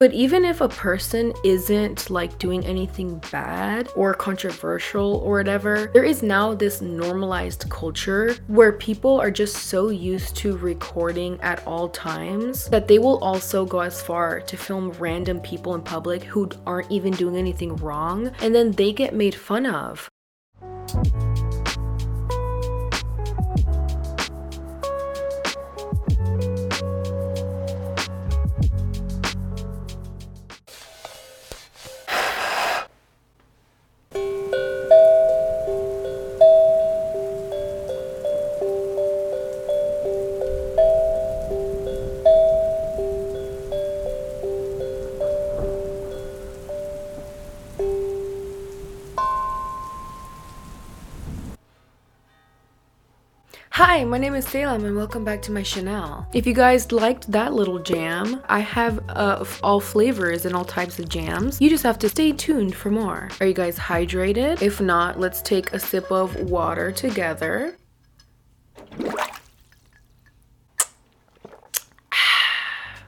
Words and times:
But 0.00 0.12
even 0.12 0.44
if 0.44 0.60
a 0.60 0.68
person 0.68 1.32
isn't 1.42 2.08
like 2.08 2.38
doing 2.38 2.64
anything 2.64 3.20
bad 3.32 3.88
or 3.96 4.14
controversial 4.14 5.16
or 5.24 5.38
whatever, 5.38 5.90
there 5.92 6.04
is 6.04 6.22
now 6.22 6.54
this 6.54 6.80
normalized 6.80 7.68
culture 7.68 8.36
where 8.46 8.70
people 8.70 9.20
are 9.20 9.32
just 9.32 9.56
so 9.56 9.88
used 9.88 10.36
to 10.36 10.56
recording 10.58 11.40
at 11.40 11.66
all 11.66 11.88
times 11.88 12.68
that 12.68 12.86
they 12.86 13.00
will 13.00 13.18
also 13.24 13.66
go 13.66 13.80
as 13.80 14.00
far 14.00 14.38
to 14.38 14.56
film 14.56 14.92
random 15.00 15.40
people 15.40 15.74
in 15.74 15.82
public 15.82 16.22
who 16.22 16.48
aren't 16.64 16.92
even 16.92 17.12
doing 17.14 17.36
anything 17.36 17.74
wrong 17.74 18.30
and 18.40 18.54
then 18.54 18.70
they 18.70 18.92
get 18.92 19.12
made 19.12 19.34
fun 19.34 19.66
of. 19.66 20.08
Is 54.38 54.46
Salem 54.46 54.84
and 54.84 54.94
welcome 54.94 55.24
back 55.24 55.42
to 55.42 55.50
my 55.50 55.64
channel. 55.64 56.24
If 56.32 56.46
you 56.46 56.54
guys 56.54 56.92
liked 56.92 57.28
that 57.32 57.54
little 57.54 57.80
jam, 57.80 58.40
I 58.48 58.60
have 58.60 59.00
uh, 59.08 59.44
all 59.64 59.80
flavors 59.80 60.46
and 60.46 60.54
all 60.54 60.64
types 60.64 61.00
of 61.00 61.08
jams. 61.08 61.60
You 61.60 61.68
just 61.68 61.82
have 61.82 61.98
to 61.98 62.08
stay 62.08 62.30
tuned 62.30 62.76
for 62.76 62.88
more. 62.88 63.30
Are 63.40 63.46
you 63.46 63.52
guys 63.52 63.76
hydrated? 63.76 64.62
If 64.62 64.80
not, 64.80 65.18
let's 65.18 65.42
take 65.42 65.72
a 65.72 65.80
sip 65.80 66.12
of 66.12 66.36
water 66.36 66.92
together. 66.92 67.76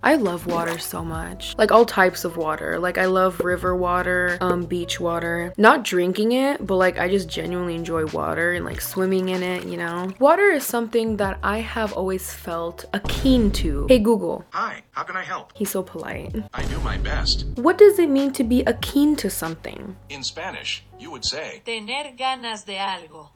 I 0.03 0.15
love 0.15 0.47
water 0.47 0.79
so 0.79 1.05
much. 1.05 1.55
Like 1.59 1.71
all 1.71 1.85
types 1.85 2.25
of 2.25 2.39
water. 2.39 2.79
Like 2.79 2.97
I 2.97 3.05
love 3.05 3.41
river 3.41 3.77
water, 3.77 4.39
um, 4.41 4.65
beach 4.65 4.99
water. 4.99 5.53
Not 5.59 5.85
drinking 5.85 6.33
it, 6.33 6.67
but 6.67 6.77
like 6.77 6.99
I 6.99 7.09
just 7.09 7.29
genuinely 7.29 7.75
enjoy 7.75 8.07
water 8.07 8.53
and 8.53 8.65
like 8.65 8.81
swimming 8.81 9.29
in 9.29 9.43
it, 9.43 9.67
you 9.67 9.77
know? 9.77 10.11
Water 10.19 10.49
is 10.51 10.65
something 10.65 11.19
that 11.19 11.39
I 11.43 11.59
have 11.61 11.93
always 11.93 12.33
felt 12.33 12.87
akin 12.95 13.51
to. 13.53 13.87
Hey 13.89 13.99
Google. 13.99 14.45
Hi, 14.51 14.83
how 14.93 15.03
can 15.03 15.17
I 15.17 15.23
help? 15.23 15.53
He's 15.55 15.71
so 15.71 15.83
polite. 15.83 16.35
I 16.55 16.65
do 16.65 16.81
my 16.81 16.97
best. 16.97 17.45
What 17.57 17.77
does 17.77 17.99
it 17.99 18.09
mean 18.09 18.33
to 18.33 18.45
be 18.45 18.63
akin 18.63 19.17
to 19.17 19.29
something? 19.29 19.97
In 20.09 20.23
Spanish, 20.23 20.83
you 20.99 21.11
would 21.11 21.27
say, 21.27 21.61
Tener 21.67 22.17
ganas 22.17 22.65
de 22.65 22.77
algo. 22.77 23.29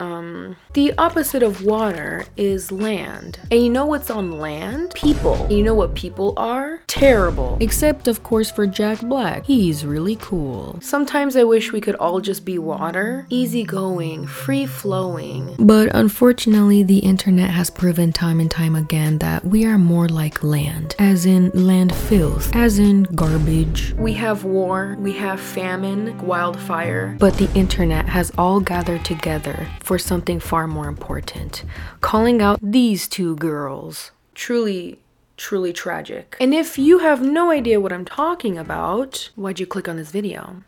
Um, 0.00 0.56
the 0.72 0.94
opposite 0.96 1.42
of 1.42 1.62
water 1.62 2.24
is 2.36 2.72
land. 2.72 3.38
And 3.50 3.62
you 3.62 3.68
know 3.68 3.84
what's 3.84 4.10
on 4.10 4.38
land? 4.38 4.94
People. 4.94 5.46
You 5.50 5.62
know 5.62 5.74
what 5.74 5.94
people 5.94 6.32
are? 6.36 6.80
Terrible. 6.86 7.58
Except, 7.60 8.08
of 8.08 8.22
course, 8.22 8.50
for 8.50 8.66
Jack 8.66 9.00
Black. 9.02 9.44
He's 9.44 9.84
really 9.84 10.16
cool. 10.16 10.78
Sometimes 10.80 11.36
I 11.36 11.44
wish 11.44 11.72
we 11.72 11.80
could 11.80 11.96
all 11.96 12.20
just 12.20 12.44
be 12.44 12.58
water. 12.58 13.26
Easygoing, 13.28 14.26
free 14.26 14.64
flowing. 14.64 15.54
But 15.58 15.94
unfortunately, 15.94 16.82
the 16.82 17.00
internet 17.00 17.50
has 17.50 17.68
proven 17.68 18.12
time 18.12 18.40
and 18.40 18.50
time 18.50 18.74
again 18.74 19.18
that 19.18 19.44
we 19.44 19.66
are 19.66 19.78
more 19.78 20.08
like 20.08 20.42
land. 20.42 20.94
As 20.98 21.26
in 21.26 21.50
land 21.50 21.94
filth. 21.94 22.54
As 22.54 22.78
in 22.78 23.02
garbage. 23.02 23.92
We 23.98 24.14
have 24.14 24.44
war, 24.44 24.96
we 24.98 25.12
have 25.12 25.40
famine, 25.40 26.16
wildfire. 26.26 27.16
But 27.18 27.34
the 27.34 27.52
internet 27.54 28.08
has 28.08 28.32
all 28.38 28.60
gathered 28.60 29.04
together 29.04 29.66
for 29.90 29.98
something 29.98 30.38
far 30.38 30.68
more 30.68 30.86
important 30.86 31.64
calling 32.00 32.40
out 32.40 32.60
these 32.62 33.08
two 33.08 33.34
girls. 33.34 34.12
Truly, 34.36 35.00
truly 35.36 35.72
tragic. 35.72 36.36
And 36.38 36.54
if 36.54 36.78
you 36.78 37.00
have 37.00 37.22
no 37.22 37.50
idea 37.50 37.80
what 37.80 37.92
I'm 37.92 38.04
talking 38.04 38.56
about, 38.56 39.30
why'd 39.34 39.58
you 39.58 39.66
click 39.66 39.88
on 39.88 39.96
this 39.96 40.12
video? 40.12 40.62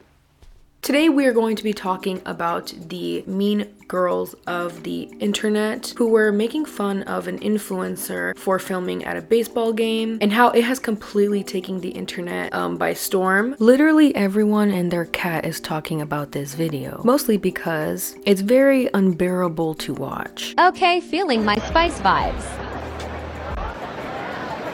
Today, 0.82 1.08
we 1.08 1.26
are 1.26 1.32
going 1.32 1.54
to 1.54 1.62
be 1.62 1.72
talking 1.72 2.20
about 2.26 2.74
the 2.88 3.22
mean 3.24 3.72
girls 3.86 4.34
of 4.48 4.82
the 4.82 5.02
internet 5.20 5.94
who 5.96 6.08
were 6.08 6.32
making 6.32 6.64
fun 6.64 7.04
of 7.04 7.28
an 7.28 7.38
influencer 7.38 8.36
for 8.36 8.58
filming 8.58 9.04
at 9.04 9.16
a 9.16 9.22
baseball 9.22 9.72
game 9.72 10.18
and 10.20 10.32
how 10.32 10.50
it 10.50 10.64
has 10.64 10.80
completely 10.80 11.44
taken 11.44 11.80
the 11.80 11.90
internet 11.90 12.52
um, 12.52 12.78
by 12.78 12.94
storm. 12.94 13.54
Literally, 13.60 14.12
everyone 14.16 14.72
and 14.72 14.90
their 14.90 15.04
cat 15.04 15.44
is 15.44 15.60
talking 15.60 16.00
about 16.00 16.32
this 16.32 16.54
video, 16.54 17.00
mostly 17.04 17.36
because 17.36 18.16
it's 18.26 18.40
very 18.40 18.90
unbearable 18.92 19.74
to 19.74 19.94
watch. 19.94 20.52
Okay, 20.58 20.98
feeling 21.00 21.44
my 21.44 21.54
spice 21.58 22.00
vibes. 22.00 22.42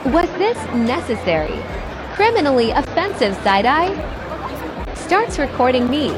Was 0.06 0.30
this 0.38 0.56
necessary? 0.72 1.62
Criminally 2.14 2.70
offensive 2.70 3.34
side 3.42 3.66
eye? 3.66 4.27
Starts 5.08 5.38
recording 5.38 5.88
me. 5.88 6.10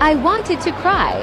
I 0.00 0.20
wanted 0.20 0.60
to 0.62 0.72
cry. 0.72 1.22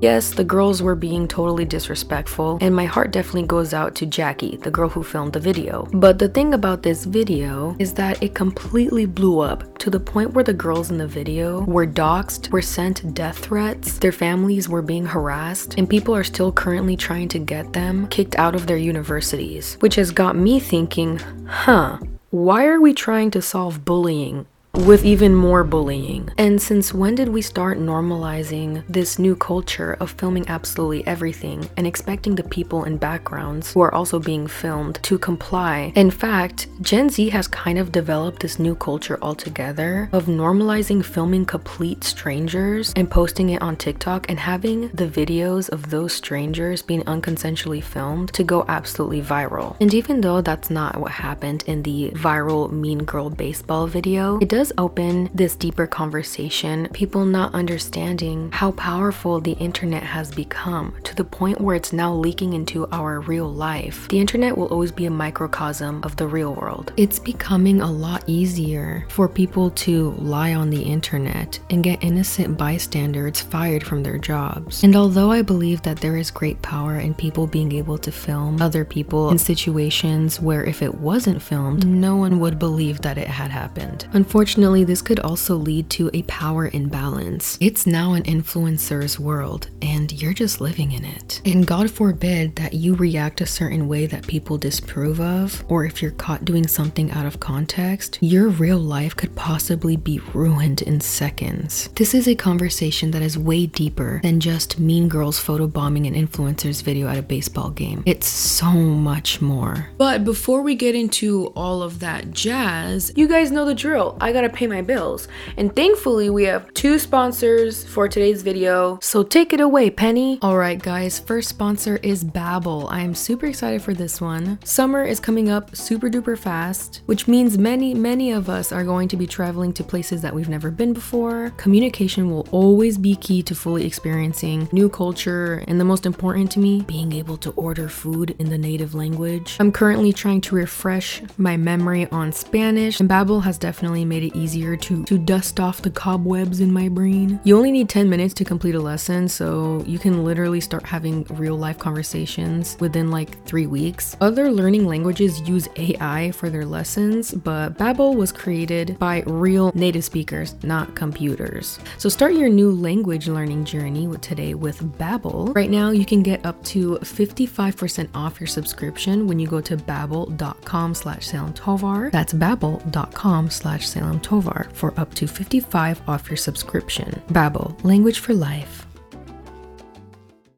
Yes, 0.00 0.30
the 0.30 0.44
girls 0.44 0.80
were 0.80 0.94
being 0.94 1.26
totally 1.26 1.64
disrespectful, 1.64 2.58
and 2.60 2.74
my 2.74 2.84
heart 2.84 3.10
definitely 3.10 3.48
goes 3.48 3.74
out 3.74 3.96
to 3.96 4.06
Jackie, 4.06 4.56
the 4.56 4.70
girl 4.70 4.88
who 4.88 5.02
filmed 5.02 5.32
the 5.32 5.40
video. 5.40 5.88
But 5.92 6.20
the 6.20 6.28
thing 6.28 6.54
about 6.54 6.84
this 6.84 7.04
video 7.04 7.74
is 7.80 7.94
that 7.94 8.22
it 8.22 8.34
completely 8.34 9.06
blew 9.06 9.40
up 9.40 9.76
to 9.78 9.90
the 9.90 9.98
point 9.98 10.34
where 10.34 10.44
the 10.44 10.52
girls 10.52 10.90
in 10.90 10.98
the 10.98 11.06
video 11.08 11.62
were 11.64 11.86
doxxed, 11.86 12.50
were 12.50 12.62
sent 12.62 13.12
death 13.14 13.38
threats, 13.38 13.98
their 13.98 14.12
families 14.12 14.68
were 14.68 14.82
being 14.82 15.06
harassed, 15.06 15.74
and 15.76 15.90
people 15.90 16.14
are 16.14 16.24
still 16.24 16.52
currently 16.52 16.96
trying 16.96 17.28
to 17.28 17.38
get 17.40 17.72
them 17.72 18.06
kicked 18.06 18.36
out 18.36 18.54
of 18.54 18.66
their 18.66 18.76
universities. 18.76 19.76
Which 19.80 19.96
has 19.96 20.12
got 20.12 20.36
me 20.36 20.60
thinking, 20.60 21.18
huh, 21.46 21.98
why 22.30 22.66
are 22.66 22.80
we 22.80 22.94
trying 22.94 23.30
to 23.32 23.42
solve 23.42 23.84
bullying 23.84 24.46
with 24.86 25.04
even 25.04 25.34
more 25.34 25.64
bullying. 25.64 26.30
And 26.38 26.60
since 26.62 26.94
when 26.94 27.14
did 27.16 27.28
we 27.28 27.42
start 27.42 27.78
normalizing 27.78 28.84
this 28.88 29.18
new 29.18 29.34
culture 29.34 29.96
of 30.00 30.12
filming 30.12 30.48
absolutely 30.48 31.06
everything 31.06 31.68
and 31.76 31.86
expecting 31.86 32.36
the 32.36 32.44
people 32.44 32.84
in 32.84 32.96
backgrounds 32.96 33.72
who 33.72 33.80
are 33.80 33.92
also 33.92 34.18
being 34.20 34.46
filmed 34.46 35.00
to 35.02 35.18
comply? 35.18 35.92
In 35.96 36.10
fact, 36.10 36.68
Gen 36.80 37.10
Z 37.10 37.28
has 37.30 37.48
kind 37.48 37.78
of 37.78 37.90
developed 37.90 38.40
this 38.40 38.58
new 38.58 38.74
culture 38.76 39.18
altogether 39.20 40.08
of 40.12 40.26
normalizing 40.26 41.04
filming 41.04 41.44
complete 41.44 42.04
strangers 42.04 42.92
and 42.94 43.10
posting 43.10 43.50
it 43.50 43.60
on 43.60 43.76
TikTok 43.76 44.30
and 44.30 44.38
having 44.38 44.88
the 44.88 45.08
videos 45.08 45.68
of 45.70 45.90
those 45.90 46.12
strangers 46.12 46.82
being 46.82 47.02
unconsensually 47.02 47.82
filmed 47.82 48.32
to 48.32 48.44
go 48.44 48.64
absolutely 48.68 49.22
viral. 49.22 49.76
And 49.80 49.92
even 49.92 50.20
though 50.20 50.40
that's 50.40 50.70
not 50.70 51.00
what 51.00 51.10
happened 51.10 51.64
in 51.66 51.82
the 51.82 52.10
viral 52.10 52.70
Mean 52.70 52.98
Girl 52.98 53.28
baseball 53.28 53.86
video, 53.86 54.38
it 54.38 54.48
does 54.48 54.67
does 54.68 54.74
open 54.78 55.30
this 55.32 55.56
deeper 55.56 55.86
conversation, 55.86 56.88
people 56.92 57.24
not 57.24 57.54
understanding 57.54 58.50
how 58.52 58.72
powerful 58.72 59.40
the 59.40 59.52
internet 59.52 60.02
has 60.02 60.30
become 60.30 60.94
to 61.04 61.14
the 61.14 61.24
point 61.24 61.60
where 61.60 61.74
it's 61.74 61.92
now 61.92 62.12
leaking 62.12 62.52
into 62.52 62.86
our 62.88 63.20
real 63.20 63.50
life. 63.50 64.08
The 64.08 64.20
internet 64.20 64.56
will 64.56 64.66
always 64.66 64.92
be 64.92 65.06
a 65.06 65.10
microcosm 65.10 66.02
of 66.04 66.16
the 66.16 66.26
real 66.26 66.54
world. 66.54 66.92
It's 66.96 67.18
becoming 67.18 67.80
a 67.80 67.90
lot 67.90 68.24
easier 68.26 69.06
for 69.08 69.28
people 69.28 69.70
to 69.70 70.10
lie 70.18 70.54
on 70.54 70.70
the 70.70 70.82
internet 70.82 71.58
and 71.70 71.82
get 71.82 72.04
innocent 72.04 72.58
bystanders 72.58 73.40
fired 73.40 73.84
from 73.84 74.02
their 74.02 74.18
jobs. 74.18 74.84
And 74.84 74.94
although 74.96 75.30
I 75.30 75.42
believe 75.42 75.82
that 75.82 76.00
there 76.00 76.16
is 76.16 76.30
great 76.30 76.60
power 76.62 76.98
in 76.98 77.14
people 77.14 77.46
being 77.46 77.72
able 77.72 77.98
to 77.98 78.12
film 78.12 78.60
other 78.60 78.84
people 78.84 79.30
in 79.30 79.38
situations 79.38 80.40
where 80.40 80.64
if 80.64 80.82
it 80.82 80.96
wasn't 80.96 81.40
filmed, 81.40 81.86
no 81.86 82.16
one 82.16 82.40
would 82.40 82.58
believe 82.58 83.00
that 83.02 83.18
it 83.18 83.28
had 83.28 83.50
happened. 83.50 84.06
Unfortunately, 84.12 84.47
Unfortunately, 84.48 84.84
this 84.84 85.02
could 85.02 85.20
also 85.20 85.56
lead 85.56 85.90
to 85.90 86.08
a 86.14 86.22
power 86.22 86.70
imbalance. 86.72 87.58
It's 87.60 87.86
now 87.86 88.14
an 88.14 88.22
influencer's 88.22 89.20
world, 89.20 89.68
and 89.82 90.10
you're 90.10 90.32
just 90.32 90.58
living 90.58 90.92
in 90.92 91.04
it. 91.04 91.42
And 91.44 91.66
God 91.66 91.90
forbid 91.90 92.56
that 92.56 92.72
you 92.72 92.94
react 92.94 93.42
a 93.42 93.46
certain 93.46 93.88
way 93.88 94.06
that 94.06 94.26
people 94.26 94.56
disapprove 94.56 95.20
of, 95.20 95.62
or 95.68 95.84
if 95.84 96.00
you're 96.00 96.12
caught 96.12 96.46
doing 96.46 96.66
something 96.66 97.10
out 97.10 97.26
of 97.26 97.40
context, 97.40 98.16
your 98.22 98.48
real 98.48 98.78
life 98.78 99.14
could 99.14 99.36
possibly 99.36 99.96
be 99.98 100.18
ruined 100.32 100.80
in 100.80 101.02
seconds. 101.02 101.90
This 101.96 102.14
is 102.14 102.26
a 102.26 102.34
conversation 102.34 103.10
that 103.10 103.20
is 103.20 103.36
way 103.36 103.66
deeper 103.66 104.18
than 104.22 104.40
just 104.40 104.80
mean 104.80 105.10
girls 105.10 105.38
photobombing 105.38 106.08
an 106.08 106.14
influencer's 106.14 106.80
video 106.80 107.06
at 107.06 107.18
a 107.18 107.22
baseball 107.22 107.68
game. 107.68 108.02
It's 108.06 108.26
so 108.26 108.72
much 108.72 109.42
more. 109.42 109.90
But 109.98 110.24
before 110.24 110.62
we 110.62 110.74
get 110.74 110.94
into 110.94 111.48
all 111.48 111.82
of 111.82 112.00
that 112.00 112.30
jazz, 112.30 113.12
you 113.14 113.28
guys 113.28 113.50
know 113.50 113.66
the 113.66 113.74
drill. 113.74 114.16
I 114.22 114.32
got 114.32 114.37
gotta 114.40 114.48
pay 114.48 114.68
my 114.68 114.82
bills. 114.82 115.26
And 115.56 115.74
thankfully, 115.74 116.30
we 116.30 116.44
have 116.44 116.72
two 116.72 116.98
sponsors 117.00 117.84
for 117.84 118.08
today's 118.08 118.42
video. 118.42 118.98
So 119.02 119.24
take 119.24 119.52
it 119.52 119.60
away, 119.60 119.90
Penny. 119.90 120.38
All 120.42 120.56
right, 120.56 120.80
guys, 120.80 121.18
first 121.18 121.48
sponsor 121.48 121.98
is 122.04 122.22
Babbel. 122.22 122.88
I 122.88 123.00
am 123.00 123.16
super 123.16 123.46
excited 123.46 123.82
for 123.82 123.94
this 123.94 124.20
one. 124.20 124.60
Summer 124.64 125.02
is 125.02 125.18
coming 125.18 125.48
up 125.48 125.74
super 125.74 126.08
duper 126.08 126.38
fast, 126.38 127.02
which 127.06 127.26
means 127.26 127.58
many, 127.58 127.94
many 127.94 128.30
of 128.30 128.48
us 128.48 128.70
are 128.70 128.84
going 128.84 129.08
to 129.08 129.16
be 129.16 129.26
traveling 129.26 129.72
to 129.72 129.82
places 129.82 130.22
that 130.22 130.32
we've 130.32 130.48
never 130.48 130.70
been 130.70 130.92
before. 130.92 131.50
Communication 131.56 132.30
will 132.30 132.46
always 132.52 132.96
be 132.96 133.16
key 133.16 133.42
to 133.42 133.56
fully 133.56 133.84
experiencing 133.84 134.68
new 134.70 134.88
culture, 134.88 135.64
and 135.66 135.80
the 135.80 135.84
most 135.84 136.06
important 136.06 136.52
to 136.52 136.60
me, 136.60 136.82
being 136.82 137.12
able 137.12 137.36
to 137.38 137.50
order 137.52 137.88
food 137.88 138.36
in 138.38 138.50
the 138.50 138.58
native 138.58 138.94
language. 138.94 139.56
I'm 139.58 139.72
currently 139.72 140.12
trying 140.12 140.42
to 140.42 140.54
refresh 140.54 141.22
my 141.38 141.56
memory 141.56 142.06
on 142.12 142.30
Spanish, 142.30 143.00
and 143.00 143.10
Babbel 143.10 143.42
has 143.42 143.58
definitely 143.58 144.04
made 144.04 144.22
it 144.22 144.27
easier 144.34 144.76
to, 144.76 145.04
to 145.04 145.18
dust 145.18 145.60
off 145.60 145.82
the 145.82 145.90
cobwebs 145.90 146.60
in 146.60 146.72
my 146.72 146.88
brain. 146.88 147.40
You 147.44 147.56
only 147.56 147.72
need 147.72 147.88
10 147.88 148.08
minutes 148.08 148.34
to 148.34 148.44
complete 148.44 148.74
a 148.74 148.80
lesson, 148.80 149.28
so 149.28 149.82
you 149.86 149.98
can 149.98 150.24
literally 150.24 150.60
start 150.60 150.84
having 150.84 151.24
real 151.30 151.56
life 151.56 151.78
conversations 151.78 152.76
within 152.80 153.10
like 153.10 153.44
three 153.44 153.66
weeks. 153.66 154.16
Other 154.20 154.50
learning 154.50 154.86
languages 154.86 155.40
use 155.48 155.68
AI 155.76 156.30
for 156.32 156.50
their 156.50 156.66
lessons, 156.66 157.32
but 157.32 157.74
Babbel 157.74 158.16
was 158.16 158.32
created 158.32 158.98
by 158.98 159.22
real 159.26 159.72
native 159.74 160.04
speakers, 160.04 160.54
not 160.62 160.94
computers. 160.94 161.78
So 161.98 162.08
start 162.08 162.34
your 162.34 162.48
new 162.48 162.70
language 162.70 163.28
learning 163.28 163.64
journey 163.64 164.06
with 164.06 164.20
today 164.20 164.54
with 164.54 164.80
Babbel. 164.98 165.54
Right 165.54 165.70
now, 165.70 165.90
you 165.90 166.04
can 166.04 166.22
get 166.22 166.44
up 166.44 166.62
to 166.64 166.98
55% 166.98 168.08
off 168.14 168.40
your 168.40 168.46
subscription 168.46 169.26
when 169.26 169.38
you 169.38 169.46
go 169.46 169.60
to 169.60 169.76
babbel.com 169.76 170.94
slash 170.94 171.26
Salem 171.26 171.52
Tovar. 171.54 172.10
That's 172.10 172.32
babbel.com 172.32 173.50
slash 173.50 173.88
Salem 173.88 174.17
Tovar 174.20 174.68
for 174.72 174.92
up 174.98 175.14
to 175.14 175.26
55 175.28 176.02
off 176.08 176.28
your 176.28 176.36
subscription. 176.36 177.22
Babbel, 177.28 177.82
language 177.84 178.18
for 178.18 178.34
life. 178.34 178.87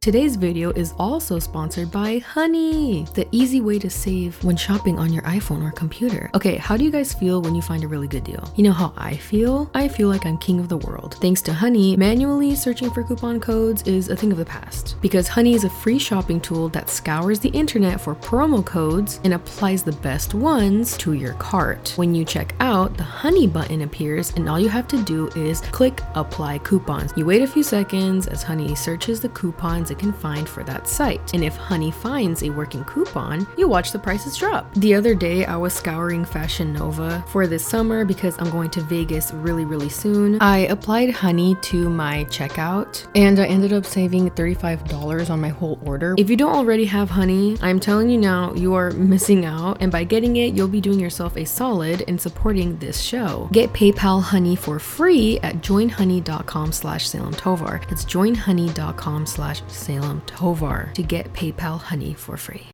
Today's 0.03 0.37
video 0.37 0.71
is 0.71 0.95
also 0.99 1.39
sponsored 1.39 1.91
by 1.91 2.21
Honey, 2.21 3.05
the 3.13 3.29
easy 3.33 3.61
way 3.61 3.79
to 3.79 3.91
save 3.91 4.43
when 4.43 4.57
shopping 4.57 4.99
on 4.99 5.13
your 5.13 5.23
iPhone 5.25 5.63
or 5.63 5.73
computer. 5.73 6.31
Okay, 6.33 6.57
how 6.57 6.75
do 6.75 6.85
you 6.85 6.91
guys 6.91 7.13
feel 7.13 7.43
when 7.43 7.55
you 7.55 7.61
find 7.61 7.85
a 7.85 7.87
really 7.87 8.09
good 8.09 8.25
deal? 8.25 8.51
You 8.57 8.65
know 8.65 8.73
how 8.73 8.95
I 8.97 9.17
feel? 9.17 9.71
I 9.75 9.89
feel 9.89 10.09
like 10.09 10.25
I'm 10.25 10.39
king 10.39 10.59
of 10.59 10.71
the 10.71 10.79
world. 10.79 11.19
Thanks 11.21 11.43
to 11.43 11.53
Honey, 11.53 11.99
manually 11.99 12.55
searching 12.55 12.91
for 12.91 13.03
coupon 13.03 13.41
codes 13.41 13.83
is 13.83 14.09
a 14.09 14.17
thing 14.17 14.33
of 14.33 14.39
the 14.39 14.45
past 14.47 14.97
because 15.03 15.29
Honey 15.29 15.53
is 15.53 15.65
a 15.65 15.69
free 15.69 15.99
shopping 15.99 16.41
tool 16.41 16.71
that 16.71 16.89
scours 16.89 17.39
the 17.39 17.51
internet 17.51 18.01
for 18.01 18.15
promo 18.15 18.65
codes 18.65 19.21
and 19.25 19.35
applies 19.35 19.83
the 19.83 19.93
best 19.93 20.33
ones 20.33 20.97
to 20.97 21.13
your 21.13 21.35
cart. 21.35 21.93
When 21.97 22.15
you 22.15 22.25
check 22.25 22.55
out, 22.61 22.97
the 22.97 23.05
Honey 23.05 23.47
button 23.47 23.83
appears 23.83 24.33
and 24.35 24.49
all 24.49 24.59
you 24.59 24.71
have 24.71 24.89
to 24.89 25.03
do 25.03 25.29
is 25.37 25.61
click 25.61 26.01
apply 26.15 26.57
coupons. 26.61 27.13
You 27.19 27.27
wait 27.27 27.43
a 27.43 27.47
few 27.47 27.63
seconds 27.63 28.29
as 28.29 28.43
Honey 28.43 28.75
searches 28.75 29.21
the 29.21 29.29
coupons 29.29 29.90
it 29.91 29.99
can 29.99 30.13
find 30.13 30.49
for 30.49 30.63
that 30.65 30.89
site. 30.89 31.35
And 31.35 31.45
if 31.45 31.57
Honey 31.57 31.91
finds 31.91 32.43
a 32.43 32.51
working 32.51 32.85
coupon, 32.85 33.47
you 33.57 33.69
watch 33.69 33.93
the 33.93 33.99
prices 33.99 34.37
drop. 34.37 34.73
The 34.75 34.95
other 34.95 35.15
day, 35.15 35.45
I 35.45 35.57
was 35.57 35.73
scouring 35.75 36.25
Fashion 36.25 36.73
Nova 36.73 37.25
for 37.29 37.47
this 37.47 37.67
summer 37.67 38.05
because 38.05 38.37
I'm 38.39 38.51
going 38.51 38.71
to 38.71 38.81
Vegas 38.83 39.33
really, 39.33 39.65
really 39.65 39.89
soon. 39.89 40.41
I 40.41 40.59
applied 40.59 41.11
Honey 41.11 41.57
to 41.63 41.89
my 41.91 42.25
checkout 42.25 43.07
and 43.15 43.39
I 43.39 43.47
ended 43.47 43.73
up 43.73 43.85
saving 43.85 44.31
$35 44.31 45.31
on 45.31 45.41
my 45.41 45.49
whole 45.49 45.79
order. 45.85 46.15
If 46.19 46.31
you 46.31 46.37
don't 46.37 46.55
already 46.55 46.85
have 46.87 47.11
Honey, 47.11 47.57
I'm 47.61 47.81
telling 47.81 48.11
you 48.11 48.19
now, 48.19 48.55
you 48.55 48.75
are 48.75 48.91
missing 48.93 49.45
out. 49.45 49.79
And 49.81 49.91
by 49.91 50.05
getting 50.05 50.37
it, 50.37 50.55
you'll 50.55 50.69
be 50.69 50.81
doing 50.81 51.01
yourself 51.01 51.37
a 51.37 51.45
solid 51.45 52.03
in 52.03 52.19
supporting 52.19 52.79
this 52.79 53.01
show. 53.01 53.49
Get 53.53 53.73
PayPal 53.73 54.23
Honey 54.23 54.57
for 54.57 54.79
free 54.79 55.39
at 55.41 55.57
joinhoney.com 55.57 56.73
slash 56.73 57.09
Salem 57.09 57.35
Tovar. 57.35 57.81
It's 57.89 58.05
joinhoney.com 58.05 59.27
slash 59.27 59.63
Salem 59.81 60.23
Tovar 60.27 60.93
to 60.95 61.03
get 61.03 61.33
PayPal 61.33 61.81
Honey 61.81 62.15
for 62.15 62.37
free. 62.37 62.67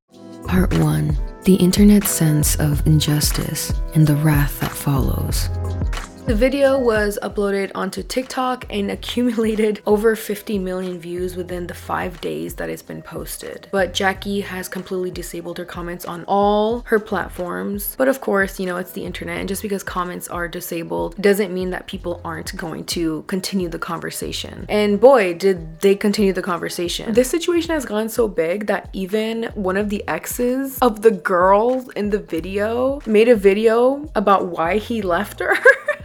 Part 0.46 0.74
1 0.78 1.16
The 1.44 1.54
Internet's 1.54 2.10
Sense 2.10 2.56
of 2.56 2.86
Injustice 2.86 3.72
and 3.94 4.06
the 4.06 4.16
Wrath 4.16 4.60
That 4.60 4.72
Follows. 4.72 5.48
The 6.26 6.34
video 6.34 6.76
was 6.76 7.20
uploaded 7.22 7.70
onto 7.76 8.02
TikTok 8.02 8.64
and 8.68 8.90
accumulated 8.96 9.80
over 9.86 10.16
50 10.16 10.58
million 10.58 10.98
views 10.98 11.36
within 11.36 11.68
the 11.68 11.74
five 11.74 12.20
days 12.20 12.56
that 12.56 12.68
it's 12.68 12.82
been 12.82 13.00
posted. 13.00 13.68
But 13.70 13.94
Jackie 13.94 14.40
has 14.40 14.68
completely 14.68 15.12
disabled 15.12 15.58
her 15.58 15.64
comments 15.64 16.04
on 16.04 16.24
all 16.26 16.80
her 16.86 16.98
platforms. 16.98 17.94
But 17.96 18.08
of 18.08 18.20
course, 18.20 18.58
you 18.58 18.66
know, 18.66 18.76
it's 18.76 18.90
the 18.90 19.04
internet, 19.04 19.38
and 19.38 19.48
just 19.48 19.62
because 19.62 19.84
comments 19.84 20.26
are 20.26 20.48
disabled 20.48 21.14
doesn't 21.22 21.54
mean 21.54 21.70
that 21.70 21.86
people 21.86 22.20
aren't 22.24 22.56
going 22.56 22.86
to 22.86 23.22
continue 23.28 23.68
the 23.68 23.78
conversation. 23.78 24.66
And 24.68 25.00
boy, 25.00 25.34
did 25.34 25.80
they 25.80 25.94
continue 25.94 26.32
the 26.32 26.42
conversation. 26.42 27.14
This 27.14 27.30
situation 27.30 27.70
has 27.70 27.84
gone 27.84 28.08
so 28.08 28.26
big 28.26 28.66
that 28.66 28.90
even 28.92 29.44
one 29.54 29.76
of 29.76 29.90
the 29.90 30.02
exes 30.08 30.76
of 30.80 31.02
the 31.02 31.12
girl 31.12 31.88
in 31.94 32.10
the 32.10 32.18
video 32.18 33.00
made 33.06 33.28
a 33.28 33.36
video 33.36 34.10
about 34.16 34.46
why 34.46 34.78
he 34.78 35.02
left 35.02 35.38
her. 35.38 35.56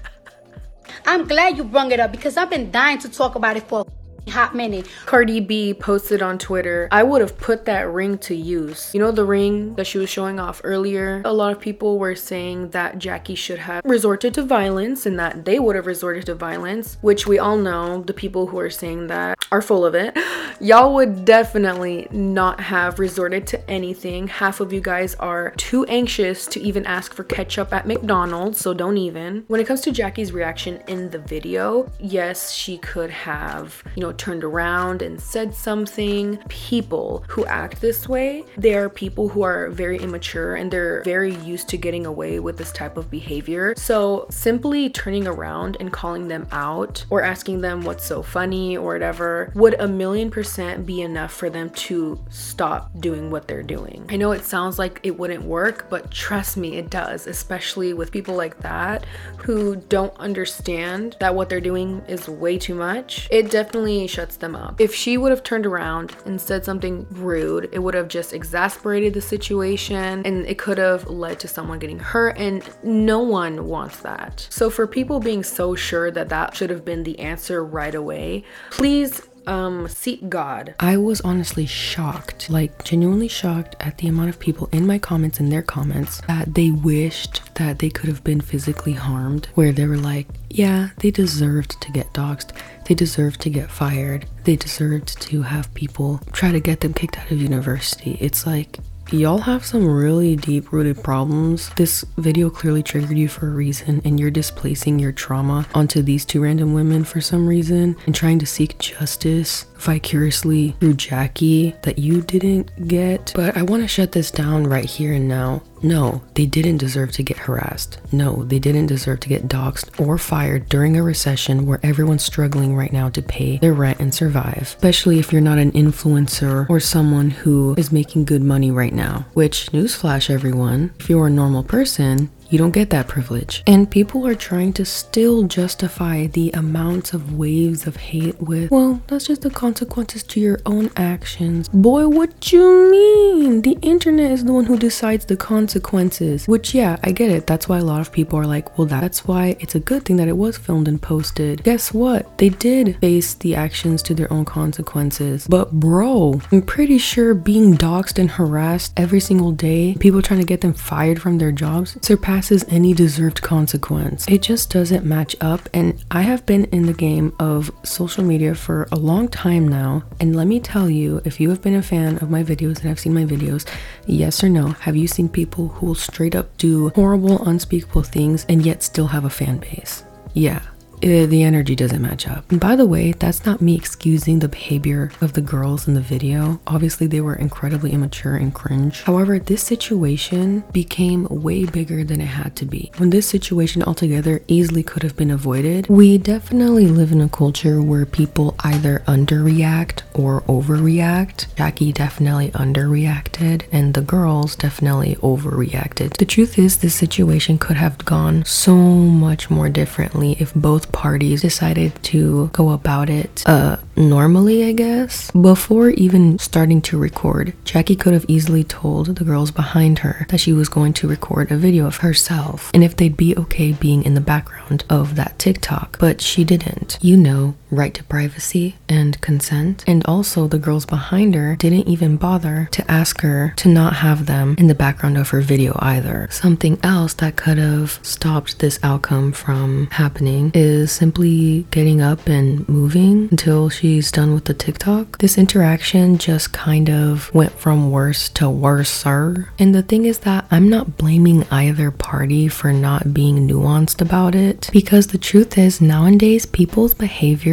I'm 1.05 1.27
glad 1.27 1.57
you 1.57 1.63
brung 1.63 1.91
it 1.91 1.99
up 1.99 2.11
because 2.11 2.37
I've 2.37 2.49
been 2.49 2.71
dying 2.71 2.99
to 2.99 3.09
talk 3.09 3.35
about 3.35 3.57
it 3.57 3.63
for 3.67 3.85
hot 4.29 4.55
minute. 4.55 4.87
Cardi 5.05 5.39
B 5.39 5.73
posted 5.73 6.21
on 6.21 6.37
Twitter, 6.37 6.87
I 6.91 7.03
would 7.03 7.21
have 7.21 7.37
put 7.37 7.65
that 7.65 7.89
ring 7.91 8.17
to 8.19 8.35
use. 8.35 8.91
You 8.93 8.99
know, 8.99 9.11
the 9.11 9.25
ring 9.25 9.75
that 9.75 9.87
she 9.87 9.97
was 9.97 10.09
showing 10.09 10.39
off 10.39 10.61
earlier? 10.63 11.21
A 11.25 11.33
lot 11.33 11.51
of 11.51 11.59
people 11.59 11.99
were 11.99 12.15
saying 12.15 12.69
that 12.69 12.99
Jackie 12.99 13.35
should 13.35 13.59
have 13.59 13.83
resorted 13.85 14.33
to 14.35 14.43
violence 14.43 15.05
and 15.05 15.19
that 15.19 15.45
they 15.45 15.59
would 15.59 15.75
have 15.75 15.85
resorted 15.85 16.25
to 16.27 16.35
violence, 16.35 16.97
which 17.01 17.27
we 17.27 17.39
all 17.39 17.57
know 17.57 18.01
the 18.01 18.13
people 18.13 18.47
who 18.47 18.59
are 18.59 18.69
saying 18.69 19.07
that 19.07 19.37
are 19.51 19.61
full 19.61 19.85
of 19.85 19.95
it. 19.95 20.17
Y'all 20.61 20.93
would 20.93 21.25
definitely 21.25 22.07
not 22.11 22.59
have 22.59 22.99
resorted 22.99 23.47
to 23.47 23.69
anything. 23.69 24.27
Half 24.27 24.59
of 24.59 24.71
you 24.71 24.79
guys 24.79 25.15
are 25.15 25.51
too 25.57 25.85
anxious 25.85 26.45
to 26.47 26.59
even 26.61 26.85
ask 26.85 27.13
for 27.13 27.23
ketchup 27.23 27.73
at 27.73 27.87
McDonald's, 27.87 28.59
so 28.59 28.73
don't 28.73 28.97
even. 28.97 29.43
When 29.47 29.59
it 29.59 29.65
comes 29.65 29.81
to 29.81 29.91
Jackie's 29.91 30.31
reaction 30.31 30.81
in 30.87 31.09
the 31.09 31.17
video, 31.17 31.91
yes, 31.99 32.53
she 32.53 32.77
could 32.77 33.09
have, 33.09 33.83
you 33.95 34.01
know, 34.01 34.10
turned 34.11 34.43
around 34.43 35.01
and 35.01 35.19
said 35.19 35.53
something. 35.53 36.37
People 36.49 37.23
who 37.27 37.45
act 37.45 37.81
this 37.81 38.07
way, 38.07 38.43
they 38.57 38.75
are 38.75 38.89
people 38.89 39.29
who 39.29 39.43
are 39.43 39.69
very 39.69 39.97
immature 39.97 40.55
and 40.55 40.71
they're 40.71 41.03
very 41.03 41.35
used 41.35 41.69
to 41.69 41.77
getting 41.77 42.05
away 42.05 42.39
with 42.39 42.57
this 42.57 42.71
type 42.71 42.97
of 42.97 43.09
behavior. 43.09 43.73
So 43.75 44.27
simply 44.29 44.89
turning 44.89 45.27
around 45.27 45.77
and 45.79 45.91
calling 45.91 46.27
them 46.27 46.47
out 46.51 47.05
or 47.09 47.21
asking 47.23 47.61
them 47.61 47.83
what's 47.83 48.05
so 48.05 48.21
funny 48.21 48.77
or 48.77 48.93
whatever 48.93 49.51
would 49.55 49.75
a 49.79 49.87
million 49.87 50.29
percent 50.29 50.85
be 50.85 51.01
enough 51.01 51.33
for 51.33 51.49
them 51.49 51.69
to 51.71 52.19
stop 52.29 52.91
doing 52.99 53.31
what 53.31 53.47
they're 53.47 53.63
doing. 53.63 54.05
I 54.09 54.15
know 54.17 54.31
it 54.31 54.43
sounds 54.43 54.77
like 54.77 54.99
it 55.03 55.17
wouldn't 55.17 55.43
work, 55.43 55.87
but 55.89 56.11
trust 56.11 56.57
me, 56.57 56.77
it 56.77 56.89
does, 56.89 57.27
especially 57.27 57.93
with 57.93 58.11
people 58.11 58.35
like 58.35 58.59
that 58.59 59.05
who 59.37 59.75
don't 59.75 60.15
understand 60.17 61.15
that 61.19 61.35
what 61.35 61.49
they're 61.49 61.59
doing 61.59 62.03
is 62.07 62.27
way 62.27 62.57
too 62.57 62.75
much. 62.75 63.27
It 63.31 63.49
definitely 63.51 64.00
shuts 64.07 64.37
them 64.37 64.55
up. 64.55 64.79
If 64.79 64.93
she 64.93 65.17
would 65.17 65.31
have 65.31 65.43
turned 65.43 65.65
around 65.65 66.15
and 66.25 66.39
said 66.39 66.65
something 66.65 67.05
rude, 67.11 67.69
it 67.71 67.79
would 67.79 67.93
have 67.93 68.07
just 68.07 68.33
exasperated 68.33 69.13
the 69.13 69.21
situation 69.21 70.23
and 70.25 70.45
it 70.45 70.57
could 70.57 70.77
have 70.77 71.07
led 71.07 71.39
to 71.39 71.47
someone 71.47 71.79
getting 71.79 71.99
hurt, 71.99 72.37
and 72.37 72.63
no 72.83 73.19
one 73.19 73.67
wants 73.67 73.99
that. 73.99 74.47
So, 74.49 74.69
for 74.69 74.87
people 74.87 75.19
being 75.19 75.43
so 75.43 75.75
sure 75.75 76.11
that 76.11 76.29
that 76.29 76.55
should 76.55 76.69
have 76.69 76.85
been 76.85 77.03
the 77.03 77.19
answer 77.19 77.63
right 77.63 77.95
away, 77.95 78.43
please 78.69 79.21
um 79.47 79.87
seek 79.87 80.29
God. 80.29 80.75
I 80.79 80.97
was 80.97 81.21
honestly 81.21 81.65
shocked, 81.65 82.49
like 82.49 82.83
genuinely 82.83 83.27
shocked 83.27 83.75
at 83.79 83.97
the 83.97 84.07
amount 84.07 84.29
of 84.29 84.39
people 84.39 84.69
in 84.71 84.85
my 84.85 84.99
comments 84.99 85.39
and 85.39 85.51
their 85.51 85.61
comments 85.61 86.21
that 86.27 86.53
they 86.53 86.71
wished 86.71 87.41
that 87.55 87.79
they 87.79 87.89
could 87.89 88.07
have 88.07 88.23
been 88.23 88.41
physically 88.41 88.93
harmed, 88.93 89.47
where 89.55 89.71
they 89.71 89.85
were 89.85 89.97
like, 89.97 90.27
yeah, 90.49 90.89
they 90.97 91.11
deserved 91.11 91.81
to 91.81 91.91
get 91.91 92.13
doxxed. 92.13 92.55
They 92.85 92.95
deserved 92.95 93.41
to 93.41 93.49
get 93.49 93.71
fired. 93.71 94.25
They 94.43 94.55
deserved 94.55 95.21
to 95.21 95.43
have 95.43 95.73
people 95.73 96.19
try 96.31 96.51
to 96.51 96.59
get 96.59 96.81
them 96.81 96.93
kicked 96.93 97.17
out 97.17 97.31
of 97.31 97.41
university. 97.41 98.17
It's 98.19 98.45
like 98.45 98.79
Y'all 99.11 99.39
have 99.39 99.65
some 99.65 99.85
really 99.85 100.37
deep 100.37 100.71
rooted 100.71 101.03
problems. 101.03 101.69
This 101.75 102.05
video 102.17 102.49
clearly 102.49 102.81
triggered 102.81 103.17
you 103.17 103.27
for 103.27 103.47
a 103.47 103.51
reason, 103.51 104.01
and 104.05 104.17
you're 104.17 104.31
displacing 104.31 104.99
your 104.99 105.11
trauma 105.11 105.67
onto 105.75 106.01
these 106.01 106.23
two 106.23 106.41
random 106.41 106.73
women 106.73 107.03
for 107.03 107.19
some 107.19 107.45
reason 107.45 107.97
and 108.05 108.15
trying 108.15 108.39
to 108.39 108.45
seek 108.45 108.79
justice 108.79 109.65
vicariously 109.81 110.75
through 110.79 110.93
Jackie 110.93 111.75
that 111.83 111.97
you 111.97 112.21
didn't 112.21 112.87
get. 112.87 113.31
But 113.35 113.57
I 113.57 113.63
want 113.63 113.81
to 113.83 113.87
shut 113.87 114.11
this 114.11 114.31
down 114.31 114.65
right 114.65 114.85
here 114.85 115.13
and 115.13 115.27
now. 115.27 115.63
No, 115.83 116.21
they 116.35 116.45
didn't 116.45 116.77
deserve 116.77 117.11
to 117.13 117.23
get 117.23 117.37
harassed. 117.37 117.99
No, 118.11 118.43
they 118.43 118.59
didn't 118.59 118.85
deserve 118.85 119.19
to 119.21 119.29
get 119.29 119.47
doxxed 119.47 119.99
or 119.99 120.17
fired 120.19 120.69
during 120.69 120.95
a 120.95 121.03
recession 121.03 121.65
where 121.65 121.79
everyone's 121.81 122.23
struggling 122.23 122.75
right 122.75 122.93
now 122.93 123.09
to 123.09 123.21
pay 123.21 123.57
their 123.57 123.73
rent 123.73 123.99
and 123.99 124.13
survive. 124.13 124.61
Especially 124.61 125.17
if 125.17 125.31
you're 125.31 125.41
not 125.41 125.57
an 125.57 125.71
influencer 125.71 126.69
or 126.69 126.79
someone 126.79 127.31
who 127.31 127.73
is 127.77 127.91
making 127.91 128.25
good 128.25 128.43
money 128.43 128.69
right 128.69 128.93
now. 128.93 129.25
Which, 129.33 129.71
newsflash 129.71 130.29
everyone, 130.29 130.93
if 130.99 131.09
you're 131.09 131.27
a 131.27 131.31
normal 131.31 131.63
person, 131.63 132.29
You 132.51 132.57
don't 132.57 132.71
get 132.71 132.89
that 132.89 133.07
privilege. 133.07 133.63
And 133.65 133.89
people 133.89 134.27
are 134.27 134.35
trying 134.35 134.73
to 134.73 134.83
still 134.83 135.43
justify 135.43 136.27
the 136.27 136.51
amounts 136.51 137.13
of 137.13 137.37
waves 137.37 137.87
of 137.87 137.95
hate 137.95 138.37
with, 138.41 138.69
well, 138.69 139.01
that's 139.07 139.27
just 139.27 139.43
the 139.43 139.49
consequences 139.49 140.21
to 140.23 140.41
your 140.41 140.59
own 140.65 140.89
actions. 140.97 141.69
Boy, 141.69 142.09
what 142.09 142.51
you 142.51 142.91
mean? 142.91 143.61
The 143.61 143.77
internet 143.81 144.31
is 144.31 144.43
the 144.43 144.51
one 144.51 144.65
who 144.65 144.77
decides 144.77 145.23
the 145.23 145.37
consequences. 145.37 146.45
Which, 146.45 146.73
yeah, 146.73 146.97
I 147.05 147.13
get 147.13 147.31
it. 147.31 147.47
That's 147.47 147.69
why 147.69 147.77
a 147.77 147.85
lot 147.85 148.01
of 148.01 148.11
people 148.11 148.37
are 148.37 148.45
like, 148.45 148.77
well, 148.77 148.85
that's 148.85 149.25
why 149.25 149.55
it's 149.61 149.75
a 149.75 149.79
good 149.79 150.03
thing 150.03 150.17
that 150.17 150.27
it 150.27 150.35
was 150.35 150.57
filmed 150.57 150.89
and 150.89 151.01
posted. 151.01 151.63
Guess 151.63 151.93
what? 151.93 152.37
They 152.37 152.49
did 152.49 152.99
face 152.99 153.33
the 153.33 153.55
actions 153.55 154.03
to 154.03 154.13
their 154.13 154.31
own 154.31 154.43
consequences. 154.43 155.47
But, 155.47 155.71
bro, 155.71 156.41
I'm 156.51 156.63
pretty 156.63 156.97
sure 156.97 157.33
being 157.33 157.77
doxxed 157.77 158.19
and 158.19 158.29
harassed 158.29 158.91
every 158.97 159.21
single 159.21 159.53
day, 159.53 159.95
people 160.01 160.21
trying 160.21 160.41
to 160.41 160.45
get 160.45 160.59
them 160.59 160.73
fired 160.73 161.21
from 161.21 161.37
their 161.37 161.53
jobs, 161.53 161.97
surpasses 162.01 162.40
any 162.69 162.93
deserved 162.93 163.41
consequence. 163.41 164.27
It 164.27 164.41
just 164.41 164.71
doesn't 164.71 165.05
match 165.05 165.35
up. 165.41 165.69
And 165.73 166.03
I 166.09 166.21
have 166.21 166.45
been 166.45 166.65
in 166.65 166.85
the 166.85 166.93
game 166.93 167.35
of 167.39 167.71
social 167.83 168.23
media 168.23 168.55
for 168.55 168.87
a 168.91 168.95
long 168.97 169.27
time 169.27 169.67
now. 169.67 170.03
And 170.19 170.35
let 170.35 170.47
me 170.47 170.59
tell 170.59 170.89
you, 170.89 171.21
if 171.25 171.39
you 171.39 171.49
have 171.49 171.61
been 171.61 171.75
a 171.75 171.83
fan 171.83 172.17
of 172.17 172.29
my 172.29 172.43
videos 172.43 172.77
and 172.79 172.85
have 172.89 172.99
seen 172.99 173.13
my 173.13 173.25
videos, 173.25 173.67
yes 174.07 174.43
or 174.43 174.49
no, 174.49 174.69
have 174.69 174.95
you 174.95 175.07
seen 175.07 175.29
people 175.29 175.67
who 175.67 175.87
will 175.87 175.95
straight 175.95 176.35
up 176.35 176.57
do 176.57 176.89
horrible, 176.89 177.47
unspeakable 177.47 178.03
things 178.03 178.45
and 178.49 178.65
yet 178.65 178.81
still 178.81 179.07
have 179.07 179.25
a 179.25 179.29
fan 179.29 179.57
base? 179.57 180.03
Yeah, 180.33 180.61
uh, 181.03 181.25
the 181.25 181.43
energy 181.43 181.75
doesn't 181.75 182.01
match 182.01 182.27
up. 182.27 182.49
And 182.51 182.59
by 182.59 182.75
the 182.75 182.85
way, 182.85 183.13
that's 183.13 183.45
not 183.45 183.61
me 183.61 183.75
excusing 183.75 184.39
the 184.39 184.47
behavior 184.47 185.11
of 185.21 185.33
the 185.33 185.41
girls 185.41 185.87
in 185.87 185.93
the 185.93 186.01
video. 186.01 186.61
Obviously, 186.67 187.07
they 187.07 187.21
were 187.21 187.35
incredibly 187.35 187.91
immature 187.91 188.35
and 188.35 188.53
cringe. 188.53 189.01
However, 189.03 189.39
this 189.39 189.63
situation 189.63 190.63
became 190.71 191.27
way 191.29 191.65
bigger 191.65 192.03
than 192.03 192.21
it 192.21 192.25
had 192.25 192.55
to 192.57 192.65
be. 192.65 192.91
When 192.97 193.09
this 193.09 193.27
situation 193.27 193.83
altogether 193.83 194.43
easily 194.47 194.83
could 194.83 195.03
have 195.03 195.17
been 195.17 195.31
avoided, 195.31 195.87
we 195.87 196.17
definitely 196.17 196.87
live 196.87 197.11
in 197.11 197.21
a 197.21 197.29
culture 197.29 197.81
where 197.81 198.05
people 198.05 198.55
either 198.63 199.03
underreact 199.07 200.01
or 200.13 200.41
overreact. 200.41 201.53
Jackie 201.55 201.91
definitely 201.91 202.51
underreacted, 202.51 203.63
and 203.71 203.93
the 203.93 204.01
girls 204.01 204.55
definitely 204.55 205.15
overreacted. 205.15 206.17
The 206.17 206.25
truth 206.25 206.59
is, 206.59 206.77
this 206.77 206.95
situation 206.95 207.57
could 207.57 207.77
have 207.77 207.97
gone 208.05 208.45
so 208.45 208.75
much 208.75 209.49
more 209.49 209.69
differently 209.69 210.35
if 210.39 210.53
both 210.53 210.90
parties 210.91 211.41
decided 211.41 211.91
to 212.03 212.49
go 212.53 212.69
about 212.71 213.09
it 213.09 213.43
uh 213.45 213.77
normally 213.95 214.63
i 214.63 214.71
guess. 214.71 215.31
Before 215.31 215.89
even 215.91 216.37
starting 216.39 216.81
to 216.83 216.97
record 216.97 217.53
jackie 217.63 217.95
could 217.95 218.13
have 218.13 218.25
easily 218.27 218.63
told 218.63 219.15
the 219.15 219.23
girls 219.23 219.51
behind 219.51 219.99
her 219.99 220.25
that 220.29 220.39
she 220.39 220.53
was 220.53 220.69
going 220.69 220.93
to 220.93 221.07
record 221.07 221.51
a 221.51 221.57
video 221.57 221.85
of 221.87 221.97
herself. 221.97 222.71
And 222.73 222.83
if 222.83 222.95
they'd 222.95 223.17
be 223.17 223.35
okay 223.37 223.71
being 223.73 224.03
in 224.03 224.13
the 224.13 224.21
background 224.21 224.83
of 224.89 225.15
that 225.15 225.37
tiktok 225.39 225.97
but 225.99 226.21
she 226.21 226.43
didn't. 226.43 226.97
You 227.01 227.17
know 227.17 227.55
right 227.71 227.93
to 227.93 228.03
privacy 228.03 228.75
and 228.87 229.19
consent 229.21 229.83
and 229.87 230.05
also 230.05 230.47
the 230.47 230.59
girls 230.59 230.85
behind 230.85 231.33
her 231.33 231.55
didn't 231.55 231.87
even 231.87 232.17
bother 232.17 232.67
to 232.71 232.89
ask 232.91 233.21
her 233.21 233.53
to 233.57 233.67
not 233.67 233.93
have 233.97 234.25
them 234.25 234.55
in 234.57 234.67
the 234.67 234.75
background 234.75 235.17
of 235.17 235.29
her 235.29 235.41
video 235.41 235.77
either 235.79 236.27
something 236.31 236.77
else 236.83 237.13
that 237.15 237.35
could 237.35 237.57
have 237.57 237.99
stopped 238.03 238.59
this 238.59 238.79
outcome 238.83 239.31
from 239.31 239.87
happening 239.91 240.51
is 240.53 240.91
simply 240.91 241.65
getting 241.71 242.01
up 242.01 242.27
and 242.27 242.67
moving 242.67 243.27
until 243.31 243.69
she's 243.69 244.11
done 244.11 244.33
with 244.33 244.45
the 244.45 244.53
TikTok. 244.53 245.17
This 245.19 245.37
interaction 245.37 246.17
just 246.17 246.53
kind 246.53 246.89
of 246.89 247.33
went 247.33 247.51
from 247.53 247.91
worse 247.91 248.29
to 248.29 248.49
worser. 248.49 249.51
And 249.59 249.73
the 249.73 249.83
thing 249.83 250.05
is 250.05 250.19
that 250.19 250.45
I'm 250.51 250.69
not 250.69 250.97
blaming 250.97 251.45
either 251.51 251.91
party 251.91 252.47
for 252.47 252.71
not 252.73 253.13
being 253.13 253.47
nuanced 253.47 254.01
about 254.01 254.35
it 254.35 254.69
because 254.71 255.07
the 255.07 255.17
truth 255.17 255.57
is 255.57 255.81
nowadays 255.81 256.45
people's 256.45 256.93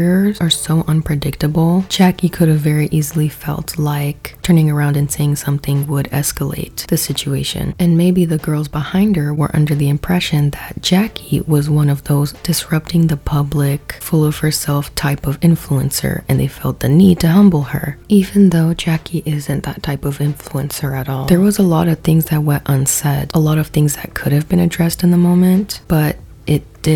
behaviors 0.08 0.40
are 0.40 0.50
so 0.50 0.84
unpredictable. 0.88 1.84
Jackie 1.88 2.28
could 2.28 2.48
have 2.48 2.60
very 2.60 2.88
easily 2.90 3.28
felt 3.28 3.78
like 3.78 4.36
turning 4.42 4.70
around 4.70 4.96
and 4.96 5.10
saying 5.10 5.36
something 5.36 5.86
would 5.86 6.06
escalate 6.06 6.86
the 6.86 6.96
situation. 6.96 7.74
And 7.78 7.96
maybe 7.96 8.24
the 8.24 8.38
girls 8.38 8.68
behind 8.68 9.16
her 9.16 9.32
were 9.34 9.54
under 9.54 9.74
the 9.74 9.88
impression 9.88 10.50
that 10.50 10.80
Jackie 10.80 11.40
was 11.42 11.68
one 11.68 11.90
of 11.90 12.04
those 12.04 12.32
disrupting 12.42 13.06
the 13.06 13.16
public, 13.16 13.92
full 14.00 14.24
of 14.24 14.38
herself 14.38 14.94
type 14.94 15.26
of 15.26 15.40
influencer, 15.40 16.24
and 16.28 16.40
they 16.40 16.48
felt 16.48 16.80
the 16.80 16.88
need 16.88 17.20
to 17.20 17.28
humble 17.28 17.62
her. 17.74 17.98
Even 18.08 18.50
though 18.50 18.74
Jackie 18.74 19.22
isn't 19.26 19.64
that 19.64 19.82
type 19.82 20.04
of 20.04 20.18
influencer 20.18 20.96
at 20.96 21.08
all, 21.08 21.26
there 21.26 21.40
was 21.40 21.58
a 21.58 21.62
lot 21.62 21.88
of 21.88 22.00
things 22.00 22.26
that 22.26 22.42
went 22.42 22.62
unsaid, 22.66 23.30
a 23.34 23.38
lot 23.38 23.58
of 23.58 23.68
things 23.68 23.96
that 23.96 24.14
could 24.14 24.32
have 24.32 24.48
been 24.48 24.60
addressed 24.60 25.02
in 25.02 25.10
the 25.10 25.16
moment, 25.16 25.80
but 25.88 26.16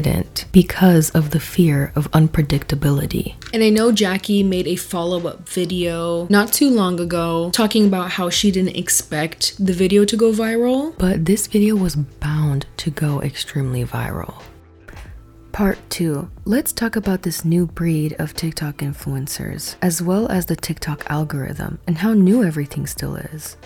didn't 0.00 0.46
because 0.52 1.10
of 1.10 1.30
the 1.32 1.40
fear 1.40 1.92
of 1.94 2.10
unpredictability. 2.12 3.34
And 3.52 3.62
I 3.62 3.68
know 3.68 3.92
Jackie 3.92 4.42
made 4.42 4.66
a 4.66 4.76
follow 4.76 5.28
up 5.28 5.46
video 5.46 6.26
not 6.30 6.50
too 6.50 6.70
long 6.70 6.98
ago 6.98 7.50
talking 7.52 7.86
about 7.86 8.10
how 8.12 8.30
she 8.30 8.50
didn't 8.50 8.76
expect 8.76 9.54
the 9.64 9.74
video 9.74 10.06
to 10.06 10.16
go 10.16 10.32
viral. 10.32 10.96
But 10.96 11.26
this 11.26 11.46
video 11.46 11.76
was 11.76 11.94
bound 11.94 12.64
to 12.78 12.90
go 12.90 13.20
extremely 13.20 13.84
viral. 13.84 14.42
Part 15.52 15.78
2. 15.90 16.30
Let's 16.46 16.72
talk 16.72 16.96
about 16.96 17.20
this 17.20 17.44
new 17.44 17.66
breed 17.66 18.16
of 18.18 18.32
TikTok 18.32 18.78
influencers, 18.78 19.76
as 19.82 20.00
well 20.00 20.26
as 20.28 20.46
the 20.46 20.56
TikTok 20.56 21.04
algorithm 21.10 21.78
and 21.86 21.98
how 21.98 22.14
new 22.14 22.42
everything 22.42 22.86
still 22.86 23.16
is. 23.16 23.58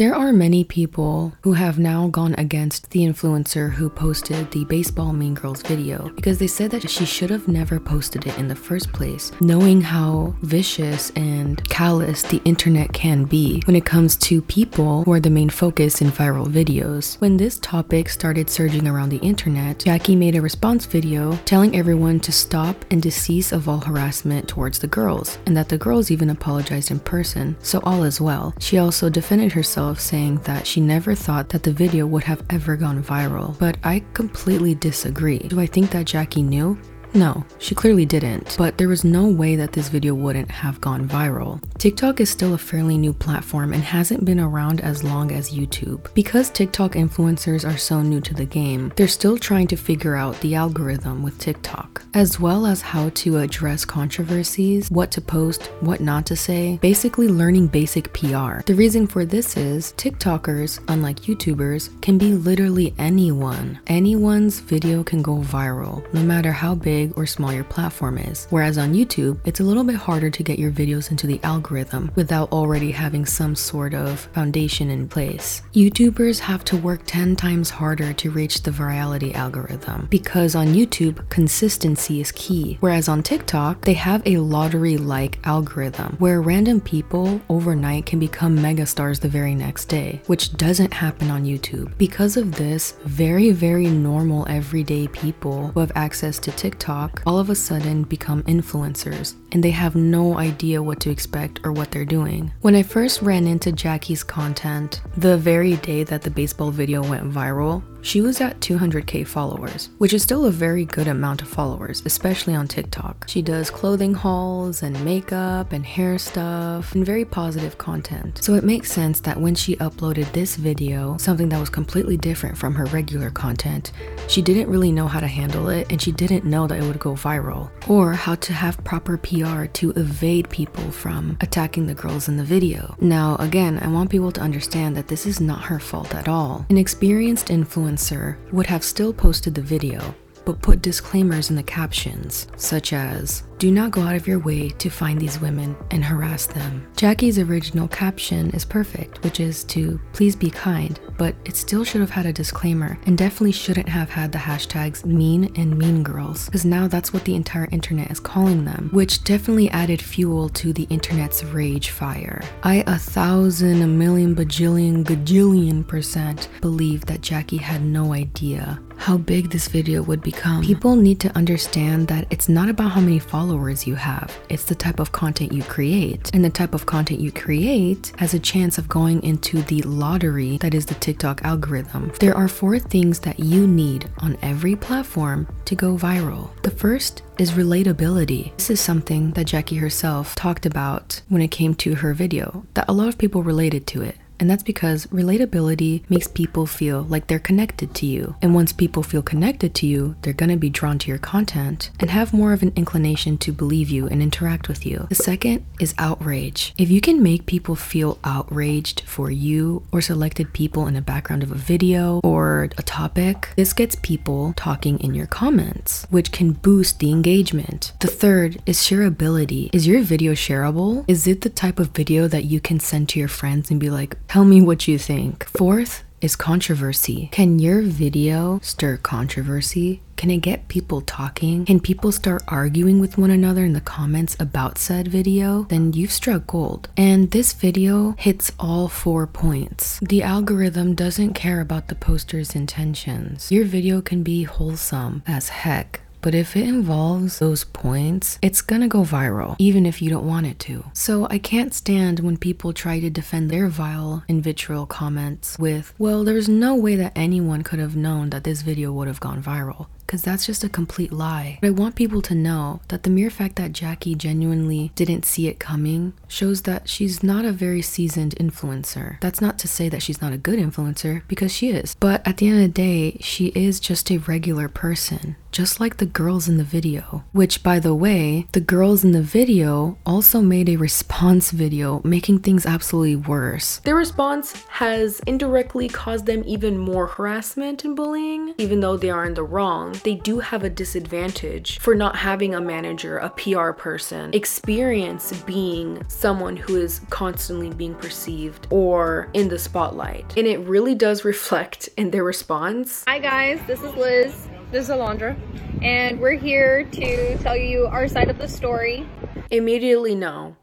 There 0.00 0.14
are 0.14 0.32
many 0.32 0.64
people 0.64 1.34
who 1.42 1.52
have 1.52 1.78
now 1.78 2.08
gone 2.08 2.34
against 2.38 2.88
the 2.88 3.00
influencer 3.00 3.70
who 3.70 3.90
posted 3.90 4.50
the 4.50 4.64
Baseball 4.64 5.12
Mean 5.12 5.34
Girls 5.34 5.60
video 5.60 6.08
because 6.16 6.38
they 6.38 6.46
said 6.46 6.70
that 6.70 6.88
she 6.88 7.04
should 7.04 7.28
have 7.28 7.48
never 7.48 7.78
posted 7.78 8.26
it 8.26 8.38
in 8.38 8.48
the 8.48 8.54
first 8.54 8.94
place, 8.94 9.30
knowing 9.42 9.82
how 9.82 10.34
vicious 10.40 11.10
and 11.16 11.62
callous 11.68 12.22
the 12.22 12.40
internet 12.46 12.94
can 12.94 13.26
be 13.26 13.60
when 13.66 13.76
it 13.76 13.84
comes 13.84 14.16
to 14.16 14.40
people 14.40 15.04
who 15.04 15.12
are 15.12 15.20
the 15.20 15.28
main 15.28 15.50
focus 15.50 16.00
in 16.00 16.10
viral 16.10 16.46
videos. 16.46 17.20
When 17.20 17.36
this 17.36 17.58
topic 17.58 18.08
started 18.08 18.48
surging 18.48 18.88
around 18.88 19.10
the 19.10 19.18
internet, 19.18 19.80
Jackie 19.80 20.16
made 20.16 20.34
a 20.34 20.40
response 20.40 20.86
video 20.86 21.36
telling 21.44 21.76
everyone 21.76 22.20
to 22.20 22.32
stop 22.32 22.86
and 22.90 23.12
cease 23.12 23.52
of 23.52 23.68
all 23.68 23.80
harassment 23.80 24.48
towards 24.48 24.78
the 24.78 24.86
girls, 24.86 25.36
and 25.44 25.54
that 25.58 25.68
the 25.68 25.76
girls 25.76 26.10
even 26.10 26.30
apologized 26.30 26.90
in 26.90 27.00
person, 27.00 27.54
so 27.60 27.80
all 27.84 28.02
is 28.04 28.18
well. 28.18 28.54
She 28.60 28.78
also 28.78 29.10
defended 29.10 29.52
herself 29.52 29.89
saying 29.98 30.36
that 30.44 30.66
she 30.66 30.80
never 30.80 31.14
thought 31.14 31.48
that 31.48 31.62
the 31.62 31.72
video 31.72 32.06
would 32.06 32.24
have 32.24 32.44
ever 32.50 32.76
gone 32.76 33.02
viral. 33.02 33.58
But 33.58 33.78
I 33.82 34.04
completely 34.12 34.74
disagree. 34.74 35.38
Do 35.38 35.58
I 35.58 35.66
think 35.66 35.90
that 35.90 36.06
Jackie 36.06 36.42
knew? 36.42 36.78
No, 37.12 37.44
she 37.58 37.74
clearly 37.74 38.06
didn't, 38.06 38.54
but 38.56 38.78
there 38.78 38.88
was 38.88 39.04
no 39.04 39.26
way 39.26 39.56
that 39.56 39.72
this 39.72 39.88
video 39.88 40.14
wouldn't 40.14 40.50
have 40.50 40.80
gone 40.80 41.08
viral. 41.08 41.60
TikTok 41.78 42.20
is 42.20 42.30
still 42.30 42.54
a 42.54 42.58
fairly 42.58 42.96
new 42.96 43.12
platform 43.12 43.72
and 43.72 43.82
hasn't 43.82 44.24
been 44.24 44.38
around 44.38 44.80
as 44.80 45.02
long 45.02 45.32
as 45.32 45.50
YouTube. 45.50 46.12
Because 46.14 46.50
TikTok 46.50 46.92
influencers 46.92 47.68
are 47.68 47.76
so 47.76 48.02
new 48.02 48.20
to 48.20 48.34
the 48.34 48.44
game, 48.44 48.92
they're 48.96 49.08
still 49.08 49.38
trying 49.38 49.66
to 49.68 49.76
figure 49.76 50.14
out 50.14 50.38
the 50.40 50.54
algorithm 50.54 51.22
with 51.22 51.38
TikTok, 51.38 52.02
as 52.14 52.38
well 52.38 52.66
as 52.66 52.80
how 52.80 53.08
to 53.10 53.38
address 53.38 53.84
controversies, 53.84 54.90
what 54.90 55.10
to 55.10 55.20
post, 55.20 55.66
what 55.80 56.00
not 56.00 56.26
to 56.26 56.36
say, 56.36 56.78
basically 56.80 57.28
learning 57.28 57.66
basic 57.66 58.12
PR. 58.12 58.60
The 58.66 58.74
reason 58.76 59.06
for 59.06 59.24
this 59.24 59.56
is 59.56 59.92
TikTokers, 59.96 60.80
unlike 60.88 61.20
YouTubers, 61.22 62.00
can 62.02 62.18
be 62.18 62.32
literally 62.32 62.94
anyone. 62.98 63.80
Anyone's 63.88 64.60
video 64.60 65.02
can 65.02 65.22
go 65.22 65.38
viral, 65.38 66.04
no 66.14 66.22
matter 66.22 66.52
how 66.52 66.74
big 66.74 66.99
big 67.00 67.16
or 67.16 67.26
small 67.26 67.52
your 67.52 67.64
platform 67.64 68.18
is. 68.18 68.46
Whereas 68.50 68.76
on 68.76 68.92
YouTube, 68.92 69.38
it's 69.46 69.60
a 69.60 69.68
little 69.70 69.84
bit 69.84 69.96
harder 70.08 70.30
to 70.30 70.42
get 70.42 70.58
your 70.58 70.72
videos 70.80 71.10
into 71.10 71.26
the 71.26 71.40
algorithm 71.42 72.10
without 72.14 72.52
already 72.52 72.90
having 72.90 73.24
some 73.24 73.54
sort 73.54 73.94
of 73.94 74.20
foundation 74.34 74.90
in 74.90 75.08
place. 75.08 75.62
YouTubers 75.72 76.38
have 76.40 76.62
to 76.64 76.76
work 76.76 77.00
10 77.06 77.36
times 77.36 77.70
harder 77.70 78.12
to 78.12 78.30
reach 78.30 78.62
the 78.62 78.70
virality 78.70 79.32
algorithm 79.34 80.08
because 80.10 80.54
on 80.54 80.74
YouTube, 80.78 81.16
consistency 81.30 82.20
is 82.20 82.32
key. 82.32 82.76
Whereas 82.80 83.08
on 83.08 83.22
TikTok, 83.22 83.82
they 83.82 83.94
have 83.94 84.22
a 84.26 84.36
lottery 84.54 84.96
like 84.98 85.38
algorithm 85.44 86.16
where 86.18 86.42
random 86.42 86.80
people 86.80 87.40
overnight 87.48 88.06
can 88.06 88.18
become 88.18 88.58
megastars 88.58 89.20
the 89.20 89.28
very 89.38 89.54
next 89.54 89.86
day, 89.86 90.20
which 90.26 90.52
doesn't 90.56 90.92
happen 90.92 91.30
on 91.30 91.44
YouTube. 91.44 91.96
Because 91.96 92.36
of 92.36 92.56
this, 92.56 92.94
very, 93.04 93.50
very 93.52 93.86
normal 93.86 94.46
everyday 94.48 95.08
people 95.08 95.68
who 95.68 95.80
have 95.80 95.92
access 95.94 96.38
to 96.40 96.50
TikTok 96.52 96.89
TikTok 96.90 97.22
all 97.24 97.38
of 97.38 97.48
a 97.48 97.54
sudden 97.54 98.02
become 98.02 98.42
influencers 98.44 99.34
and 99.52 99.62
they 99.62 99.70
have 99.70 99.94
no 99.94 100.38
idea 100.38 100.82
what 100.82 101.00
to 101.00 101.10
expect 101.10 101.60
or 101.64 101.72
what 101.72 101.90
they're 101.90 102.04
doing. 102.04 102.52
When 102.60 102.74
I 102.74 102.82
first 102.82 103.22
ran 103.22 103.46
into 103.46 103.72
Jackie's 103.72 104.22
content, 104.22 105.00
the 105.16 105.36
very 105.36 105.76
day 105.76 106.04
that 106.04 106.22
the 106.22 106.30
baseball 106.30 106.70
video 106.70 107.02
went 107.02 107.32
viral, 107.32 107.82
she 108.02 108.20
was 108.20 108.40
at 108.40 108.60
200k 108.60 109.26
followers, 109.26 109.90
which 109.98 110.14
is 110.14 110.22
still 110.22 110.46
a 110.46 110.50
very 110.50 110.84
good 110.86 111.08
amount 111.08 111.42
of 111.42 111.48
followers, 111.48 112.02
especially 112.06 112.54
on 112.54 112.66
TikTok. 112.66 113.26
She 113.28 113.42
does 113.42 113.70
clothing 113.70 114.14
hauls 114.14 114.82
and 114.82 115.04
makeup 115.04 115.72
and 115.72 115.84
hair 115.84 116.16
stuff 116.18 116.94
and 116.94 117.04
very 117.04 117.24
positive 117.24 117.76
content. 117.76 118.42
So 118.42 118.54
it 118.54 118.64
makes 118.64 118.90
sense 118.90 119.20
that 119.20 119.38
when 119.38 119.54
she 119.54 119.76
uploaded 119.76 120.32
this 120.32 120.56
video, 120.56 121.16
something 121.18 121.50
that 121.50 121.60
was 121.60 121.68
completely 121.68 122.16
different 122.16 122.56
from 122.56 122.74
her 122.74 122.86
regular 122.86 123.30
content, 123.30 123.92
she 124.28 124.40
didn't 124.40 124.68
really 124.68 124.92
know 124.92 125.06
how 125.06 125.20
to 125.20 125.26
handle 125.26 125.68
it 125.68 125.86
and 125.90 126.00
she 126.00 126.12
didn't 126.12 126.44
know 126.44 126.66
that 126.66 126.78
it 126.78 126.84
would 126.84 126.98
go 126.98 127.12
viral 127.12 127.70
or 127.88 128.12
how 128.12 128.34
to 128.36 128.52
have 128.52 128.82
proper 128.84 129.18
PR 129.18 129.39
to 129.40 129.90
evade 129.90 130.48
people 130.50 130.90
from 130.90 131.36
attacking 131.40 131.86
the 131.86 131.94
girls 131.94 132.28
in 132.28 132.36
the 132.36 132.44
video. 132.44 132.94
Now, 133.00 133.36
again, 133.38 133.78
I 133.78 133.88
want 133.88 134.10
people 134.10 134.32
to 134.32 134.40
understand 134.40 134.96
that 134.96 135.08
this 135.08 135.26
is 135.26 135.40
not 135.40 135.64
her 135.64 135.78
fault 135.78 136.14
at 136.14 136.28
all. 136.28 136.66
An 136.68 136.78
experienced 136.78 137.48
influencer 137.48 138.36
would 138.52 138.66
have 138.66 138.84
still 138.84 139.12
posted 139.12 139.54
the 139.54 139.62
video, 139.62 140.14
but 140.44 140.62
put 140.62 140.82
disclaimers 140.82 141.50
in 141.50 141.56
the 141.56 141.62
captions, 141.62 142.46
such 142.56 142.92
as, 142.92 143.44
do 143.58 143.70
not 143.70 143.90
go 143.90 144.00
out 144.00 144.16
of 144.16 144.26
your 144.26 144.38
way 144.38 144.70
to 144.70 144.88
find 144.88 145.20
these 145.20 145.38
women 145.38 145.76
and 145.90 146.02
harass 146.02 146.46
them. 146.46 146.86
Jackie's 146.96 147.38
original 147.38 147.86
caption 147.88 148.48
is 148.50 148.64
perfect, 148.64 149.22
which 149.22 149.38
is 149.38 149.64
to 149.64 150.00
please 150.14 150.34
be 150.34 150.48
kind, 150.48 150.98
but 151.18 151.34
it 151.44 151.56
still 151.56 151.84
should 151.84 152.00
have 152.00 152.08
had 152.08 152.24
a 152.24 152.32
disclaimer 152.32 152.98
and 153.04 153.18
definitely 153.18 153.52
shouldn't 153.52 153.88
have 153.88 154.08
had 154.08 154.32
the 154.32 154.38
hashtags 154.38 155.04
mean 155.04 155.52
and 155.56 155.76
mean 155.76 156.02
girls, 156.02 156.46
because 156.46 156.64
now 156.64 156.88
that's 156.88 157.12
what 157.12 157.24
the 157.24 157.34
entire 157.34 157.68
internet 157.70 158.10
is 158.10 158.18
calling 158.18 158.64
them, 158.64 158.88
which 158.94 159.24
definitely 159.24 159.68
added 159.70 160.00
fuel 160.00 160.48
to 160.48 160.72
the 160.72 160.84
internet's 160.84 161.44
rage 161.44 161.90
fire. 161.90 162.40
I 162.62 162.82
a 162.86 162.96
thousand, 162.96 163.82
a 163.82 163.86
million, 163.86 164.34
bajillion, 164.34 165.04
gajillion 165.04 165.86
percent 165.86 166.48
believe 166.62 167.04
that 167.06 167.20
Jackie 167.20 167.58
had 167.58 167.82
no 167.82 168.14
idea 168.14 168.80
how 169.00 169.16
big 169.16 169.48
this 169.48 169.66
video 169.66 170.02
would 170.02 170.20
become. 170.20 170.62
People 170.62 170.94
need 170.94 171.18
to 171.20 171.34
understand 171.34 172.06
that 172.08 172.26
it's 172.28 172.50
not 172.50 172.68
about 172.68 172.90
how 172.90 173.00
many 173.00 173.18
followers 173.18 173.86
you 173.86 173.94
have, 173.94 174.38
it's 174.50 174.64
the 174.64 174.74
type 174.74 175.00
of 175.00 175.10
content 175.10 175.52
you 175.52 175.62
create. 175.62 176.30
And 176.34 176.44
the 176.44 176.50
type 176.50 176.74
of 176.74 176.84
content 176.84 177.18
you 177.18 177.32
create 177.32 178.12
has 178.18 178.34
a 178.34 178.38
chance 178.38 178.76
of 178.76 178.88
going 178.88 179.22
into 179.22 179.62
the 179.62 179.80
lottery 179.82 180.58
that 180.58 180.74
is 180.74 180.84
the 180.84 180.94
TikTok 180.96 181.42
algorithm. 181.44 182.12
There 182.20 182.36
are 182.36 182.46
four 182.46 182.78
things 182.78 183.20
that 183.20 183.40
you 183.40 183.66
need 183.66 184.06
on 184.18 184.36
every 184.42 184.76
platform 184.76 185.48
to 185.64 185.74
go 185.74 185.96
viral. 185.96 186.50
The 186.62 186.70
first 186.70 187.22
is 187.38 187.52
relatability. 187.52 188.54
This 188.56 188.68
is 188.68 188.80
something 188.80 189.30
that 189.30 189.46
Jackie 189.46 189.76
herself 189.76 190.34
talked 190.34 190.66
about 190.66 191.22
when 191.30 191.40
it 191.40 191.48
came 191.48 191.74
to 191.76 191.94
her 191.94 192.12
video, 192.12 192.66
that 192.74 192.84
a 192.86 192.92
lot 192.92 193.08
of 193.08 193.16
people 193.16 193.42
related 193.42 193.86
to 193.88 194.02
it. 194.02 194.16
And 194.40 194.50
that's 194.50 194.62
because 194.62 195.06
relatability 195.06 196.08
makes 196.08 196.26
people 196.26 196.66
feel 196.66 197.02
like 197.02 197.26
they're 197.26 197.38
connected 197.38 197.94
to 197.96 198.06
you. 198.06 198.36
And 198.40 198.54
once 198.54 198.72
people 198.72 199.02
feel 199.02 199.22
connected 199.22 199.74
to 199.76 199.86
you, 199.86 200.16
they're 200.22 200.32
gonna 200.32 200.56
be 200.56 200.70
drawn 200.70 200.98
to 201.00 201.08
your 201.08 201.18
content 201.18 201.90
and 202.00 202.10
have 202.10 202.32
more 202.32 202.54
of 202.54 202.62
an 202.62 202.72
inclination 202.74 203.36
to 203.38 203.52
believe 203.52 203.90
you 203.90 204.08
and 204.08 204.22
interact 204.22 204.66
with 204.66 204.86
you. 204.86 205.06
The 205.10 205.14
second 205.14 205.64
is 205.78 205.94
outrage. 205.98 206.74
If 206.78 206.90
you 206.90 207.02
can 207.02 207.22
make 207.22 207.44
people 207.44 207.76
feel 207.76 208.18
outraged 208.24 209.02
for 209.02 209.30
you 209.30 209.82
or 209.92 210.00
selected 210.00 210.54
people 210.54 210.86
in 210.86 210.94
the 210.94 211.02
background 211.02 211.42
of 211.42 211.52
a 211.52 211.54
video 211.54 212.20
or 212.24 212.70
a 212.78 212.82
topic, 212.82 213.50
this 213.56 213.74
gets 213.74 213.96
people 213.96 214.54
talking 214.56 214.98
in 215.00 215.14
your 215.14 215.26
comments, 215.26 216.06
which 216.08 216.32
can 216.32 216.52
boost 216.52 216.98
the 216.98 217.12
engagement. 217.12 217.92
The 218.00 218.08
third 218.08 218.62
is 218.64 218.78
shareability. 218.78 219.68
Is 219.74 219.86
your 219.86 220.00
video 220.00 220.32
shareable? 220.32 221.04
Is 221.06 221.26
it 221.26 221.42
the 221.42 221.50
type 221.50 221.78
of 221.78 221.88
video 221.88 222.26
that 222.28 222.44
you 222.44 222.60
can 222.60 222.80
send 222.80 223.10
to 223.10 223.18
your 223.18 223.28
friends 223.28 223.70
and 223.70 223.78
be 223.78 223.90
like, 223.90 224.16
Tell 224.30 224.44
me 224.44 224.62
what 224.62 224.86
you 224.86 224.96
think. 224.96 225.44
Fourth 225.46 226.04
is 226.20 226.36
controversy. 226.36 227.30
Can 227.32 227.58
your 227.58 227.82
video 227.82 228.60
stir 228.62 228.96
controversy? 228.96 230.02
Can 230.14 230.30
it 230.30 230.36
get 230.36 230.68
people 230.68 231.00
talking? 231.00 231.64
Can 231.64 231.80
people 231.80 232.12
start 232.12 232.44
arguing 232.46 233.00
with 233.00 233.18
one 233.18 233.32
another 233.32 233.64
in 233.64 233.72
the 233.72 233.80
comments 233.80 234.36
about 234.38 234.78
said 234.78 235.08
video? 235.08 235.64
Then 235.64 235.94
you've 235.94 236.12
struck 236.12 236.46
gold. 236.46 236.90
And 236.96 237.32
this 237.32 237.52
video 237.52 238.14
hits 238.18 238.52
all 238.56 238.86
four 238.86 239.26
points. 239.26 239.98
The 239.98 240.22
algorithm 240.22 240.94
doesn't 240.94 241.34
care 241.34 241.60
about 241.60 241.88
the 241.88 241.96
poster's 241.96 242.54
intentions. 242.54 243.50
Your 243.50 243.64
video 243.64 244.00
can 244.00 244.22
be 244.22 244.44
wholesome 244.44 245.24
as 245.26 245.48
heck, 245.48 246.02
but 246.20 246.34
if 246.34 246.56
it 246.56 246.68
involves 246.68 247.38
those 247.38 247.64
points, 247.64 248.38
it's 248.42 248.62
gonna 248.62 248.88
go 248.88 249.02
viral, 249.02 249.56
even 249.58 249.86
if 249.86 250.02
you 250.02 250.10
don't 250.10 250.26
want 250.26 250.46
it 250.46 250.58
to. 250.60 250.84
So 250.92 251.26
I 251.30 251.38
can't 251.38 251.74
stand 251.74 252.20
when 252.20 252.36
people 252.36 252.72
try 252.72 253.00
to 253.00 253.10
defend 253.10 253.50
their 253.50 253.68
vile 253.68 254.24
and 254.28 254.42
vitriol 254.42 254.86
comments 254.86 255.58
with, 255.58 255.94
well, 255.98 256.24
there's 256.24 256.48
no 256.48 256.74
way 256.74 256.96
that 256.96 257.12
anyone 257.16 257.62
could 257.62 257.78
have 257.78 257.96
known 257.96 258.30
that 258.30 258.44
this 258.44 258.62
video 258.62 258.92
would 258.92 259.08
have 259.08 259.20
gone 259.20 259.42
viral 259.42 259.86
because 260.10 260.22
that's 260.22 260.44
just 260.44 260.64
a 260.64 260.68
complete 260.68 261.12
lie. 261.12 261.56
But 261.60 261.68
I 261.68 261.70
want 261.70 261.94
people 261.94 262.20
to 262.22 262.34
know 262.34 262.80
that 262.88 263.04
the 263.04 263.10
mere 263.10 263.30
fact 263.30 263.54
that 263.56 263.72
Jackie 263.72 264.16
genuinely 264.16 264.90
didn't 264.96 265.24
see 265.24 265.46
it 265.46 265.60
coming 265.60 266.14
shows 266.26 266.62
that 266.62 266.88
she's 266.88 267.22
not 267.22 267.44
a 267.44 267.52
very 267.52 267.80
seasoned 267.80 268.34
influencer. 268.34 269.20
That's 269.20 269.40
not 269.40 269.56
to 269.60 269.68
say 269.68 269.88
that 269.88 270.02
she's 270.02 270.20
not 270.20 270.32
a 270.32 270.36
good 270.36 270.58
influencer, 270.58 271.22
because 271.28 271.54
she 271.54 271.68
is. 271.68 271.94
But 271.94 272.26
at 272.26 272.38
the 272.38 272.48
end 272.48 272.56
of 272.56 272.62
the 272.62 272.82
day, 272.82 273.18
she 273.20 273.52
is 273.54 273.78
just 273.78 274.10
a 274.10 274.18
regular 274.18 274.68
person. 274.68 275.36
Just 275.52 275.80
like 275.80 275.96
the 275.96 276.06
girls 276.06 276.48
in 276.48 276.58
the 276.58 276.64
video. 276.64 277.24
Which, 277.32 277.62
by 277.62 277.80
the 277.80 277.94
way, 277.94 278.46
the 278.52 278.60
girls 278.60 279.02
in 279.02 279.10
the 279.10 279.22
video 279.22 279.98
also 280.06 280.40
made 280.40 280.68
a 280.68 280.76
response 280.76 281.50
video 281.50 282.00
making 282.04 282.40
things 282.40 282.66
absolutely 282.66 283.16
worse. 283.16 283.78
Their 283.78 283.96
response 283.96 284.64
has 284.68 285.20
indirectly 285.26 285.88
caused 285.88 286.26
them 286.26 286.44
even 286.46 286.78
more 286.78 287.08
harassment 287.08 287.84
and 287.84 287.96
bullying, 287.96 288.54
even 288.58 288.78
though 288.78 288.96
they 288.96 289.10
are 289.10 289.24
in 289.24 289.34
the 289.34 289.42
wrong. 289.42 289.99
They 290.02 290.14
do 290.14 290.38
have 290.38 290.64
a 290.64 290.70
disadvantage 290.70 291.78
for 291.78 291.94
not 291.94 292.16
having 292.16 292.54
a 292.54 292.60
manager, 292.60 293.18
a 293.18 293.28
PR 293.30 293.72
person, 293.72 294.32
experience 294.32 295.32
being 295.42 296.02
someone 296.08 296.56
who 296.56 296.76
is 296.76 297.02
constantly 297.10 297.68
being 297.68 297.94
perceived 297.94 298.66
or 298.70 299.28
in 299.34 299.48
the 299.48 299.58
spotlight. 299.58 300.32
And 300.38 300.46
it 300.46 300.58
really 300.60 300.94
does 300.94 301.24
reflect 301.24 301.90
in 301.98 302.10
their 302.10 302.24
response. 302.24 303.04
Hi 303.06 303.18
guys, 303.18 303.60
this 303.66 303.82
is 303.82 303.94
Liz. 303.94 304.48
This 304.70 304.84
is 304.84 304.90
Alondra. 304.90 305.36
And 305.82 306.18
we're 306.18 306.38
here 306.38 306.84
to 306.84 307.38
tell 307.38 307.56
you 307.56 307.86
our 307.86 308.08
side 308.08 308.30
of 308.30 308.38
the 308.38 308.48
story. 308.48 309.06
Immediately 309.50 310.14
no. 310.14 310.56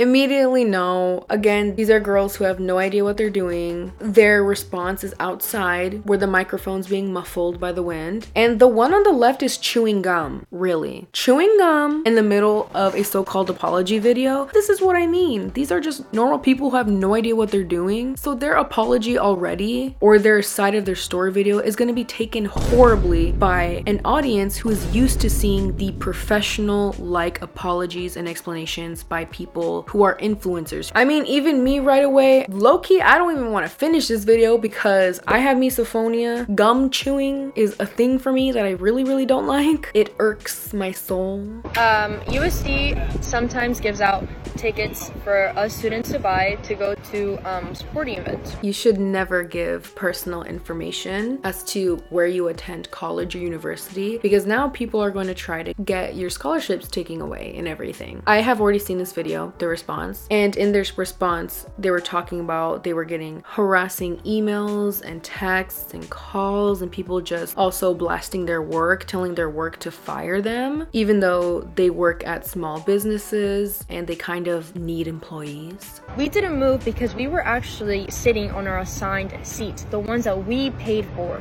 Immediately 0.00 0.64
no. 0.64 1.26
Again, 1.28 1.76
these 1.76 1.90
are 1.90 2.00
girls 2.00 2.34
who 2.34 2.44
have 2.44 2.58
no 2.58 2.78
idea 2.78 3.04
what 3.04 3.18
they're 3.18 3.28
doing. 3.28 3.92
Their 3.98 4.42
response 4.42 5.04
is 5.04 5.12
outside 5.20 6.06
where 6.06 6.16
the 6.16 6.26
microphone's 6.26 6.86
being 6.86 7.12
muffled 7.12 7.60
by 7.60 7.72
the 7.72 7.82
wind. 7.82 8.28
And 8.34 8.58
the 8.58 8.66
one 8.66 8.94
on 8.94 9.02
the 9.02 9.12
left 9.12 9.42
is 9.42 9.58
chewing 9.58 10.00
gum, 10.00 10.46
really. 10.50 11.06
Chewing 11.12 11.54
gum 11.58 12.02
in 12.06 12.14
the 12.14 12.22
middle 12.22 12.70
of 12.72 12.94
a 12.94 13.04
so-called 13.04 13.50
apology 13.50 13.98
video. 13.98 14.46
This 14.54 14.70
is 14.70 14.80
what 14.80 14.96
I 14.96 15.06
mean. 15.06 15.50
These 15.50 15.70
are 15.70 15.80
just 15.80 16.10
normal 16.14 16.38
people 16.38 16.70
who 16.70 16.78
have 16.78 16.88
no 16.88 17.14
idea 17.14 17.36
what 17.36 17.50
they're 17.50 17.62
doing. 17.62 18.16
So 18.16 18.34
their 18.34 18.54
apology 18.54 19.18
already 19.18 19.96
or 20.00 20.18
their 20.18 20.40
side 20.40 20.74
of 20.74 20.86
their 20.86 20.96
story 20.96 21.30
video 21.30 21.58
is 21.58 21.76
going 21.76 21.88
to 21.88 21.94
be 21.94 22.04
taken 22.04 22.46
horribly 22.46 23.32
by 23.32 23.82
an 23.86 24.00
audience 24.06 24.56
who 24.56 24.70
is 24.70 24.96
used 24.96 25.20
to 25.20 25.28
seeing 25.28 25.76
the 25.76 25.92
professional 25.92 26.94
like 26.98 27.42
apologies 27.42 28.16
and 28.16 28.26
explanations 28.26 29.02
by 29.02 29.26
people 29.26 29.84
who 29.90 30.04
are 30.04 30.16
influencers. 30.18 30.92
I 30.94 31.04
mean, 31.04 31.26
even 31.26 31.64
me 31.64 31.80
right 31.80 32.04
away, 32.04 32.46
low 32.48 32.78
key, 32.78 33.00
I 33.00 33.18
don't 33.18 33.32
even 33.32 33.50
want 33.50 33.66
to 33.66 33.70
finish 33.70 34.06
this 34.06 34.22
video 34.22 34.56
because 34.56 35.20
I 35.26 35.38
have 35.38 35.56
misophonia. 35.56 36.52
Gum 36.54 36.90
chewing 36.90 37.52
is 37.56 37.74
a 37.80 37.86
thing 37.86 38.20
for 38.20 38.32
me 38.32 38.52
that 38.52 38.64
I 38.64 38.70
really, 38.70 39.02
really 39.02 39.26
don't 39.26 39.48
like. 39.48 39.90
It 39.92 40.14
irks 40.20 40.72
my 40.72 40.92
soul. 40.92 41.40
Um, 41.76 42.20
USD 42.30 43.24
sometimes 43.24 43.80
gives 43.80 44.00
out 44.00 44.24
tickets 44.56 45.10
for 45.24 45.48
us 45.58 45.74
students 45.74 46.10
to 46.12 46.18
buy 46.18 46.56
to 46.62 46.74
go 46.74 46.94
to 46.94 47.38
um, 47.50 47.74
sporting 47.74 48.18
events. 48.18 48.56
You 48.62 48.72
should 48.72 49.00
never 49.00 49.42
give 49.42 49.94
personal 49.96 50.42
information 50.44 51.40
as 51.42 51.64
to 51.64 51.96
where 52.10 52.26
you 52.26 52.48
attend 52.48 52.90
college 52.90 53.34
or 53.34 53.38
university 53.38 54.18
because 54.18 54.46
now 54.46 54.68
people 54.68 55.00
are 55.00 55.10
going 55.10 55.26
to 55.26 55.34
try 55.34 55.62
to 55.62 55.74
get 55.82 56.14
your 56.14 56.30
scholarships 56.30 56.88
taken 56.88 57.20
away 57.20 57.54
and 57.56 57.66
everything. 57.66 58.22
I 58.26 58.40
have 58.40 58.60
already 58.60 58.78
seen 58.78 58.98
this 58.98 59.12
video, 59.12 59.52
the 59.58 59.66
response, 59.80 60.26
and 60.30 60.56
in 60.56 60.72
their 60.72 60.84
response, 60.96 61.66
they 61.78 61.90
were 61.90 62.00
talking 62.00 62.40
about 62.40 62.84
they 62.84 62.92
were 62.92 63.04
getting 63.04 63.42
harassing 63.46 64.18
emails 64.18 65.00
and 65.00 65.24
texts 65.24 65.94
and 65.94 66.08
calls, 66.10 66.82
and 66.82 66.92
people 66.92 67.20
just 67.20 67.56
also 67.56 67.94
blasting 67.94 68.44
their 68.44 68.60
work, 68.60 69.04
telling 69.06 69.34
their 69.34 69.48
work 69.48 69.78
to 69.78 69.90
fire 69.90 70.42
them, 70.42 70.86
even 70.92 71.20
though 71.20 71.62
they 71.76 71.88
work 71.88 72.26
at 72.26 72.46
small 72.46 72.80
businesses 72.80 73.84
and 73.88 74.06
they 74.06 74.16
kind 74.16 74.48
of 74.48 74.76
need 74.76 75.06
employees. 75.06 76.02
We 76.16 76.28
didn't 76.28 76.58
move 76.58 76.84
because 76.84 77.14
we 77.14 77.26
were 77.26 77.44
actually 77.44 78.10
sitting 78.10 78.50
on 78.50 78.66
our 78.66 78.80
assigned 78.80 79.32
seats, 79.42 79.84
the 79.84 79.98
ones 79.98 80.24
that 80.24 80.46
we 80.46 80.70
paid 80.72 81.06
for. 81.16 81.38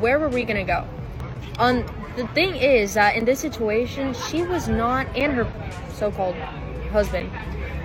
Where 0.00 0.18
were 0.18 0.30
we 0.30 0.44
gonna 0.44 0.64
go? 0.64 0.86
On 1.58 1.84
the 2.16 2.26
thing 2.28 2.56
is 2.56 2.94
that 2.94 3.16
in 3.16 3.26
this 3.26 3.40
situation, 3.40 4.14
she 4.14 4.42
was 4.42 4.66
not, 4.68 5.06
and 5.14 5.32
her 5.32 5.46
so-called 5.94 6.36
husband, 6.90 7.30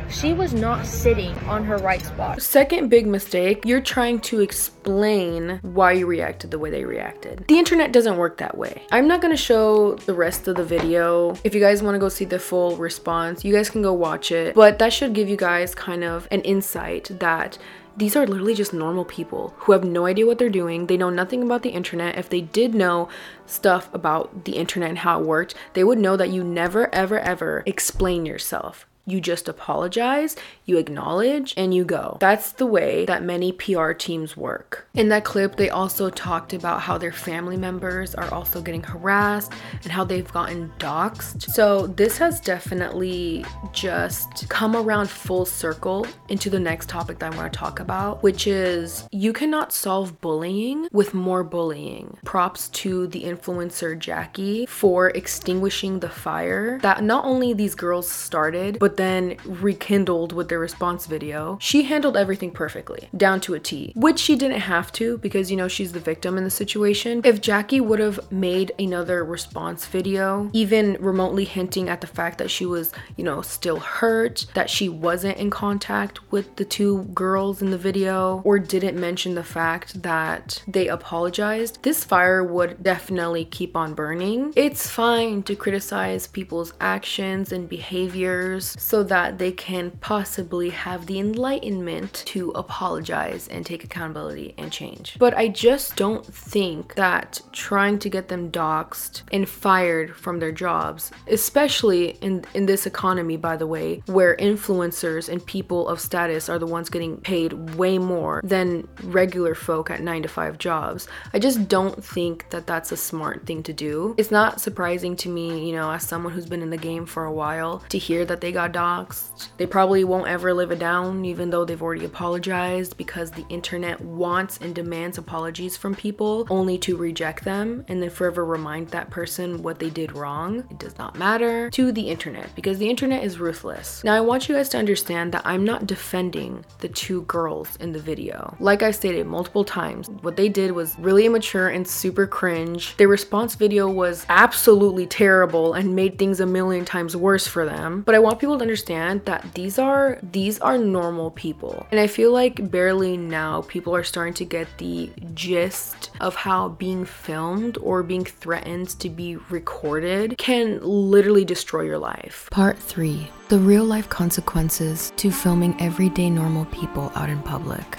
she 0.10 0.34
was 0.34 0.54
not 0.54 0.86
sitting 0.86 1.38
on 1.40 1.64
her 1.66 1.78
right 1.78 2.04
spot. 2.04 2.42
Second 2.42 2.90
big 2.90 3.08
mistake, 3.08 3.64
you're 3.66 3.82
trying 3.82 4.20
to 4.22 4.42
explain 4.42 5.60
why 5.62 5.92
you 5.92 6.06
reacted 6.06 6.52
the 6.52 6.60
way 6.60 6.70
they 6.70 6.86
reacted. 6.86 7.46
The 7.48 7.58
internet 7.58 7.92
doesn't 7.92 8.18
work 8.18 8.38
that 8.38 8.58
way. 8.58 8.82
I'm 8.92 9.08
not 9.08 9.22
gonna 9.22 9.38
show 9.38 9.96
the 9.96 10.14
rest 10.14 10.48
of 10.48 10.56
the 10.56 10.64
video. 10.64 11.36
If 11.44 11.54
you 11.54 11.62
guys 11.62 11.84
wanna 11.84 12.00
go 12.00 12.10
see 12.10 12.26
the 12.26 12.40
full 12.40 12.78
response, 12.78 13.44
you 13.44 13.54
guys 13.54 13.70
can 13.70 13.82
go 13.82 13.94
watch 13.94 14.32
it. 14.32 14.56
But 14.56 14.80
that 14.80 14.94
should 14.94 15.14
give 15.14 15.30
you 15.30 15.38
guys 15.38 15.76
kind 15.76 16.04
of 16.04 16.28
an 16.32 16.42
insight 16.42 17.12
that 17.20 17.58
these 17.98 18.16
are 18.16 18.28
literally 18.28 18.54
just 18.54 18.74
normal 18.74 19.06
people 19.06 19.56
who 19.58 19.72
have 19.72 19.84
no 19.84 20.06
idea 20.06 20.28
what 20.28 20.38
they're 20.38 20.50
doing. 20.50 20.86
They 20.86 20.98
know 20.98 21.10
nothing 21.10 21.42
about 21.42 21.64
the 21.64 21.70
internet. 21.70 22.16
If 22.16 22.30
they 22.30 22.42
did 22.42 22.76
know 22.76 23.10
stuff 23.48 23.90
about 23.92 24.46
the 24.46 24.58
internet 24.58 24.90
and 24.90 25.00
how 25.00 25.20
it 25.20 25.26
worked, 25.26 25.56
they 25.74 25.84
would 25.84 25.98
know 25.98 26.16
that 26.16 26.30
you 26.30 26.44
never, 26.44 26.94
ever, 26.94 27.20
ever 27.20 27.64
explain 27.66 28.24
yourself. 28.24 28.86
You 29.08 29.22
just 29.22 29.48
apologize, 29.48 30.36
you 30.66 30.78
acknowledge, 30.78 31.54
and 31.56 31.74
you 31.74 31.86
go. 31.86 32.18
That's 32.20 32.52
the 32.52 32.66
way 32.66 33.06
that 33.06 33.24
many 33.24 33.54
PR 33.54 33.94
teams 33.94 34.36
work. 34.36 34.86
In 34.96 35.08
that 35.10 35.24
clip, 35.24 35.56
they 35.56 35.70
also 35.70 36.10
talked 36.10 36.52
about 36.52 36.82
how 36.82 36.98
their 36.98 37.14
family 37.14 37.56
members 37.56 38.14
are 38.16 38.32
also 38.34 38.62
getting 38.62 38.84
harassed 38.84 39.54
and 39.84 39.94
how 39.94 40.04
they've 40.04 40.32
gotten 40.34 40.74
doxxed. 40.78 41.44
So, 41.44 41.88
this 41.88 42.18
has 42.18 42.42
definitely 42.42 43.46
just 43.72 44.50
come 44.50 44.76
around 44.76 45.10
full 45.10 45.46
circle 45.46 46.06
into 46.28 46.50
the 46.50 46.60
next 46.60 46.90
topic 46.90 47.20
that 47.20 47.34
I 47.34 47.38
want 47.38 47.54
to 47.54 47.58
talk 47.58 47.80
about, 47.80 48.24
which 48.24 48.46
is 48.46 49.08
you 49.12 49.32
cannot 49.32 49.72
solve 49.72 50.20
bullying 50.20 50.90
with 50.92 51.14
more 51.14 51.46
bullying. 51.46 52.18
Props 52.26 52.68
to 52.70 53.08
the 53.08 53.24
influencer 53.24 53.98
Jackie 53.98 54.66
for 54.66 55.12
extinguishing 55.12 56.02
the 56.02 56.10
fire 56.10 56.80
that 56.82 57.04
not 57.04 57.24
only 57.24 57.54
these 57.54 57.74
girls 57.74 58.10
started, 58.10 58.80
but 58.80 58.97
then 58.98 59.38
rekindled 59.46 60.34
with 60.34 60.50
their 60.50 60.60
response 60.60 61.06
video. 61.06 61.58
She 61.62 61.84
handled 61.84 62.18
everything 62.18 62.52
perfectly, 62.52 63.10
down 63.16 63.40
to 63.42 63.54
a 63.54 63.60
T, 63.60 63.94
which 63.96 64.20
she 64.20 64.36
didn't 64.36 64.62
have 64.62 64.92
to 64.94 65.18
because, 65.20 65.50
you 65.50 65.58
know, 65.58 65.68
she's 65.68 65.94
the 65.94 66.00
victim 66.00 66.38
in 66.38 66.44
the 66.44 66.50
situation. 66.50 67.22
If 67.24 67.42
Jackie 67.42 67.82
would 67.82 68.00
have 68.00 68.32
made 68.32 68.72
another 68.78 69.24
response 69.24 69.86
video, 69.86 70.50
even 70.54 70.98
remotely 71.00 71.46
hinting 71.46 71.90
at 71.90 72.02
the 72.02 72.08
fact 72.08 72.38
that 72.40 72.52
she 72.52 72.66
was, 72.66 72.92
you 73.16 73.24
know, 73.24 73.42
still 73.42 73.80
hurt, 73.80 74.46
that 74.54 74.70
she 74.70 74.90
wasn't 74.90 75.38
in 75.38 75.50
contact 75.50 76.32
with 76.32 76.56
the 76.58 76.66
two 76.66 77.04
girls 77.14 77.62
in 77.62 77.70
the 77.70 77.78
video, 77.78 78.42
or 78.44 78.60
didn't 78.60 79.00
mention 79.00 79.36
the 79.36 79.44
fact 79.44 80.02
that 80.02 80.64
they 80.68 80.88
apologized, 80.88 81.84
this 81.84 82.04
fire 82.04 82.44
would 82.44 82.82
definitely 82.84 83.46
keep 83.46 83.76
on 83.76 83.94
burning. 83.94 84.52
It's 84.56 84.90
fine 84.90 85.44
to 85.44 85.56
criticize 85.56 86.28
people's 86.28 86.74
actions 86.82 87.52
and 87.52 87.70
behaviors 87.70 88.76
so 88.88 89.04
that 89.04 89.38
they 89.38 89.52
can 89.52 89.92
possibly 90.00 90.70
have 90.70 91.08
the 91.08 91.20
enlightenment 91.20 92.24
to 92.26 92.52
apologize 92.52 93.46
and 93.50 93.66
take 93.66 93.84
accountability 93.84 94.54
and 94.58 94.72
change. 94.72 95.18
But 95.20 95.36
I 95.36 95.50
just 95.50 95.98
don't 95.98 96.26
think 96.26 96.96
that 96.96 97.42
trying 97.52 98.00
to 98.00 98.10
get 98.10 98.30
them 98.30 98.50
doxxed 98.50 99.24
and 99.34 99.50
fired 99.50 100.16
from 100.16 100.40
their 100.40 100.54
jobs, 100.54 101.12
especially 101.28 102.12
in, 102.22 102.46
in 102.54 102.66
this 102.66 102.86
economy, 102.86 103.36
by 103.36 103.58
the 103.58 103.68
way, 103.68 104.02
where 104.06 104.38
influencers 104.38 105.28
and 105.28 105.46
people 105.46 105.90
of 105.90 106.00
status 106.00 106.48
are 106.48 106.58
the 106.58 106.66
ones 106.66 106.90
getting 106.90 107.18
paid 107.18 107.76
way 107.76 107.98
more 107.98 108.40
than 108.42 108.88
regular 109.04 109.54
folk 109.54 109.92
at 109.92 110.00
nine 110.00 110.22
to 110.22 110.30
five 110.30 110.58
jobs, 110.58 111.10
I 111.34 111.40
just 111.40 111.68
don't 111.68 112.02
think 112.02 112.50
that 112.52 112.68
that's 112.68 112.94
a 112.94 112.98
smart 112.98 113.46
thing 113.46 113.64
to 113.64 113.74
do. 113.74 114.16
It's 114.18 114.32
not 114.32 114.62
surprising 114.62 115.18
to 115.18 115.28
me, 115.28 115.68
you 115.68 115.76
know, 115.76 115.92
as 115.92 116.04
someone 116.04 116.32
who's 116.32 116.46
been 116.46 116.62
in 116.62 116.70
the 116.70 116.78
game 116.78 117.06
for 117.06 117.26
a 117.26 117.34
while, 117.34 117.84
to 117.90 117.98
hear 117.98 118.24
that 118.24 118.40
they 118.40 118.54
got 118.54 118.77
doxxed. 118.78 119.50
They 119.58 119.66
probably 119.66 120.04
won't 120.04 120.28
ever 120.28 120.54
live 120.54 120.72
it 120.72 120.80
down, 120.80 121.26
even 121.26 121.50
though 121.50 121.66
they've 121.66 121.82
already 121.82 122.06
apologized, 122.06 122.96
because 122.98 123.32
the 123.32 123.46
internet 123.50 124.00
wants 124.02 124.60
and 124.62 124.76
demands 124.76 125.18
apologies 125.18 125.76
from 125.76 125.96
people 125.96 126.46
only 126.50 126.78
to 126.80 126.96
reject 126.96 127.44
them 127.44 127.84
and 127.88 128.02
then 128.02 128.10
forever 128.10 128.46
remind 128.46 128.90
that 128.90 129.10
person 129.10 129.64
what 129.64 129.80
they 129.80 129.90
did 129.90 130.16
wrong. 130.16 130.60
It 130.70 130.78
does 130.78 130.98
not 130.98 131.18
matter 131.18 131.70
to 131.72 131.92
the 131.92 132.10
internet 132.10 132.54
because 132.56 132.78
the 132.78 132.90
internet 132.90 133.24
is 133.24 133.40
ruthless. 133.40 134.04
Now, 134.04 134.16
I 134.16 134.22
want 134.22 134.48
you 134.48 134.56
guys 134.56 134.70
to 134.70 134.78
understand 134.78 135.32
that 135.34 135.46
I'm 135.46 135.64
not 135.64 135.88
defending 135.88 136.64
the 136.80 136.90
two 136.90 137.24
girls 137.24 137.76
in 137.78 137.92
the 137.92 138.00
video. 138.00 138.56
Like 138.60 138.84
I 138.84 138.92
stated 138.92 139.26
multiple 139.26 139.64
times, 139.64 140.10
what 140.22 140.36
they 140.36 140.50
did 140.50 140.72
was 140.72 140.98
really 141.00 141.26
immature 141.26 141.70
and 141.70 141.88
super 141.88 142.28
cringe. 142.28 142.96
Their 142.98 143.08
response 143.08 143.56
video 143.56 143.90
was 143.90 144.26
absolutely 144.30 145.08
terrible 145.08 145.74
and 145.74 145.96
made 145.96 146.20
things 146.20 146.40
a 146.40 146.46
million 146.46 146.86
times 146.86 147.16
worse 147.16 147.48
for 147.48 147.66
them. 147.66 148.02
But 148.02 148.16
I 148.16 148.20
want 148.20 148.40
people 148.40 148.60
to 148.60 148.67
understand 148.68 149.24
that 149.24 149.54
these 149.54 149.80
are 149.80 150.20
these 150.22 150.60
are 150.60 150.78
normal 150.78 151.32
people. 151.32 151.88
And 151.90 152.02
I 152.02 152.08
feel 152.08 152.34
like 152.34 152.70
barely 152.70 153.16
now 153.16 153.62
people 153.62 153.96
are 153.96 154.04
starting 154.04 154.34
to 154.36 154.46
get 154.46 154.68
the 154.78 155.10
gist 155.34 156.12
of 156.20 156.36
how 156.36 156.70
being 156.70 157.06
filmed 157.06 157.78
or 157.78 158.04
being 158.04 158.26
threatened 158.26 158.90
to 159.00 159.10
be 159.10 159.38
recorded 159.50 160.38
can 160.38 160.82
literally 160.84 161.46
destroy 161.46 161.84
your 161.84 161.98
life. 161.98 162.50
Part 162.52 162.78
3 162.78 163.30
The 163.48 163.60
real 163.60 163.86
life 163.86 164.10
consequences 164.10 165.14
to 165.16 165.32
filming 165.32 165.80
everyday 165.80 166.30
normal 166.30 166.66
people 166.66 167.10
out 167.16 167.30
in 167.30 167.42
public. 167.44 167.98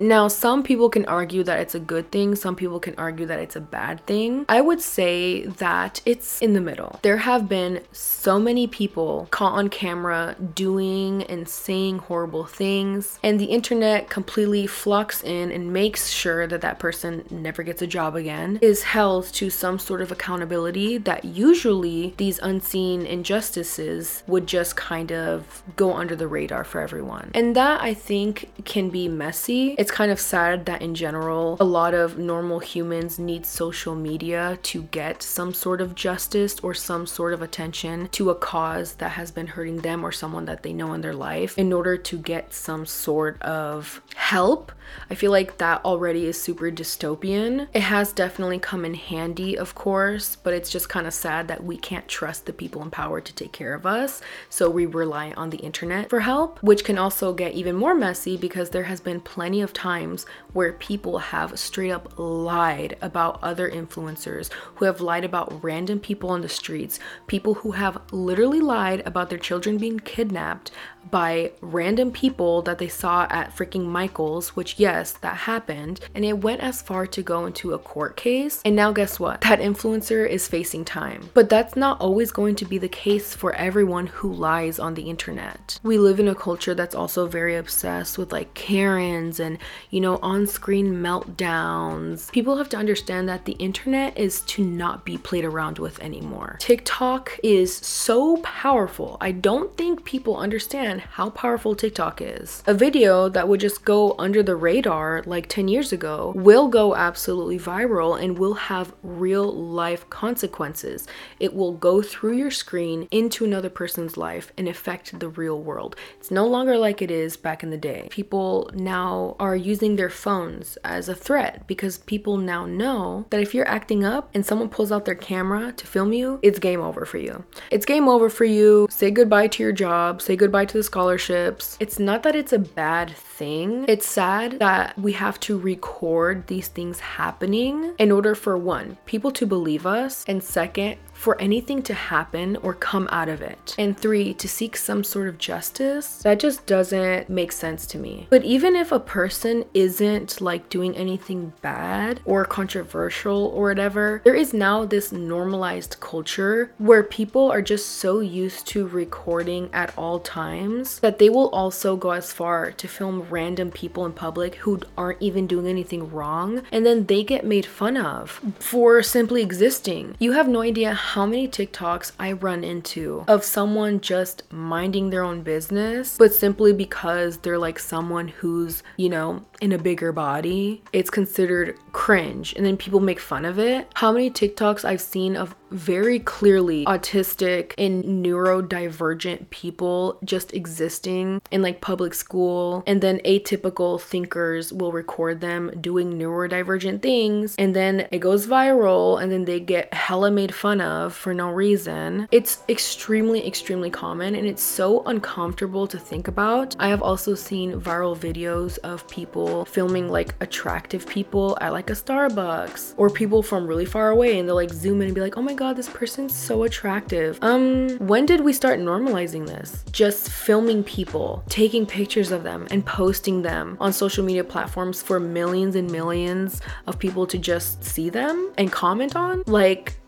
Now, 0.00 0.28
some 0.28 0.62
people 0.62 0.88
can 0.88 1.04
argue 1.04 1.42
that 1.44 1.60
it's 1.60 1.74
a 1.74 1.80
good 1.80 2.10
thing, 2.10 2.34
some 2.34 2.56
people 2.56 2.80
can 2.80 2.94
argue 2.96 3.26
that 3.26 3.38
it's 3.38 3.56
a 3.56 3.60
bad 3.60 4.04
thing. 4.06 4.46
I 4.48 4.60
would 4.60 4.80
say 4.80 5.44
that 5.44 6.00
it's 6.06 6.40
in 6.40 6.54
the 6.54 6.60
middle. 6.60 6.98
There 7.02 7.18
have 7.18 7.48
been 7.48 7.82
so 7.92 8.40
many 8.40 8.66
people 8.66 9.28
caught 9.30 9.52
on 9.52 9.68
camera 9.68 10.36
doing 10.54 11.22
and 11.24 11.48
saying 11.48 11.98
horrible 11.98 12.46
things, 12.46 13.18
and 13.22 13.38
the 13.38 13.46
internet 13.46 14.08
completely 14.08 14.66
flocks 14.66 15.22
in 15.22 15.52
and 15.52 15.72
makes 15.72 16.08
sure 16.08 16.46
that 16.46 16.62
that 16.62 16.78
person 16.78 17.24
never 17.30 17.62
gets 17.62 17.82
a 17.82 17.86
job 17.86 18.16
again, 18.16 18.58
is 18.62 18.82
held 18.82 19.26
to 19.34 19.50
some 19.50 19.78
sort 19.78 20.00
of 20.00 20.10
accountability 20.10 20.96
that 20.98 21.24
usually 21.24 22.14
these 22.16 22.38
unseen 22.38 23.04
injustices 23.04 24.22
would 24.26 24.46
just 24.46 24.76
kind 24.76 25.12
of 25.12 25.62
go 25.76 25.92
under 25.92 26.16
the 26.16 26.26
radar 26.26 26.64
for 26.64 26.80
everyone. 26.80 27.30
And 27.34 27.54
that 27.56 27.82
I 27.82 27.94
think 27.94 28.50
can 28.64 28.90
be 28.90 29.08
messy. 29.08 29.74
It's 29.78 29.89
kind 29.90 30.10
of 30.10 30.20
sad 30.20 30.66
that 30.66 30.82
in 30.82 30.94
general, 30.94 31.56
a 31.60 31.64
lot 31.64 31.94
of 31.94 32.18
normal 32.18 32.58
humans 32.58 33.18
need 33.18 33.44
social 33.44 33.94
media 33.94 34.58
to 34.62 34.82
get 34.84 35.22
some 35.22 35.52
sort 35.52 35.80
of 35.80 35.94
justice 35.94 36.58
or 36.60 36.74
some 36.74 37.06
sort 37.06 37.32
of 37.32 37.42
attention 37.42 38.08
to 38.08 38.30
a 38.30 38.34
cause 38.34 38.94
that 38.94 39.12
has 39.12 39.30
been 39.30 39.48
hurting 39.48 39.78
them 39.78 40.04
or 40.04 40.12
someone 40.12 40.44
that 40.46 40.62
they 40.62 40.72
know 40.72 40.92
in 40.92 41.00
their 41.00 41.14
life 41.14 41.58
in 41.58 41.72
order 41.72 41.96
to 41.96 42.18
get 42.18 42.52
some 42.52 42.86
sort 42.86 43.40
of 43.42 44.00
help. 44.14 44.72
I 45.08 45.14
feel 45.14 45.30
like 45.30 45.58
that 45.58 45.84
already 45.84 46.26
is 46.26 46.40
super 46.40 46.70
dystopian. 46.70 47.68
It 47.72 47.82
has 47.82 48.12
definitely 48.12 48.58
come 48.58 48.84
in 48.84 48.94
handy, 48.94 49.56
of 49.56 49.74
course, 49.74 50.36
but 50.36 50.54
it's 50.54 50.70
just 50.70 50.88
kind 50.88 51.06
of 51.06 51.14
sad 51.14 51.48
that 51.48 51.64
we 51.64 51.76
can't 51.76 52.08
trust 52.08 52.46
the 52.46 52.52
people 52.52 52.82
in 52.82 52.90
power 52.90 53.20
to 53.20 53.32
take 53.32 53.52
care 53.52 53.74
of 53.74 53.86
us. 53.86 54.20
So 54.48 54.68
we 54.68 54.86
rely 54.86 55.32
on 55.32 55.50
the 55.50 55.58
internet 55.58 56.10
for 56.10 56.20
help, 56.20 56.60
which 56.62 56.84
can 56.84 56.98
also 56.98 57.32
get 57.32 57.54
even 57.54 57.76
more 57.76 57.94
messy 57.94 58.36
because 58.36 58.70
there 58.70 58.84
has 58.84 59.00
been 59.00 59.20
plenty 59.20 59.60
of 59.60 59.72
times 59.80 60.26
where 60.52 60.74
people 60.74 61.18
have 61.18 61.58
straight 61.58 61.90
up 61.90 62.12
lied 62.18 62.98
about 63.00 63.42
other 63.42 63.70
influencers, 63.70 64.52
who 64.74 64.84
have 64.84 65.00
lied 65.00 65.24
about 65.24 65.64
random 65.64 65.98
people 65.98 66.28
on 66.28 66.42
the 66.42 66.48
streets, 66.50 67.00
people 67.26 67.54
who 67.54 67.70
have 67.70 67.98
literally 68.12 68.60
lied 68.60 69.02
about 69.06 69.30
their 69.30 69.38
children 69.38 69.78
being 69.78 69.98
kidnapped 69.98 70.70
by 71.10 71.52
random 71.60 72.10
people 72.10 72.62
that 72.62 72.78
they 72.78 72.88
saw 72.88 73.26
at 73.30 73.54
freaking 73.54 73.86
Michael's, 73.86 74.50
which, 74.56 74.78
yes, 74.78 75.12
that 75.12 75.36
happened. 75.36 76.00
And 76.14 76.24
it 76.24 76.38
went 76.38 76.60
as 76.60 76.82
far 76.82 77.06
to 77.06 77.22
go 77.22 77.46
into 77.46 77.72
a 77.72 77.78
court 77.78 78.16
case. 78.16 78.60
And 78.64 78.76
now, 78.76 78.92
guess 78.92 79.18
what? 79.18 79.40
That 79.42 79.60
influencer 79.60 80.28
is 80.28 80.48
facing 80.48 80.84
time. 80.84 81.30
But 81.34 81.48
that's 81.48 81.76
not 81.76 82.00
always 82.00 82.32
going 82.32 82.56
to 82.56 82.64
be 82.64 82.78
the 82.78 82.88
case 82.88 83.34
for 83.34 83.54
everyone 83.54 84.06
who 84.06 84.32
lies 84.32 84.78
on 84.78 84.94
the 84.94 85.02
internet. 85.02 85.78
We 85.82 85.98
live 85.98 86.20
in 86.20 86.28
a 86.28 86.34
culture 86.34 86.74
that's 86.74 86.94
also 86.94 87.26
very 87.26 87.56
obsessed 87.56 88.18
with 88.18 88.32
like 88.32 88.54
Karens 88.54 89.40
and, 89.40 89.58
you 89.90 90.00
know, 90.00 90.18
on 90.18 90.46
screen 90.46 90.94
meltdowns. 90.94 92.30
People 92.32 92.56
have 92.56 92.68
to 92.70 92.76
understand 92.76 93.28
that 93.28 93.44
the 93.44 93.52
internet 93.52 94.16
is 94.18 94.42
to 94.42 94.64
not 94.64 95.04
be 95.04 95.18
played 95.18 95.44
around 95.44 95.78
with 95.78 96.00
anymore. 96.00 96.56
TikTok 96.60 97.38
is 97.42 97.76
so 97.76 98.38
powerful. 98.38 99.16
I 99.20 99.32
don't 99.32 99.76
think 99.76 100.04
people 100.04 100.36
understand 100.36 100.89
understand 100.90 101.14
how 101.14 101.30
powerful 101.30 101.74
TikTok 101.74 102.20
is. 102.20 102.62
A 102.66 102.74
video 102.74 103.28
that 103.28 103.48
would 103.48 103.60
just 103.60 103.84
go 103.84 104.14
under 104.18 104.42
the 104.42 104.56
radar 104.56 105.22
like 105.26 105.48
10 105.48 105.68
years 105.68 105.92
ago 105.92 106.32
will 106.34 106.68
go 106.68 106.94
absolutely 106.94 107.58
viral 107.58 108.20
and 108.20 108.38
will 108.38 108.54
have 108.54 108.92
real 109.02 109.52
life 109.52 110.08
consequences. 110.10 111.06
It 111.38 111.54
will 111.54 111.72
go 111.72 112.02
through 112.02 112.36
your 112.36 112.50
screen 112.50 113.08
into 113.10 113.44
another 113.44 113.70
person's 113.70 114.16
life 114.16 114.52
and 114.58 114.68
affect 114.68 115.18
the 115.18 115.28
real 115.28 115.60
world. 115.60 115.96
It's 116.18 116.30
no 116.30 116.46
longer 116.46 116.76
like 116.76 117.02
it 117.02 117.10
is 117.10 117.36
back 117.36 117.62
in 117.62 117.70
the 117.70 117.76
day. 117.76 118.08
People 118.10 118.70
now 118.74 119.36
are 119.38 119.56
using 119.56 119.96
their 119.96 120.10
phones 120.10 120.76
as 120.84 121.08
a 121.08 121.14
threat 121.14 121.66
because 121.66 121.98
people 121.98 122.36
now 122.36 122.66
know 122.66 123.26
that 123.30 123.40
if 123.40 123.54
you're 123.54 123.68
acting 123.68 124.04
up 124.04 124.30
and 124.34 124.44
someone 124.44 124.68
pulls 124.68 124.92
out 124.92 125.04
their 125.04 125.14
camera 125.14 125.72
to 125.72 125.86
film 125.86 126.12
you, 126.12 126.38
it's 126.42 126.58
game 126.58 126.80
over 126.80 127.04
for 127.04 127.18
you. 127.18 127.44
It's 127.70 127.86
game 127.86 128.08
over 128.08 128.28
for 128.28 128.44
you. 128.44 128.88
Say 128.90 129.10
goodbye 129.10 129.48
to 129.48 129.62
your 129.62 129.72
job, 129.72 130.20
say 130.22 130.36
goodbye 130.36 130.64
to 130.66 130.79
scholarships. 130.82 131.76
It's 131.80 131.98
not 131.98 132.22
that 132.22 132.34
it's 132.34 132.52
a 132.52 132.58
bad 132.58 133.10
thing. 133.10 133.84
It's 133.88 134.06
sad 134.06 134.58
that 134.58 134.98
we 134.98 135.12
have 135.12 135.38
to 135.40 135.58
record 135.58 136.46
these 136.46 136.68
things 136.68 137.00
happening 137.00 137.94
in 137.98 138.10
order 138.10 138.34
for 138.34 138.56
one, 138.56 138.98
people 139.06 139.30
to 139.32 139.46
believe 139.46 139.86
us, 139.86 140.24
and 140.28 140.42
second, 140.42 140.98
for 141.20 141.38
anything 141.38 141.82
to 141.82 141.92
happen 141.92 142.56
or 142.62 142.72
come 142.72 143.06
out 143.12 143.28
of 143.28 143.42
it. 143.42 143.74
And 143.78 143.94
three, 143.96 144.32
to 144.34 144.48
seek 144.48 144.74
some 144.74 145.04
sort 145.04 145.28
of 145.28 145.36
justice. 145.36 146.22
That 146.22 146.40
just 146.40 146.64
doesn't 146.64 147.28
make 147.28 147.52
sense 147.52 147.84
to 147.88 147.98
me. 147.98 148.26
But 148.30 148.42
even 148.42 148.74
if 148.74 148.90
a 148.90 148.98
person 148.98 149.66
isn't 149.74 150.40
like 150.40 150.70
doing 150.70 150.96
anything 150.96 151.52
bad 151.60 152.20
or 152.24 152.46
controversial 152.46 153.52
or 153.54 153.64
whatever, 153.64 154.22
there 154.24 154.34
is 154.34 154.54
now 154.54 154.86
this 154.86 155.12
normalized 155.12 156.00
culture 156.00 156.72
where 156.78 157.02
people 157.02 157.52
are 157.52 157.60
just 157.60 157.86
so 157.86 158.20
used 158.20 158.66
to 158.68 158.86
recording 158.86 159.68
at 159.74 159.92
all 159.98 160.20
times 160.20 161.00
that 161.00 161.18
they 161.18 161.28
will 161.28 161.50
also 161.50 161.96
go 161.96 162.12
as 162.12 162.32
far 162.32 162.70
to 162.70 162.88
film 162.88 163.26
random 163.28 163.70
people 163.70 164.06
in 164.06 164.12
public 164.12 164.54
who 164.54 164.80
aren't 164.96 165.20
even 165.20 165.46
doing 165.46 165.66
anything 165.66 166.10
wrong 166.10 166.62
and 166.72 166.86
then 166.86 167.04
they 167.06 167.22
get 167.22 167.44
made 167.44 167.66
fun 167.66 167.98
of 167.98 168.40
for 168.58 169.02
simply 169.02 169.42
existing. 169.42 170.16
You 170.18 170.32
have 170.32 170.48
no 170.48 170.62
idea 170.62 170.94
how 171.10 171.26
many 171.26 171.48
TikToks 171.48 172.12
I 172.20 172.30
run 172.30 172.62
into 172.62 173.24
of 173.26 173.42
someone 173.42 174.00
just 174.00 174.44
minding 174.52 175.10
their 175.10 175.24
own 175.24 175.42
business, 175.42 176.16
but 176.16 176.32
simply 176.32 176.72
because 176.72 177.38
they're 177.38 177.58
like 177.58 177.80
someone 177.80 178.28
who's, 178.28 178.84
you 178.96 179.08
know, 179.08 179.44
in 179.60 179.72
a 179.72 179.78
bigger 179.78 180.12
body, 180.12 180.84
it's 180.92 181.10
considered 181.10 181.76
cringe 181.90 182.54
and 182.54 182.64
then 182.64 182.76
people 182.76 183.00
make 183.00 183.18
fun 183.18 183.44
of 183.44 183.58
it. 183.58 183.88
How 183.94 184.12
many 184.12 184.30
TikToks 184.30 184.84
I've 184.84 185.00
seen 185.00 185.34
of 185.34 185.56
very 185.70 186.18
clearly 186.18 186.84
autistic 186.86 187.72
and 187.78 188.04
neurodivergent 188.04 189.50
people 189.50 190.18
just 190.24 190.52
existing 190.52 191.40
in 191.50 191.62
like 191.62 191.80
public 191.80 192.14
school 192.14 192.82
and 192.86 193.00
then 193.00 193.18
atypical 193.20 194.00
thinkers 194.00 194.72
will 194.72 194.92
record 194.92 195.40
them 195.40 195.70
doing 195.80 196.12
neurodivergent 196.18 197.02
things 197.02 197.54
and 197.58 197.74
then 197.74 198.06
it 198.10 198.18
goes 198.18 198.46
viral 198.46 199.22
and 199.22 199.30
then 199.30 199.44
they 199.44 199.60
get 199.60 199.92
hella 199.94 200.30
made 200.30 200.54
fun 200.54 200.80
of 200.80 201.14
for 201.14 201.32
no 201.32 201.50
reason. 201.50 202.28
It's 202.30 202.62
extremely 202.68 203.46
extremely 203.46 203.90
common 203.90 204.34
and 204.34 204.46
it's 204.46 204.62
so 204.62 205.02
uncomfortable 205.04 205.86
to 205.86 205.98
think 205.98 206.28
about. 206.28 206.74
I 206.78 206.88
have 206.88 207.02
also 207.02 207.34
seen 207.34 207.80
viral 207.80 208.16
videos 208.16 208.78
of 208.78 209.06
people 209.08 209.64
filming 209.64 210.08
like 210.08 210.34
attractive 210.40 211.06
people 211.06 211.56
at 211.60 211.72
like 211.72 211.90
a 211.90 211.94
Starbucks 211.94 212.94
or 212.96 213.10
people 213.10 213.42
from 213.42 213.66
really 213.66 213.84
far 213.84 214.10
away 214.10 214.38
and 214.38 214.48
they'll 214.48 214.56
like 214.56 214.70
zoom 214.70 215.00
in 215.02 215.08
and 215.08 215.14
be 215.14 215.20
like, 215.20 215.36
"Oh 215.36 215.42
my 215.42 215.54
god, 215.60 215.76
this 215.76 215.88
person's 215.88 216.34
so 216.34 216.64
attractive." 216.64 217.38
Um, 217.42 217.90
when 217.98 218.24
did 218.26 218.40
we 218.40 218.52
start 218.52 218.80
normalizing 218.80 219.46
this? 219.46 219.84
Just 219.92 220.30
filming 220.30 220.82
people, 220.82 221.44
taking 221.48 221.84
pictures 221.86 222.32
of 222.32 222.42
them 222.42 222.66
and 222.70 222.84
posting 222.84 223.42
them 223.42 223.76
on 223.78 223.92
social 223.92 224.24
media 224.24 224.42
platforms 224.42 225.02
for 225.02 225.20
millions 225.20 225.76
and 225.76 225.90
millions 225.90 226.60
of 226.86 226.98
people 226.98 227.26
to 227.26 227.38
just 227.38 227.84
see 227.84 228.08
them 228.10 228.52
and 228.58 228.72
comment 228.72 229.14
on? 229.14 229.42
Like 229.46 230.00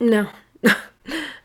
no. 0.00 0.28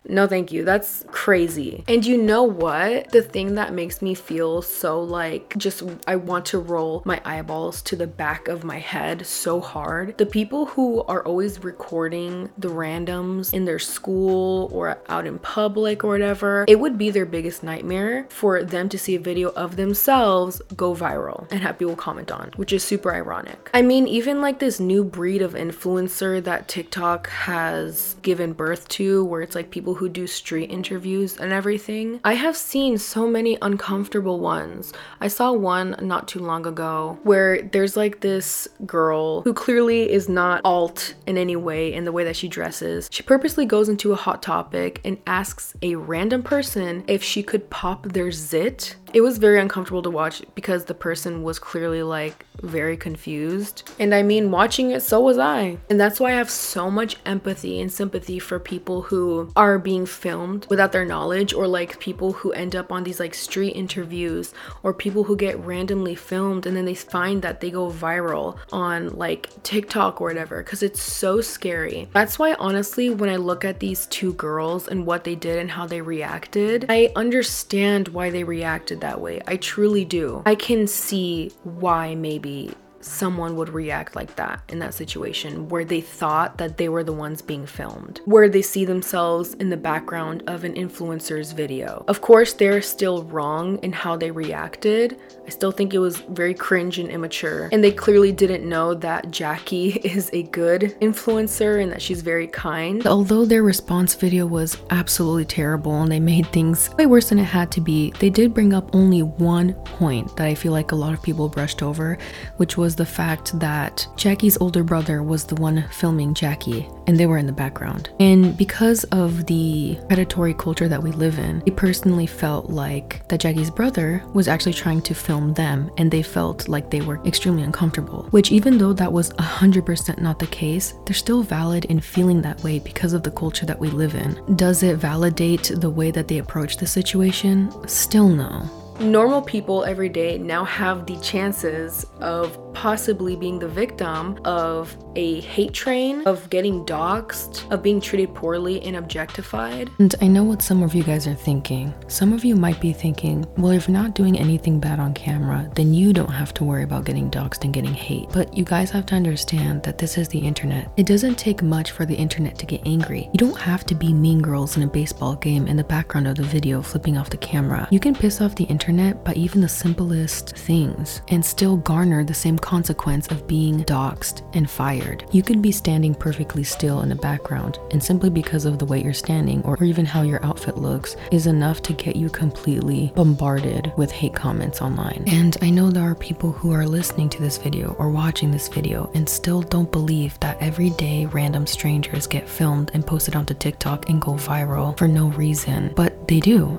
No, 0.08 0.28
thank 0.28 0.52
you. 0.52 0.66
That's 0.66 1.06
crazy. 1.08 1.84
And 1.88 2.06
you 2.06 2.18
know 2.18 2.44
what? 2.44 3.12
The 3.12 3.22
thing 3.22 3.56
that 3.56 3.74
makes 3.74 4.02
me 4.02 4.14
feel 4.14 4.62
so 4.62 5.02
like 5.02 5.56
just 5.58 5.84
I 6.08 6.16
want 6.16 6.46
to 6.48 6.60
roll 6.60 7.02
my 7.06 7.22
eyeballs 7.24 7.82
to 7.84 7.96
the 7.96 8.08
back 8.08 8.48
of 8.48 8.64
my 8.64 8.80
head 8.80 9.26
so 9.26 9.62
hard. 9.62 10.18
The 10.18 10.26
people 10.26 10.66
who 10.66 11.04
are 11.04 11.24
always 11.24 11.64
recording 11.64 12.50
the 12.58 12.70
randoms 12.70 13.54
in 13.54 13.66
their 13.66 13.80
school 13.80 14.70
or 14.74 14.98
out 15.08 15.28
in 15.28 15.40
public 15.40 16.04
or 16.04 16.10
whatever, 16.10 16.66
it 16.68 16.80
would 16.80 16.98
be 16.98 17.10
their 17.12 17.26
biggest 17.26 17.64
nightmare 17.64 18.26
for 18.30 18.64
them 18.64 18.90
to 18.90 18.98
see 18.98 19.16
a 19.16 19.20
video 19.20 19.50
of 19.52 19.76
themselves 19.76 20.62
go 20.76 20.96
viral 20.96 21.48
and 21.52 21.62
have 21.62 21.78
people 21.78 21.96
comment 21.96 22.32
on, 22.32 22.52
which 22.56 22.74
is 22.74 22.84
super 22.84 23.14
ironic. 23.14 23.70
I 23.74 23.82
mean, 23.82 24.08
even 24.08 24.42
like 24.42 24.60
this 24.60 24.80
new 24.80 25.04
breed 25.04 25.42
of 25.42 25.54
influencer 25.54 26.44
that 26.44 26.68
TikTok 26.68 27.30
has 27.30 28.16
given 28.24 28.54
birth 28.54 28.88
to, 28.90 29.24
where 29.24 29.42
it's 29.42 29.56
like 29.56 29.70
people 29.70 29.92
who 30.02 30.10
do 30.10 30.26
street 30.26 30.72
interviews 30.72 31.38
and 31.38 31.54
everything. 31.54 32.20
I 32.24 32.34
have 32.34 32.58
seen 32.58 32.98
so 32.98 33.28
many 33.28 33.56
uncomfortable 33.62 34.40
ones. 34.40 34.94
I 35.20 35.28
saw 35.28 35.52
one 35.52 35.96
not 36.02 36.28
too 36.28 36.40
long 36.40 36.66
ago 36.66 37.20
where 37.22 37.62
there's 37.62 37.96
like 37.96 38.22
this 38.22 38.68
girl 38.84 39.44
who 39.44 39.54
clearly 39.54 40.12
is 40.12 40.28
not 40.28 40.62
alt 40.66 41.14
in 41.28 41.38
any 41.38 41.56
way 41.56 41.94
in 41.94 42.06
the 42.06 42.12
way 42.12 42.24
that 42.24 42.36
she 42.36 42.48
dresses. 42.48 43.10
She 43.12 43.22
purposely 43.22 43.68
goes 43.68 43.90
into 43.90 44.12
a 44.12 44.16
hot 44.16 44.42
topic 44.42 45.02
and 45.06 45.20
asks 45.28 45.76
a 45.84 45.94
random 45.94 46.42
person 46.42 47.04
if 47.08 47.22
she 47.22 47.44
could 47.44 47.70
pop 47.70 48.08
their 48.08 48.32
zit 48.32 48.96
it 49.14 49.22
was 49.22 49.38
very 49.38 49.60
uncomfortable 49.60 50.02
to 50.04 50.10
watch 50.10 50.42
because 50.56 50.86
the 50.86 50.94
person 50.94 51.44
was 51.44 51.60
clearly 51.60 52.04
like 52.04 52.46
very 52.62 52.96
confused. 52.96 53.90
And 54.00 54.14
I 54.14 54.24
mean, 54.24 54.52
watching 54.52 54.92
it, 54.92 55.02
so 55.02 55.20
was 55.20 55.38
I. 55.38 55.78
And 55.90 56.00
that's 56.00 56.20
why 56.20 56.32
I 56.32 56.36
have 56.36 56.50
so 56.50 56.92
much 56.92 57.18
empathy 57.26 57.82
and 57.82 57.92
sympathy 57.92 58.40
for 58.40 58.60
people 58.60 59.02
who 59.02 59.52
are 59.56 59.80
being 59.80 60.06
filmed 60.06 60.68
without 60.70 60.92
their 60.92 61.06
knowledge, 61.06 61.54
or 61.54 61.68
like 61.68 62.00
people 62.00 62.34
who 62.34 62.52
end 62.52 62.76
up 62.76 62.92
on 62.92 63.04
these 63.04 63.20
like 63.20 63.34
street 63.34 63.72
interviews, 63.72 64.54
or 64.84 64.94
people 64.94 65.24
who 65.24 65.36
get 65.36 65.60
randomly 65.66 66.16
filmed 66.16 66.66
and 66.66 66.78
then 66.78 66.86
they 66.86 66.96
find 66.96 67.42
that 67.42 67.62
they 67.62 67.72
go 67.72 67.90
viral 67.90 68.58
on 68.72 69.10
like 69.10 69.50
TikTok 69.64 70.22
or 70.22 70.28
whatever, 70.28 70.64
because 70.64 70.84
it's 70.84 71.02
so 71.02 71.42
scary. 71.42 72.08
That's 72.14 72.38
why, 72.38 72.54
honestly, 72.54 73.10
when 73.10 73.30
I 73.30 73.38
look 73.38 73.66
at 73.66 73.80
these 73.80 74.06
two 74.08 74.34
girls 74.34 74.88
and 74.88 75.06
what 75.06 75.24
they 75.24 75.36
did 75.36 75.58
and 75.60 75.72
how 75.72 75.88
they 75.88 76.02
reacted, 76.02 76.86
I 76.90 77.12
understand 77.16 78.10
why 78.10 78.30
they 78.30 78.44
reacted 78.44 79.01
that 79.02 79.20
way. 79.22 79.42
I 79.48 79.58
truly 79.58 80.06
do. 80.06 80.42
I 80.46 80.56
can 80.56 80.88
see 80.88 81.52
why 81.64 82.16
maybe 82.16 82.72
someone 83.02 83.56
would 83.56 83.70
react 83.70 84.16
like 84.16 84.36
that 84.36 84.62
in 84.70 84.80
that 84.80 84.94
situation 84.94 85.68
where 85.70 85.86
they 85.86 86.02
thought 86.02 86.58
that 86.58 86.78
they 86.78 86.90
were 86.90 87.04
the 87.04 87.14
ones 87.14 87.42
being 87.42 87.66
filmed, 87.66 88.22
where 88.26 88.50
they 88.50 88.62
see 88.62 88.86
themselves 88.86 89.54
in 89.56 89.70
the 89.70 89.78
background 89.78 90.44
of 90.48 90.64
an 90.64 90.74
influencer's 90.74 91.52
video. 91.52 92.04
Of 92.08 92.22
course, 92.22 92.54
they're 92.54 92.82
still 92.82 93.24
wrong 93.24 93.78
in 93.80 93.92
how 93.92 94.16
they 94.16 94.32
reacted. 94.32 95.20
I 95.46 95.50
still 95.50 95.72
think 95.72 95.94
it 95.94 96.00
was 96.00 96.18
very 96.18 96.54
cringe 96.54 97.00
and 97.00 97.10
immature. 97.10 97.70
And 97.72 97.84
they 97.84 97.92
clearly 97.92 98.32
didn't 98.32 98.68
know 98.68 98.94
that 98.96 99.32
Jackie 99.32 99.90
is 100.04 100.30
a 100.34 100.44
good 100.44 100.96
influencer 101.02 101.82
and 101.82 101.92
that 101.92 102.02
she's 102.02 102.22
very 102.22 102.48
kind. 102.48 103.06
Although 103.06 103.46
their 103.46 103.64
response 103.64 104.16
video 104.16 104.46
was 104.46 104.78
absolutely 104.90 105.46
terrible 105.46 106.02
and 106.02 106.12
they 106.12 106.20
made 106.20 106.48
things 106.48 106.90
way 106.98 107.06
worse 107.06 107.30
than 107.30 107.40
it 107.40 107.46
had 107.46 107.72
to 107.72 107.82
be, 107.82 108.12
they 108.20 108.30
did 108.30 108.54
bring 108.54 108.74
up 108.74 108.96
only 108.96 109.22
one 109.22 109.74
point 109.74 110.36
that 110.38 110.48
I 110.48 110.56
feel 110.56 110.72
like 110.72 110.92
a 110.92 110.96
lot 110.96 111.14
of 111.14 111.22
people 111.22 111.50
brushed 111.50 111.82
over, 111.82 112.18
which 112.58 112.78
was 112.78 112.91
was 112.92 112.98
the 112.98 113.06
fact 113.06 113.58
that 113.58 114.06
Jackie's 114.18 114.58
older 114.60 114.84
brother 114.84 115.24
was 115.24 115.46
the 115.46 115.56
one 115.56 115.86
filming 115.92 116.34
Jackie 116.34 116.90
and 117.08 117.18
they 117.18 117.26
were 117.26 117.38
in 117.38 117.46
the 117.46 117.54
background. 117.54 118.10
And 118.20 118.58
because 118.58 119.06
of 119.06 119.46
the 119.46 119.98
predatory 120.10 120.54
culture 120.54 120.90
that 120.90 121.02
we 121.02 121.12
live 121.12 121.40
in, 121.40 121.60
they 121.60 121.72
personally 121.72 122.28
felt 122.28 122.70
like 122.70 123.26
that 123.30 123.40
Jackie's 123.40 123.72
brother 123.72 124.22
was 124.34 124.50
actually 124.50 124.74
trying 124.74 125.02
to 125.04 125.16
film 125.16 125.54
them 125.54 125.90
and 125.96 126.12
they 126.12 126.22
felt 126.22 126.68
like 126.68 126.90
they 126.90 127.00
were 127.00 127.26
extremely 127.26 127.64
uncomfortable. 127.64 128.24
Which, 128.32 128.52
even 128.52 128.78
though 128.78 128.92
that 128.92 129.14
was 129.14 129.32
100% 129.34 130.20
not 130.20 130.38
the 130.38 130.48
case, 130.48 130.94
they're 131.06 131.14
still 131.14 131.44
valid 131.44 131.86
in 131.86 132.02
feeling 132.02 132.42
that 132.42 132.62
way 132.62 132.80
because 132.80 133.14
of 133.14 133.24
the 133.24 133.32
culture 133.32 133.66
that 133.66 133.80
we 133.80 133.90
live 133.90 134.16
in. 134.16 134.38
Does 134.58 134.84
it 134.84 134.98
validate 134.98 135.72
the 135.76 135.90
way 135.90 136.12
that 136.12 136.28
they 136.28 136.40
approach 136.40 136.76
the 136.76 136.88
situation? 136.88 137.72
Still 137.88 138.28
no 138.28 138.70
normal 139.02 139.42
people 139.42 139.84
every 139.84 140.10
day 140.10 140.38
now 140.38 140.64
have 140.64 141.06
the 141.06 141.18
chances 141.20 142.06
of 142.20 142.58
possibly 142.74 143.36
being 143.36 143.60
the 143.60 143.68
victim 143.68 144.40
of 144.46 144.96
a 145.16 145.42
hate 145.42 145.74
train, 145.74 146.26
of 146.26 146.50
getting 146.50 146.86
doxxed, 146.86 147.70
of 147.72 147.84
being 147.84 148.00
treated 148.00 148.34
poorly 148.34 148.82
and 148.84 148.96
objectified. 148.96 149.90
And 150.00 150.14
I 150.22 150.28
know 150.28 150.44
what 150.44 150.62
some 150.62 150.84
of 150.84 150.94
you 150.94 151.04
guys 151.04 151.28
are 151.28 151.36
thinking. 151.36 151.94
Some 152.08 152.32
of 152.32 152.46
you 152.46 152.56
might 152.56 152.80
be 152.80 152.94
thinking, 152.94 153.46
well, 153.58 153.72
if 153.72 153.90
not 153.90 154.16
doing 154.16 154.38
anything 154.38 154.80
bad 154.80 155.00
on 155.00 155.14
camera, 155.14 155.70
then 155.76 155.94
you 155.94 156.14
don't 156.14 156.32
have 156.32 156.54
to 156.56 156.64
worry 156.64 156.84
about 156.84 157.06
getting 157.06 157.30
doxxed 157.30 157.66
and 157.66 157.74
getting 157.74 157.94
hate. 157.94 158.30
But 158.32 158.56
you 158.56 158.64
guys 158.64 158.90
have 158.92 159.06
to 159.08 159.16
understand 159.16 159.84
that 159.84 159.98
this 159.98 160.18
is 160.18 160.30
the 160.30 160.40
internet. 160.40 160.92
It 160.96 161.06
doesn't 161.06 161.36
take 161.36 161.62
much 161.62 161.92
for 161.92 162.06
the 162.06 162.16
internet 162.16 162.58
to 162.60 162.66
get 162.66 162.86
angry. 162.86 163.30
You 163.34 163.38
don't 163.38 163.60
have 163.60 163.86
to 163.88 163.96
be 163.96 164.14
mean 164.14 164.42
girls 164.42 164.78
in 164.78 164.84
a 164.84 164.88
baseball 164.88 165.36
game 165.36 165.68
in 165.68 165.76
the 165.76 165.84
background 165.84 166.28
of 166.28 166.38
the 166.38 166.44
video 166.44 166.82
flipping 166.82 167.18
off 167.18 167.30
the 167.30 167.38
camera. 167.38 167.88
You 167.92 168.00
can 168.00 168.16
piss 168.16 168.40
off 168.40 168.56
the 168.56 168.64
internet 168.66 168.91
by 168.92 169.34
even 169.36 169.62
the 169.62 169.70
simplest 169.70 170.58
things 170.58 171.22
and 171.30 171.46
still 171.46 171.78
garner 171.78 172.24
the 172.24 172.34
same 172.34 172.60
consequence 172.60 173.28
of 173.32 173.48
being 173.48 173.84
doxxed 173.86 174.44
and 174.54 174.70
fired. 174.70 175.24
You 175.32 175.44
could 175.44 175.62
be 175.62 175.72
standing 175.72 176.14
perfectly 176.14 176.64
still 176.64 177.02
in 177.02 177.10
the 177.10 177.16
background, 177.16 177.80
and 177.92 178.04
simply 178.04 178.30
because 178.30 178.66
of 178.66 178.80
the 178.80 178.86
way 178.86 179.02
you're 179.02 179.14
standing 179.14 179.62
or 179.64 179.82
even 179.82 180.06
how 180.06 180.24
your 180.24 180.44
outfit 180.46 180.78
looks 180.78 181.16
is 181.32 181.48
enough 181.48 181.82
to 181.84 181.94
get 181.94 182.18
you 182.18 182.30
completely 182.30 183.14
bombarded 183.16 183.94
with 183.96 184.12
hate 184.12 184.34
comments 184.34 184.82
online. 184.82 185.24
And 185.26 185.56
I 185.62 185.70
know 185.70 185.90
there 185.90 186.04
are 186.04 186.16
people 186.16 186.52
who 186.52 186.72
are 186.74 186.86
listening 186.86 187.30
to 187.30 187.42
this 187.42 187.58
video 187.58 187.96
or 187.98 188.10
watching 188.10 188.52
this 188.52 188.68
video 188.68 189.10
and 189.14 189.28
still 189.28 189.62
don't 189.62 189.92
believe 189.92 190.38
that 190.42 190.62
every 190.62 190.90
day 190.92 191.28
random 191.28 191.66
strangers 191.66 192.28
get 192.28 192.50
filmed 192.50 192.92
and 192.94 193.08
posted 193.08 193.38
onto 193.38 193.54
TikTok 193.54 194.10
and 194.10 194.22
go 194.22 194.34
viral 194.34 194.98
for 194.98 195.08
no 195.08 195.28
reason, 195.30 195.94
but 195.96 196.28
they 196.28 196.42
do. 196.42 196.78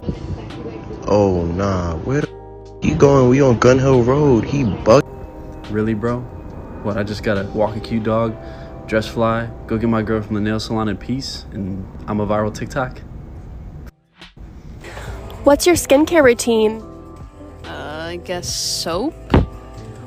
Oh 1.06 1.44
nah, 1.46 1.96
where 1.98 2.20
the 2.20 2.78
you 2.82 2.94
going? 2.96 3.28
We 3.28 3.40
on 3.40 3.58
Gun 3.58 3.78
Hill 3.78 4.02
Road. 4.02 4.44
He 4.44 4.64
bug. 4.64 5.04
Really, 5.70 5.94
bro? 5.94 6.20
What, 6.82 6.96
I 6.96 7.04
just 7.04 7.22
gotta 7.22 7.44
walk 7.54 7.76
a 7.76 7.80
cute 7.80 8.02
dog, 8.02 8.36
dress 8.88 9.06
fly, 9.06 9.48
go 9.66 9.78
get 9.78 9.88
my 9.88 10.02
girl 10.02 10.20
from 10.20 10.34
the 10.34 10.40
nail 10.40 10.58
salon 10.58 10.88
in 10.88 10.96
peace, 10.96 11.46
and 11.52 11.86
I'm 12.08 12.20
a 12.20 12.26
viral 12.26 12.52
TikTok? 12.52 12.98
What's 15.44 15.66
your 15.66 15.76
skincare 15.76 16.24
routine? 16.24 16.80
Uh, 17.64 18.08
I 18.10 18.16
guess 18.24 18.52
soap? 18.52 19.14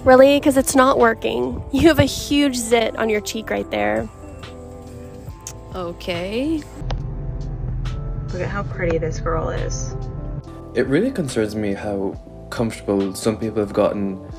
Really? 0.03 0.37
Because 0.37 0.57
it's 0.57 0.75
not 0.75 0.99
working. 0.99 1.63
You 1.73 1.87
have 1.87 1.99
a 1.99 2.03
huge 2.03 2.55
zit 2.55 2.95
on 2.97 3.09
your 3.09 3.21
cheek 3.21 3.49
right 3.49 3.69
there. 3.71 4.07
Okay. 5.73 6.61
Look 8.33 8.41
at 8.41 8.49
how 8.49 8.63
pretty 8.63 8.97
this 8.97 9.19
girl 9.19 9.49
is. 9.49 9.94
It 10.75 10.87
really 10.87 11.09
concerns 11.09 11.55
me 11.55 11.73
how 11.73 12.19
comfortable 12.49 13.15
some 13.15 13.37
people 13.37 13.59
have 13.59 13.71
gotten 13.71 14.29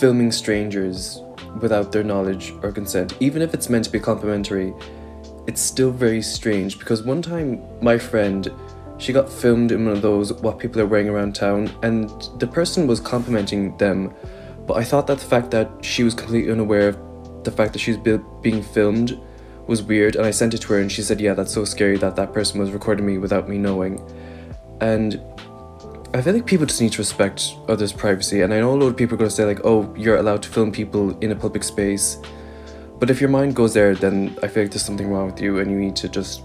filming 0.00 0.32
strangers 0.32 1.22
without 1.60 1.92
their 1.92 2.02
knowledge 2.02 2.52
or 2.64 2.72
consent. 2.72 3.14
Even 3.20 3.40
if 3.40 3.54
it's 3.54 3.68
meant 3.68 3.84
to 3.84 3.90
be 3.92 4.00
complimentary, 4.00 4.74
it's 5.46 5.60
still 5.60 5.92
very 5.92 6.22
strange 6.22 6.80
because 6.80 7.04
one 7.04 7.22
time 7.22 7.62
my 7.80 7.96
friend 7.96 8.52
she 8.98 9.12
got 9.12 9.30
filmed 9.32 9.70
in 9.70 9.84
one 9.84 9.94
of 9.94 10.02
those 10.02 10.32
what 10.42 10.58
people 10.58 10.80
are 10.80 10.86
wearing 10.86 11.08
around 11.08 11.36
town 11.36 11.70
and 11.84 12.10
the 12.38 12.46
person 12.46 12.86
was 12.86 13.00
complimenting 13.00 13.74
them 13.78 14.14
but 14.66 14.74
i 14.74 14.84
thought 14.84 15.06
that 15.06 15.18
the 15.18 15.24
fact 15.24 15.50
that 15.50 15.70
she 15.80 16.04
was 16.04 16.12
completely 16.12 16.52
unaware 16.52 16.88
of 16.88 17.44
the 17.44 17.50
fact 17.50 17.72
that 17.72 17.78
she 17.78 17.92
was 17.92 18.20
being 18.42 18.62
filmed 18.62 19.18
was 19.66 19.82
weird 19.82 20.16
and 20.16 20.26
i 20.26 20.30
sent 20.30 20.52
it 20.52 20.58
to 20.58 20.68
her 20.68 20.80
and 20.80 20.92
she 20.92 21.00
said 21.00 21.18
yeah 21.18 21.32
that's 21.32 21.52
so 21.52 21.64
scary 21.64 21.96
that 21.96 22.14
that 22.14 22.34
person 22.34 22.60
was 22.60 22.70
recording 22.70 23.06
me 23.06 23.16
without 23.16 23.48
me 23.48 23.56
knowing 23.56 23.98
and 24.82 25.20
I 26.12 26.20
feel 26.20 26.34
like 26.34 26.44
people 26.44 26.66
just 26.66 26.80
need 26.80 26.90
to 26.92 26.98
respect 26.98 27.54
others' 27.68 27.92
privacy, 27.92 28.40
and 28.40 28.52
I 28.52 28.58
know 28.58 28.74
a 28.74 28.74
lot 28.74 28.88
of 28.88 28.96
people 28.96 29.14
are 29.14 29.18
going 29.18 29.30
to 29.30 29.34
say 29.34 29.44
like, 29.44 29.60
"Oh, 29.64 29.94
you're 29.96 30.16
allowed 30.16 30.42
to 30.42 30.48
film 30.48 30.72
people 30.72 31.16
in 31.20 31.30
a 31.30 31.36
public 31.36 31.62
space," 31.62 32.18
but 32.98 33.10
if 33.10 33.20
your 33.20 33.30
mind 33.30 33.54
goes 33.54 33.74
there, 33.74 33.94
then 33.94 34.36
I 34.42 34.48
feel 34.48 34.64
like 34.64 34.72
there's 34.72 34.84
something 34.84 35.08
wrong 35.08 35.26
with 35.26 35.40
you, 35.40 35.60
and 35.60 35.70
you 35.70 35.78
need 35.78 35.94
to 35.96 36.08
just 36.08 36.42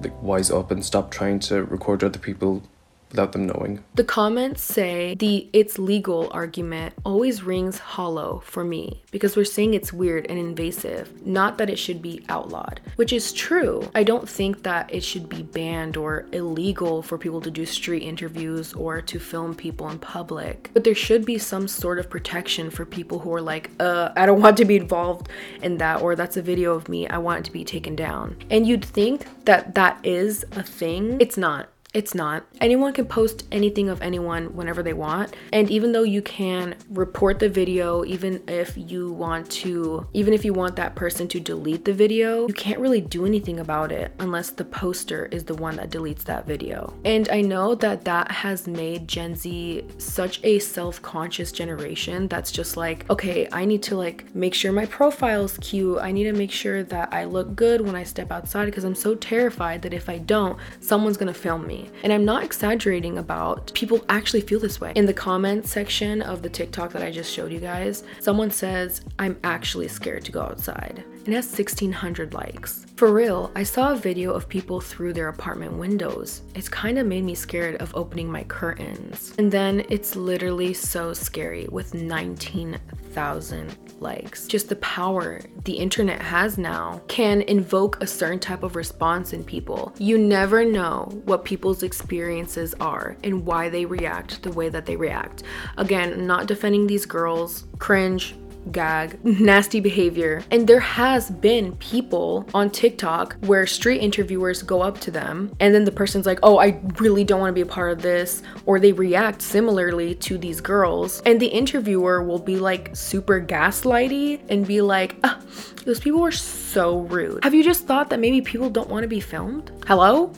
like 0.00 0.14
wise 0.22 0.52
up 0.52 0.70
and 0.70 0.84
stop 0.84 1.10
trying 1.10 1.40
to 1.40 1.64
record 1.64 2.04
other 2.04 2.20
people 2.20 2.62
without 3.10 3.32
them 3.32 3.46
knowing. 3.46 3.82
The 3.94 4.04
comments 4.04 4.62
say 4.62 5.14
the 5.14 5.48
it's 5.52 5.78
legal 5.78 6.30
argument 6.32 6.94
always 7.04 7.42
rings 7.42 7.78
hollow 7.78 8.42
for 8.44 8.64
me 8.64 9.02
because 9.10 9.36
we're 9.36 9.44
saying 9.44 9.74
it's 9.74 9.92
weird 9.92 10.26
and 10.28 10.38
invasive, 10.38 11.26
not 11.26 11.58
that 11.58 11.68
it 11.70 11.78
should 11.78 12.00
be 12.00 12.24
outlawed, 12.28 12.80
which 12.96 13.12
is 13.12 13.32
true. 13.32 13.88
I 13.94 14.04
don't 14.04 14.28
think 14.28 14.62
that 14.62 14.92
it 14.92 15.02
should 15.02 15.28
be 15.28 15.42
banned 15.42 15.96
or 15.96 16.26
illegal 16.32 17.02
for 17.02 17.18
people 17.18 17.40
to 17.40 17.50
do 17.50 17.66
street 17.66 18.02
interviews 18.02 18.72
or 18.74 19.00
to 19.02 19.18
film 19.18 19.54
people 19.54 19.88
in 19.90 19.98
public, 19.98 20.70
but 20.72 20.84
there 20.84 20.94
should 20.94 21.24
be 21.24 21.38
some 21.38 21.66
sort 21.66 21.98
of 21.98 22.08
protection 22.08 22.70
for 22.70 22.84
people 22.84 23.18
who 23.18 23.34
are 23.34 23.42
like, 23.42 23.70
uh, 23.80 24.10
I 24.16 24.26
don't 24.26 24.40
want 24.40 24.56
to 24.58 24.64
be 24.64 24.76
involved 24.76 25.28
in 25.62 25.78
that, 25.78 26.00
or 26.02 26.14
that's 26.14 26.36
a 26.36 26.42
video 26.42 26.74
of 26.74 26.88
me, 26.88 27.08
I 27.08 27.18
want 27.18 27.40
it 27.40 27.44
to 27.46 27.52
be 27.52 27.64
taken 27.64 27.96
down. 27.96 28.36
And 28.50 28.66
you'd 28.66 28.84
think 28.84 29.44
that 29.44 29.74
that 29.74 29.98
is 30.04 30.44
a 30.52 30.62
thing. 30.62 31.16
It's 31.20 31.36
not. 31.36 31.68
It's 31.92 32.14
not. 32.14 32.46
Anyone 32.60 32.92
can 32.92 33.06
post 33.06 33.44
anything 33.50 33.88
of 33.88 34.00
anyone 34.00 34.54
whenever 34.54 34.80
they 34.80 34.92
want. 34.92 35.34
And 35.52 35.68
even 35.70 35.90
though 35.90 36.04
you 36.04 36.22
can 36.22 36.76
report 36.88 37.40
the 37.40 37.48
video, 37.48 38.04
even 38.04 38.44
if 38.46 38.76
you 38.76 39.12
want 39.12 39.50
to, 39.50 40.06
even 40.12 40.32
if 40.32 40.44
you 40.44 40.52
want 40.52 40.76
that 40.76 40.94
person 40.94 41.26
to 41.28 41.40
delete 41.40 41.84
the 41.84 41.92
video, 41.92 42.46
you 42.46 42.54
can't 42.54 42.78
really 42.78 43.00
do 43.00 43.26
anything 43.26 43.58
about 43.58 43.90
it 43.90 44.12
unless 44.20 44.50
the 44.50 44.64
poster 44.64 45.26
is 45.32 45.42
the 45.42 45.54
one 45.56 45.76
that 45.76 45.90
deletes 45.90 46.22
that 46.24 46.46
video. 46.46 46.94
And 47.04 47.28
I 47.28 47.40
know 47.40 47.74
that 47.76 48.04
that 48.04 48.30
has 48.30 48.68
made 48.68 49.08
Gen 49.08 49.34
Z 49.34 49.84
such 49.98 50.38
a 50.44 50.60
self 50.60 51.02
conscious 51.02 51.50
generation 51.50 52.28
that's 52.28 52.52
just 52.52 52.76
like, 52.76 53.10
okay, 53.10 53.48
I 53.50 53.64
need 53.64 53.82
to 53.84 53.96
like 53.96 54.32
make 54.32 54.54
sure 54.54 54.70
my 54.70 54.86
profile's 54.86 55.58
cute. 55.58 55.98
I 55.98 56.12
need 56.12 56.24
to 56.24 56.32
make 56.34 56.52
sure 56.52 56.84
that 56.84 57.12
I 57.12 57.24
look 57.24 57.56
good 57.56 57.80
when 57.80 57.96
I 57.96 58.04
step 58.04 58.30
outside 58.30 58.66
because 58.66 58.84
I'm 58.84 58.94
so 58.94 59.16
terrified 59.16 59.82
that 59.82 59.92
if 59.92 60.08
I 60.08 60.18
don't, 60.18 60.56
someone's 60.80 61.16
gonna 61.16 61.34
film 61.34 61.66
me. 61.66 61.79
And 62.02 62.12
I'm 62.12 62.24
not 62.24 62.42
exaggerating 62.44 63.18
about 63.18 63.72
people 63.74 64.04
actually 64.08 64.40
feel 64.40 64.60
this 64.60 64.80
way. 64.80 64.92
In 64.96 65.06
the 65.06 65.14
comments 65.14 65.70
section 65.70 66.22
of 66.22 66.42
the 66.42 66.48
TikTok 66.48 66.92
that 66.92 67.02
I 67.02 67.10
just 67.10 67.32
showed 67.32 67.52
you 67.52 67.60
guys, 67.60 68.04
someone 68.18 68.50
says, 68.50 69.02
I'm 69.18 69.38
actually 69.44 69.88
scared 69.88 70.24
to 70.24 70.32
go 70.32 70.42
outside. 70.42 71.04
It 71.26 71.34
has 71.34 71.46
1600 71.46 72.32
likes. 72.32 72.86
For 72.96 73.12
real, 73.12 73.50
I 73.54 73.62
saw 73.62 73.92
a 73.92 73.96
video 73.96 74.32
of 74.32 74.48
people 74.48 74.80
through 74.80 75.12
their 75.12 75.28
apartment 75.28 75.74
windows. 75.74 76.42
It's 76.54 76.68
kind 76.68 76.98
of 76.98 77.06
made 77.06 77.24
me 77.24 77.34
scared 77.34 77.76
of 77.76 77.94
opening 77.94 78.30
my 78.30 78.44
curtains. 78.44 79.34
And 79.38 79.52
then 79.52 79.84
it's 79.90 80.16
literally 80.16 80.72
so 80.72 81.12
scary 81.12 81.66
with 81.70 81.92
19,000 81.94 83.76
likes. 84.00 84.46
Just 84.46 84.70
the 84.70 84.76
power 84.76 85.40
the 85.64 85.74
internet 85.74 86.22
has 86.22 86.56
now 86.56 87.02
can 87.06 87.42
invoke 87.42 88.02
a 88.02 88.06
certain 88.06 88.38
type 88.38 88.62
of 88.62 88.76
response 88.76 89.34
in 89.34 89.44
people. 89.44 89.94
You 89.98 90.16
never 90.16 90.64
know 90.64 91.08
what 91.26 91.44
people's 91.44 91.82
experiences 91.82 92.74
are 92.80 93.16
and 93.24 93.44
why 93.44 93.68
they 93.68 93.84
react 93.84 94.42
the 94.42 94.52
way 94.52 94.70
that 94.70 94.86
they 94.86 94.96
react. 94.96 95.42
Again, 95.76 96.26
not 96.26 96.46
defending 96.46 96.86
these 96.86 97.04
girls, 97.04 97.66
cringe, 97.78 98.34
gag, 98.72 99.24
nasty 99.24 99.80
behavior. 99.80 100.42
And 100.50 100.66
there 100.66 100.80
has 100.80 101.30
been 101.30 101.76
people 101.76 102.46
on 102.54 102.70
TikTok 102.70 103.36
where 103.46 103.66
street 103.66 103.98
interviewers 103.98 104.62
go 104.62 104.82
up 104.82 105.00
to 105.00 105.10
them 105.10 105.52
and 105.60 105.74
then 105.74 105.84
the 105.84 105.92
person's 105.92 106.26
like, 106.26 106.38
"Oh, 106.42 106.58
I 106.58 106.80
really 106.98 107.24
don't 107.24 107.40
want 107.40 107.50
to 107.50 107.54
be 107.54 107.60
a 107.60 107.66
part 107.66 107.92
of 107.92 108.02
this," 108.02 108.42
or 108.66 108.78
they 108.78 108.92
react 108.92 109.42
similarly 109.42 110.14
to 110.16 110.38
these 110.38 110.60
girls. 110.60 111.22
And 111.26 111.40
the 111.40 111.46
interviewer 111.46 112.22
will 112.22 112.38
be 112.38 112.58
like 112.58 112.90
super 112.94 113.40
gaslighty 113.40 114.40
and 114.48 114.66
be 114.66 114.80
like, 114.80 115.16
ah, 115.24 115.40
"Those 115.84 116.00
people 116.00 116.20
were 116.20 116.32
so 116.32 117.00
rude." 117.00 117.42
Have 117.44 117.54
you 117.54 117.64
just 117.64 117.86
thought 117.86 118.10
that 118.10 118.20
maybe 118.20 118.40
people 118.40 118.70
don't 118.70 118.88
want 118.88 119.02
to 119.02 119.08
be 119.08 119.20
filmed? 119.20 119.70
Hello? 119.86 120.32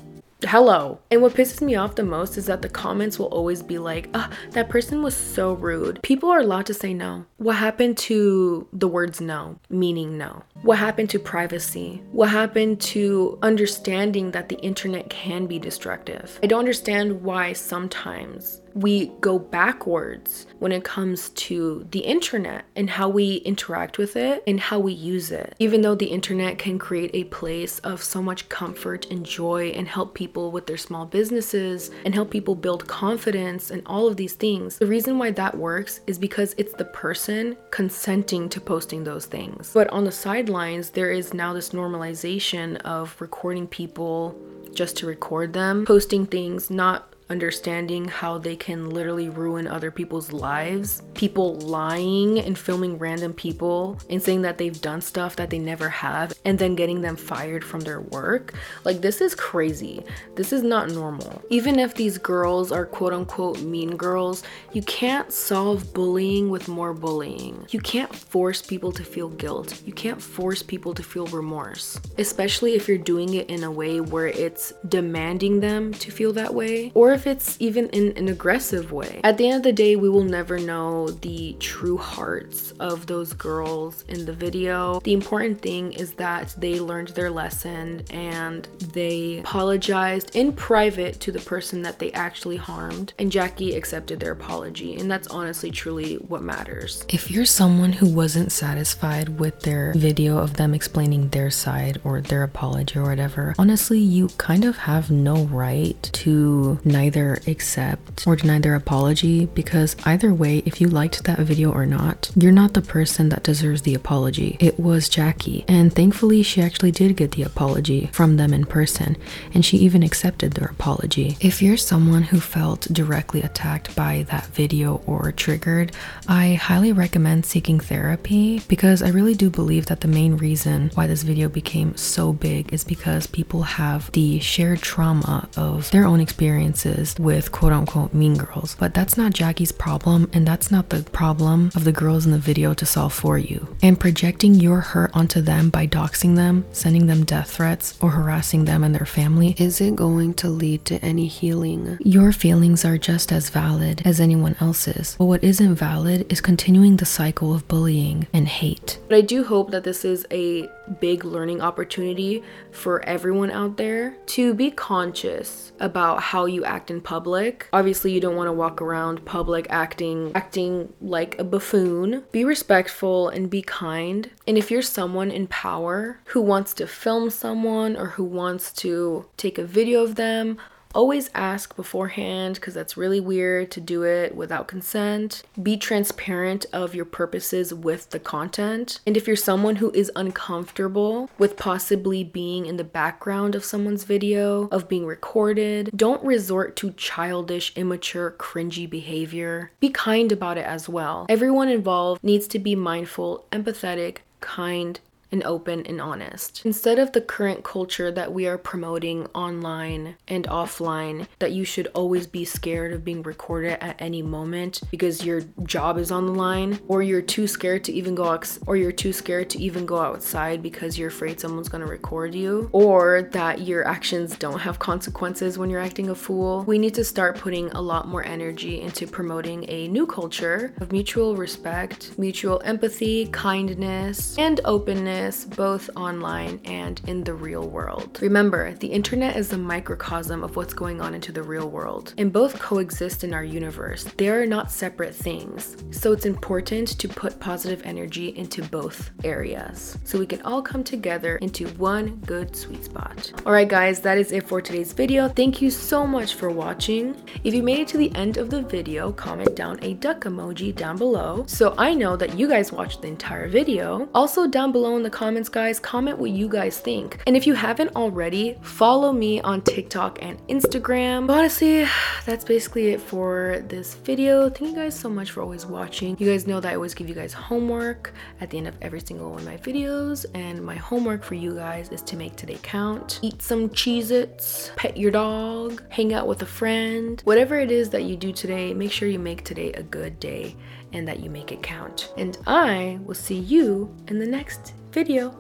Hello. 0.45 1.01
And 1.11 1.23
what 1.23 1.35
pisses 1.35 1.61
me 1.61 1.75
off 1.75 1.95
the 1.95 2.03
most 2.03 2.37
is 2.37 2.47
that 2.47 2.63
the 2.63 2.69
comments 2.69 3.19
will 3.19 3.27
always 3.27 3.63
be 3.63 3.79
like, 3.79 4.09
ah, 4.15 4.31
that 4.53 4.69
person 4.69 5.03
was 5.03 5.17
so 5.17 5.53
rude. 5.53 6.03
People 6.03 6.31
are 6.31 6.41
allowed 6.41 6.67
to 6.67 6.75
say 6.75 6.95
no. 6.95 7.27
What 7.37 7.57
happened 7.57 7.99
to 7.99 8.67
the 8.73 8.89
words 8.89 9.21
no, 9.21 9.59
meaning 9.69 10.17
no? 10.17 10.45
What 10.63 10.79
happened 10.79 11.11
to 11.11 11.19
privacy? 11.19 12.03
What 12.13 12.31
happened 12.31 12.81
to 12.83 13.39
understanding 13.43 14.31
that 14.31 14.49
the 14.49 14.61
internet 14.61 15.11
can 15.11 15.47
be 15.47 15.59
destructive? 15.59 16.39
I 16.43 16.47
don't 16.47 16.61
understand 16.61 17.23
why 17.23 17.53
sometimes 17.53 18.62
we 18.75 19.07
go 19.21 19.39
backwards 19.39 20.47
when 20.59 20.73
it 20.73 20.85
comes 20.85 21.31
to 21.31 21.87
the 21.91 22.01
internet 22.01 22.65
and 22.77 22.89
how 22.91 23.09
we 23.09 23.37
interact 23.37 23.99
with 23.99 24.17
it 24.17 24.43
and 24.47 24.61
how 24.61 24.79
we 24.79 24.93
use 24.93 25.31
it. 25.31 25.55
Even 25.59 25.83
though 25.83 25.95
the 25.95 26.07
internet 26.07 26.59
can 26.59 26.79
create 26.79 27.11
a 27.15 27.25
place 27.25 27.79
of 27.81 28.03
so 28.03 28.23
much 28.23 28.49
comfort 28.49 29.11
and 29.11 29.27
joy 29.27 29.69
and 29.71 29.89
help 29.89 30.15
people 30.15 30.51
with 30.51 30.67
their 30.67 30.77
small 30.77 31.07
businesses 31.07 31.91
and 32.05 32.15
help 32.15 32.31
people 32.31 32.55
build 32.55 32.87
confidence 32.87 33.71
and 33.71 33.83
all 33.87 34.07
of 34.07 34.17
these 34.17 34.35
things, 34.35 34.79
the 34.79 34.87
reason 34.87 35.19
why 35.19 35.31
that 35.31 35.57
works 35.57 36.01
is 36.07 36.19
because 36.19 36.55
it's 36.59 36.75
the 36.75 36.85
person 36.85 37.57
consenting 37.71 38.49
to 38.49 38.61
posting 38.61 39.05
those 39.05 39.27
things. 39.27 39.71
But 39.73 39.89
on 39.89 40.05
the 40.05 40.13
sidelines, 40.13 40.91
there 40.91 41.11
is 41.11 41.35
now 41.35 41.53
this 41.53 41.71
normalization 41.71 42.77
of 42.79 43.21
recording 43.21 43.67
people 43.67 44.37
just 44.75 44.97
to 44.99 45.07
record 45.07 45.53
them, 45.53 45.85
posting 45.85 46.27
things 46.27 46.71
not 46.71 47.12
understanding 47.33 48.07
how 48.07 48.39
they 48.39 48.55
can 48.55 48.91
literally 48.91 49.29
ruin 49.29 49.67
other 49.67 49.91
people's 49.91 50.31
lives. 50.33 51.03
People 51.15 51.57
lying 51.57 52.39
and 52.39 52.57
filming 52.57 52.99
random 52.99 53.33
people 53.33 53.99
and 54.09 54.23
saying 54.23 54.43
that 54.43 54.59
they've 54.59 54.81
done 54.81 55.01
stuff 55.01 55.35
that 55.37 55.51
they 55.51 55.59
never 55.59 55.89
have 55.89 56.33
and 56.45 56.59
then 56.59 56.77
getting 56.77 57.01
them 57.01 57.17
fired 57.17 57.65
from 57.65 57.81
their 57.81 58.03
work. 58.03 58.55
Like, 58.85 59.01
this 59.01 59.21
is 59.21 59.35
crazy. 59.35 60.05
This 60.37 60.53
is 60.53 60.63
not 60.63 60.91
normal. 60.91 61.43
Even 61.51 61.81
if 61.81 61.95
these 61.95 62.19
girls 62.19 62.71
are 62.71 62.87
quote 62.87 63.13
unquote 63.13 63.63
mean 63.63 63.97
girls, 63.97 64.45
you 64.73 64.83
can't 64.83 65.33
solve 65.33 65.93
bullying 65.93 66.51
with 66.51 66.69
more 66.69 66.95
bullying. 66.95 67.67
You 67.71 67.81
can't 67.81 68.15
force 68.15 68.63
people 68.63 68.93
to 68.93 69.03
feel 69.03 69.31
guilt. 69.31 69.83
You 69.85 69.93
can't 69.93 70.21
force 70.23 70.63
people 70.63 70.95
to 70.95 71.03
feel 71.03 71.27
remorse, 71.27 71.99
especially 72.19 72.75
if 72.75 72.87
you're 72.87 72.99
doing 72.99 73.35
it 73.35 73.49
in 73.49 73.65
a 73.65 73.71
way 73.71 74.01
where 74.01 74.29
it's 74.29 74.73
demanding 74.89 75.61
them 75.61 75.95
to 75.95 76.11
feel 76.11 76.33
that 76.35 76.55
way, 76.55 76.93
or 76.95 77.13
if 77.13 77.22
it's 77.27 77.57
even 77.61 77.89
in 77.91 78.17
an 78.17 78.29
aggressive 78.29 78.93
way. 78.93 79.21
At 79.25 79.39
the 79.39 79.49
end 79.49 79.57
of 79.57 79.63
the 79.63 79.73
day, 79.73 79.97
we 79.97 80.09
will 80.09 80.25
never 80.25 80.59
know 80.59 81.11
the 81.11 81.57
true 81.61 81.97
hearts 81.97 82.73
of 82.81 83.07
those 83.07 83.33
girls 83.33 84.05
in 84.09 84.25
the 84.25 84.33
video. 84.33 85.01
The 85.01 85.13
important 85.13 85.61
thing 85.61 85.93
is 85.93 86.15
that 86.15 86.55
they 86.59 86.81
learned 86.81 87.09
their 87.09 87.31
lesson 87.31 88.05
and 88.11 88.65
they 88.93 89.39
apologized 89.39 90.35
in 90.35 90.53
private 90.53 91.21
to 91.21 91.33
the 91.33 91.41
person 91.41 91.83
that 91.83 91.99
they 91.99 92.11
actually 92.13 92.57
harmed, 92.57 93.13
and 93.19 93.31
Jackie 93.31 93.75
accepted 93.75 94.21
their 94.21 94.33
apology, 94.33 94.97
and 94.97 95.11
that's 95.11 95.29
honestly 95.29 95.71
truly 95.71 96.17
what 96.17 96.43
matters. 96.43 97.05
If 97.09 97.31
you're 97.31 97.45
someone 97.45 97.93
who 97.93 98.09
wasn't 98.09 98.53
satisfied 98.53 99.39
with 99.39 99.61
their 99.61 99.93
video 99.95 100.39
of 100.39 100.55
them 100.55 100.75
explaining 100.75 101.29
their 101.29 101.51
side 101.51 102.01
or 102.05 102.21
their 102.21 102.43
apology 102.43 102.99
or 102.99 103.05
whatever, 103.05 103.55
honestly, 103.59 103.99
you 103.99 104.29
kind 104.39 104.65
of 104.65 104.77
have 104.79 105.11
no 105.11 105.45
right 105.45 106.03
to 106.13 106.81
neither 106.85 107.12
accept 107.17 108.27
or 108.27 108.37
deny 108.37 108.59
their 108.59 108.75
apology 108.75 109.47
because 109.47 109.97
either 110.05 110.33
way, 110.33 110.63
if 110.67 110.81
you 110.81 110.89
liked 110.89 111.25
that 111.25 111.39
video 111.39 111.71
or 111.73 111.87
not, 111.87 112.31
you're 112.37 112.53
not 112.53 112.75
the 112.75 112.83
person 112.83 113.29
that 113.29 113.43
deserves 113.43 113.83
the 113.83 113.95
apology. 113.95 114.57
It 114.61 114.79
was 114.79 115.09
Jackie, 115.09 115.65
and 115.69 115.95
thankfully, 115.95 116.43
she 116.43 116.61
actually 116.63 116.91
did 116.91 117.17
get 117.17 117.33
the 117.33 117.43
apology 117.43 118.09
from 118.13 118.37
them 118.37 118.53
in 118.53 118.65
person, 118.65 119.17
and 119.55 119.65
she 119.65 119.77
even 119.79 120.03
accepted 120.03 120.53
their 120.53 120.69
apology. 120.69 121.37
If 121.41 121.63
you're 121.63 121.77
someone 121.77 122.23
who 122.25 122.41
felt 122.41 122.93
directly 122.93 123.43
attacked 123.43 123.95
by 123.95 124.25
that 124.31 124.47
video 124.47 125.03
or 125.07 125.33
triggered, 125.33 125.93
I 126.29 126.55
highly 126.55 126.93
recommend 126.93 127.47
seeking 127.47 127.81
therapy 127.81 128.61
because 128.69 129.03
I 129.03 129.09
really 129.09 129.35
do 129.35 129.51
believe 129.51 129.87
that 129.87 130.01
the 130.01 130.09
main 130.09 130.37
reason 130.37 130.91
why 130.95 131.07
this 131.07 131.23
video 131.23 131.49
became 131.49 131.97
so 131.97 132.33
big 132.33 132.73
is 132.73 132.85
because 132.85 133.27
people 133.27 133.63
have 133.63 134.11
the 134.13 134.39
shared 134.41 134.81
trauma 134.81 135.49
of 135.57 135.91
their 135.91 136.05
own 136.05 136.21
experiences 136.21 136.92
with 137.19 137.53
quote 137.53 137.73
unquote 137.73 138.13
mean 138.15 138.37
girls. 138.37 138.77
But 138.79 138.95
that's 138.95 139.17
not 139.17 139.33
Jackie's 139.33 139.73
problem, 139.73 140.31
and 140.33 140.47
that's 140.47 140.71
not 140.71 140.89
the 140.91 141.03
problem 141.03 141.71
of 141.75 141.85
the 141.85 141.93
girls 141.93 142.27
in 142.27 142.33
the 142.33 142.39
video 142.39 142.75
to 142.75 142.87
solve 142.87 143.13
for 143.13 143.39
you. 143.39 143.75
And 143.83 143.99
projecting 143.99 144.55
your 144.55 144.81
hurt 144.81 145.11
onto 145.15 145.41
them 145.41 145.71
by 145.71 145.87
doxing 145.87 146.37
them, 146.37 146.65
sending 146.73 147.07
them 147.07 147.25
death 147.25 147.51
threats, 147.51 147.99
or 148.01 148.11
harassing 148.11 148.65
them 148.65 148.85
and 148.85 148.95
their 148.95 149.07
family 149.07 149.55
isn't 149.59 149.97
going 149.97 150.35
to 150.35 150.49
lead 150.49 150.85
to 150.87 151.03
any 151.05 151.27
healing. 151.27 151.99
Your 152.01 152.33
feelings 152.33 152.85
are 152.85 152.99
just 152.99 153.33
as 153.33 153.51
valid 153.51 154.03
as 154.05 154.21
anyone 154.21 154.57
else's, 154.61 155.17
but 155.19 155.27
what 155.27 155.45
isn't 155.45 155.75
valid 155.75 156.31
is 156.31 156.41
continuing 156.41 156.97
the 156.97 157.07
cycle 157.07 157.55
of 157.55 157.67
bullying 157.69 158.27
and 158.33 158.49
hate. 158.49 158.99
But 159.09 159.17
I 159.17 159.21
do 159.21 159.45
hope 159.45 159.71
that 159.71 159.85
this 159.85 160.05
is 160.05 160.27
a 160.31 160.69
big 161.01 161.25
learning 161.25 161.61
opportunity 161.61 162.43
for 162.71 163.05
everyone 163.05 163.51
out 163.51 163.77
there 163.77 164.17
to 164.27 164.55
be 164.55 164.71
conscious 164.71 165.73
about 165.81 166.21
how 166.21 166.47
you 166.47 166.65
act 166.65 166.82
in 166.91 167.01
public. 167.01 167.69
Obviously, 167.73 168.13
you 168.13 168.21
don't 168.21 168.37
want 168.37 168.49
to 168.49 168.53
walk 168.53 168.81
around 168.81 169.25
public 169.25 169.67
acting 169.71 170.33
acting 170.35 170.93
like 171.01 171.39
a 171.39 171.45
buffoon. 171.45 172.25
Be 172.33 172.45
respectful 172.45 173.29
and 173.29 173.51
be 173.51 173.63
kind. 173.63 174.31
And 174.47 174.59
if 174.59 174.71
you're 174.71 174.83
someone 174.83 175.31
in 175.31 175.47
power 175.47 176.21
who 176.27 176.41
wants 176.41 176.75
to 176.75 176.87
film 176.87 177.31
someone 177.31 177.97
or 177.97 178.09
who 178.09 178.25
wants 178.25 178.73
to 178.75 179.27
take 179.37 179.59
a 179.59 179.65
video 179.65 180.03
of 180.03 180.17
them, 180.17 180.59
Always 180.95 181.31
ask 181.35 181.75
beforehand 181.75 182.57
because 182.57 182.75
that's 182.75 182.97
really 182.97 183.21
weird 183.21 183.71
to 183.73 183.81
do 183.81 184.03
it 184.03 184.35
without 184.35 184.69
consent. 184.69 185.43
Be 185.63 185.77
transparent 185.77 186.67
of 186.73 186.95
your 186.95 187.05
purposes 187.05 187.73
with 187.73 188.11
the 188.11 188.19
content. 188.19 189.01
And 189.07 189.17
if 189.17 189.27
you're 189.27 189.37
someone 189.37 189.77
who 189.77 189.91
is 189.93 190.11
uncomfortable 190.15 191.31
with 191.39 191.57
possibly 191.57 192.25
being 192.25 192.67
in 192.67 192.77
the 192.77 192.85
background 192.85 193.55
of 193.55 193.65
someone's 193.65 194.05
video, 194.05 194.69
of 194.69 194.89
being 194.89 195.07
recorded, 195.07 195.91
don't 195.97 196.23
resort 196.25 196.77
to 196.77 196.93
childish, 196.93 197.73
immature, 197.77 198.31
cringy 198.39 198.89
behavior. 198.89 199.73
Be 199.81 199.91
kind 199.91 200.31
about 200.31 200.59
it 200.59 200.67
as 200.67 200.89
well. 200.89 201.27
Everyone 201.29 201.69
involved 201.69 202.23
needs 202.23 202.47
to 202.49 202.59
be 202.59 202.75
mindful, 202.75 203.47
empathetic, 203.51 204.19
kind, 204.41 205.01
and 205.33 205.43
open 205.45 205.85
and 205.87 206.01
honest. 206.01 206.63
Instead 206.65 206.99
of 206.99 207.13
the 207.13 207.21
current 207.21 207.65
culture 207.65 208.13
that 208.13 208.33
we 208.33 208.47
are 208.47 208.59
promoting 208.59 209.27
online 209.35 210.17
and 210.29 210.47
offline, 210.47 211.27
that 211.39 211.53
you 211.53 211.65
should 211.65 211.89
always 211.95 212.27
be 212.27 212.45
scared 212.45 212.93
of 212.93 213.05
being 213.05 213.23
recorded 213.23 213.83
at 213.83 214.01
any 214.01 214.23
moment 214.23 214.83
because 214.91 215.25
your 215.25 215.41
job 215.65 215.99
is 215.99 216.11
on 216.11 216.27
the 216.27 216.33
line, 216.33 216.79
or 216.87 217.03
you're 217.03 217.23
too 217.23 217.47
scared 217.47 217.83
to 217.85 217.93
even 217.93 218.15
go 218.15 218.33
or 218.67 218.77
you're 218.77 218.93
too 218.93 219.13
scared 219.13 219.51
to 219.51 219.61
even 219.61 219.85
go 219.85 219.99
outside 219.99 220.63
because 220.63 220.99
you're 220.99 221.09
afraid 221.09 221.41
someone's 221.41 221.69
gonna 221.69 221.87
record 221.87 222.35
you, 222.35 222.69
or 222.73 223.29
that 223.33 223.61
your 223.61 223.87
actions 223.87 224.37
don't 224.37 224.61
have 224.61 224.79
consequences 224.79 225.59
when 225.59 225.69
you're 225.71 225.81
acting 225.81 226.11
a 226.11 226.15
fool. 226.15 226.65
We 226.65 226.79
need 226.79 226.95
to 226.95 227.05
start 227.05 227.39
putting 227.39 227.71
a 227.73 227.81
lot 227.81 228.09
more 228.09 228.25
energy 228.25 228.81
into 228.81 229.07
promoting 229.07 229.65
a 229.69 229.89
new 229.89 230.07
culture 230.07 230.73
of 230.81 230.93
mutual 230.93 231.37
respect, 231.37 232.19
mutual 232.19 232.61
empathy, 232.65 233.27
kindness, 233.27 234.39
and 234.39 234.61
openness 234.65 235.22
both 235.31 235.89
online 235.97 236.61
and 236.65 237.01
in 237.07 237.25
the 237.25 237.35
real 237.35 237.69
world. 237.69 238.19
Remember, 238.21 238.73
the 238.75 238.89
internet 238.89 239.37
is 239.37 239.53
a 239.53 239.59
microcosm 239.59 240.43
of 240.43 240.57
what's 240.57 240.75
going 240.75 241.01
on 241.01 241.15
into 241.15 241.33
the 241.33 241.43
real 241.43 241.69
world, 241.69 242.15
and 242.19 242.33
both 242.33 242.59
coexist 242.59 243.25
in 243.25 243.33
our 243.33 243.45
universe. 243.45 244.05
They 244.17 244.29
are 244.29 244.47
not 244.47 244.71
separate 244.71 245.15
things. 245.15 245.77
So 245.91 246.13
it's 246.13 246.27
important 246.27 246.99
to 246.99 247.09
put 247.09 247.39
positive 247.39 247.83
energy 247.85 248.37
into 248.37 248.63
both 248.65 249.11
areas 249.25 249.99
so 250.05 250.19
we 250.19 250.27
can 250.27 250.43
all 250.43 250.63
come 250.63 250.83
together 250.83 251.37
into 251.37 251.69
one 251.79 252.17
good 252.27 252.57
sweet 252.57 252.85
spot. 252.85 253.33
Alright, 253.47 253.69
guys, 253.69 254.01
that 254.01 254.19
is 254.19 254.33
it 254.33 254.49
for 254.49 254.61
today's 254.61 254.93
video. 254.93 255.29
Thank 255.29 255.63
you 255.63 255.71
so 255.71 256.07
much 256.07 256.35
for 256.35 256.51
watching. 256.51 257.15
If 257.45 257.55
you 257.55 257.63
made 257.63 257.79
it 257.79 257.89
to 257.89 257.99
the 257.99 258.15
end 258.15 258.37
of 258.37 258.51
the 258.51 258.63
video, 258.63 259.13
comment 259.13 259.55
down 259.55 259.79
a 259.83 259.95
duck 259.95 260.23
emoji 260.25 260.75
down 260.75 260.97
below 260.97 261.45
so 261.47 261.75
I 261.79 261.95
know 261.95 262.17
that 262.17 262.39
you 262.39 262.49
guys 262.49 262.73
watched 262.73 263.03
the 263.03 263.09
entire 263.09 263.49
video. 263.49 264.09
Also, 264.15 264.47
down 264.47 264.73
below 264.73 264.97
in 264.97 265.03
the 265.03 265.11
comments, 265.13 265.49
guys, 265.49 265.79
comment 265.79 266.19
what 266.19 266.31
you 266.31 266.49
guys 266.49 266.79
think. 266.79 267.23
And 267.27 267.37
if 267.37 267.47
you 267.47 267.55
haven't 267.55 267.95
already, 267.95 268.57
follow 268.63 269.13
me 269.13 269.41
on 269.43 269.63
TikTok 269.63 270.19
and 270.23 270.39
Instagram. 270.49 271.27
But 271.27 271.39
honestly, 271.39 271.87
that's 272.27 272.45
basically 272.45 272.89
it 272.89 273.01
for 273.01 273.63
this 273.69 273.95
video. 273.95 274.49
Thank 274.51 274.71
you 274.71 274.77
guys 274.77 274.99
so 274.99 275.09
much 275.09 275.31
for 275.31 275.43
always 275.43 275.67
watching. 275.67 276.17
You 276.19 276.31
guys 276.31 276.47
know 276.47 276.59
that 276.59 276.73
I 276.73 276.75
always 276.75 276.95
give 276.95 277.09
you 277.09 277.15
guys 277.15 277.33
homework 277.33 278.13
at 278.41 278.51
the 278.51 278.59
end 278.59 278.67
of 278.67 278.75
every 278.83 279.01
single 279.01 279.31
one 279.31 279.41
of 279.41 279.45
my 279.47 279.59
videos. 279.59 280.27
And 280.35 280.65
my 280.65 280.77
homework 280.77 281.23
for 281.23 281.35
you 281.35 281.55
guys 281.55 281.91
is 281.91 282.03
to 282.03 282.17
make 282.17 282.35
today 282.37 282.59
count. 282.63 283.21
Eat 283.23 283.43
some 283.43 283.69
Cheez-Its, 283.69 284.73
pet 284.77 284.97
your 284.97 285.11
dog, 285.11 285.83
hang 285.91 286.15
out 286.15 286.27
with 286.27 286.43
a 286.43 286.47
friend. 286.47 287.21
Whatever 287.25 287.59
it 287.59 287.71
is 287.71 287.91
that 287.91 288.05
you 288.05 288.17
do 288.17 288.33
today, 288.33 288.75
make 288.75 288.91
sure 288.91 289.09
you 289.09 289.19
make 289.19 289.45
today 289.45 289.73
a 289.73 289.83
good 289.83 290.19
day 290.19 290.57
and 290.93 291.07
that 291.09 291.21
you 291.21 291.31
make 291.31 291.53
it 291.53 291.63
count. 291.63 292.13
And 292.17 292.37
I 292.47 292.99
will 293.05 293.15
see 293.15 293.39
you 293.39 293.95
in 294.09 294.19
the 294.19 294.27
next 294.27 294.75
video. 294.93 295.35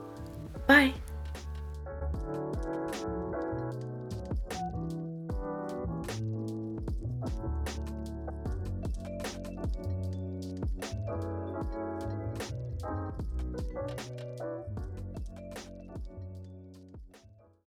Bye. 0.66 0.92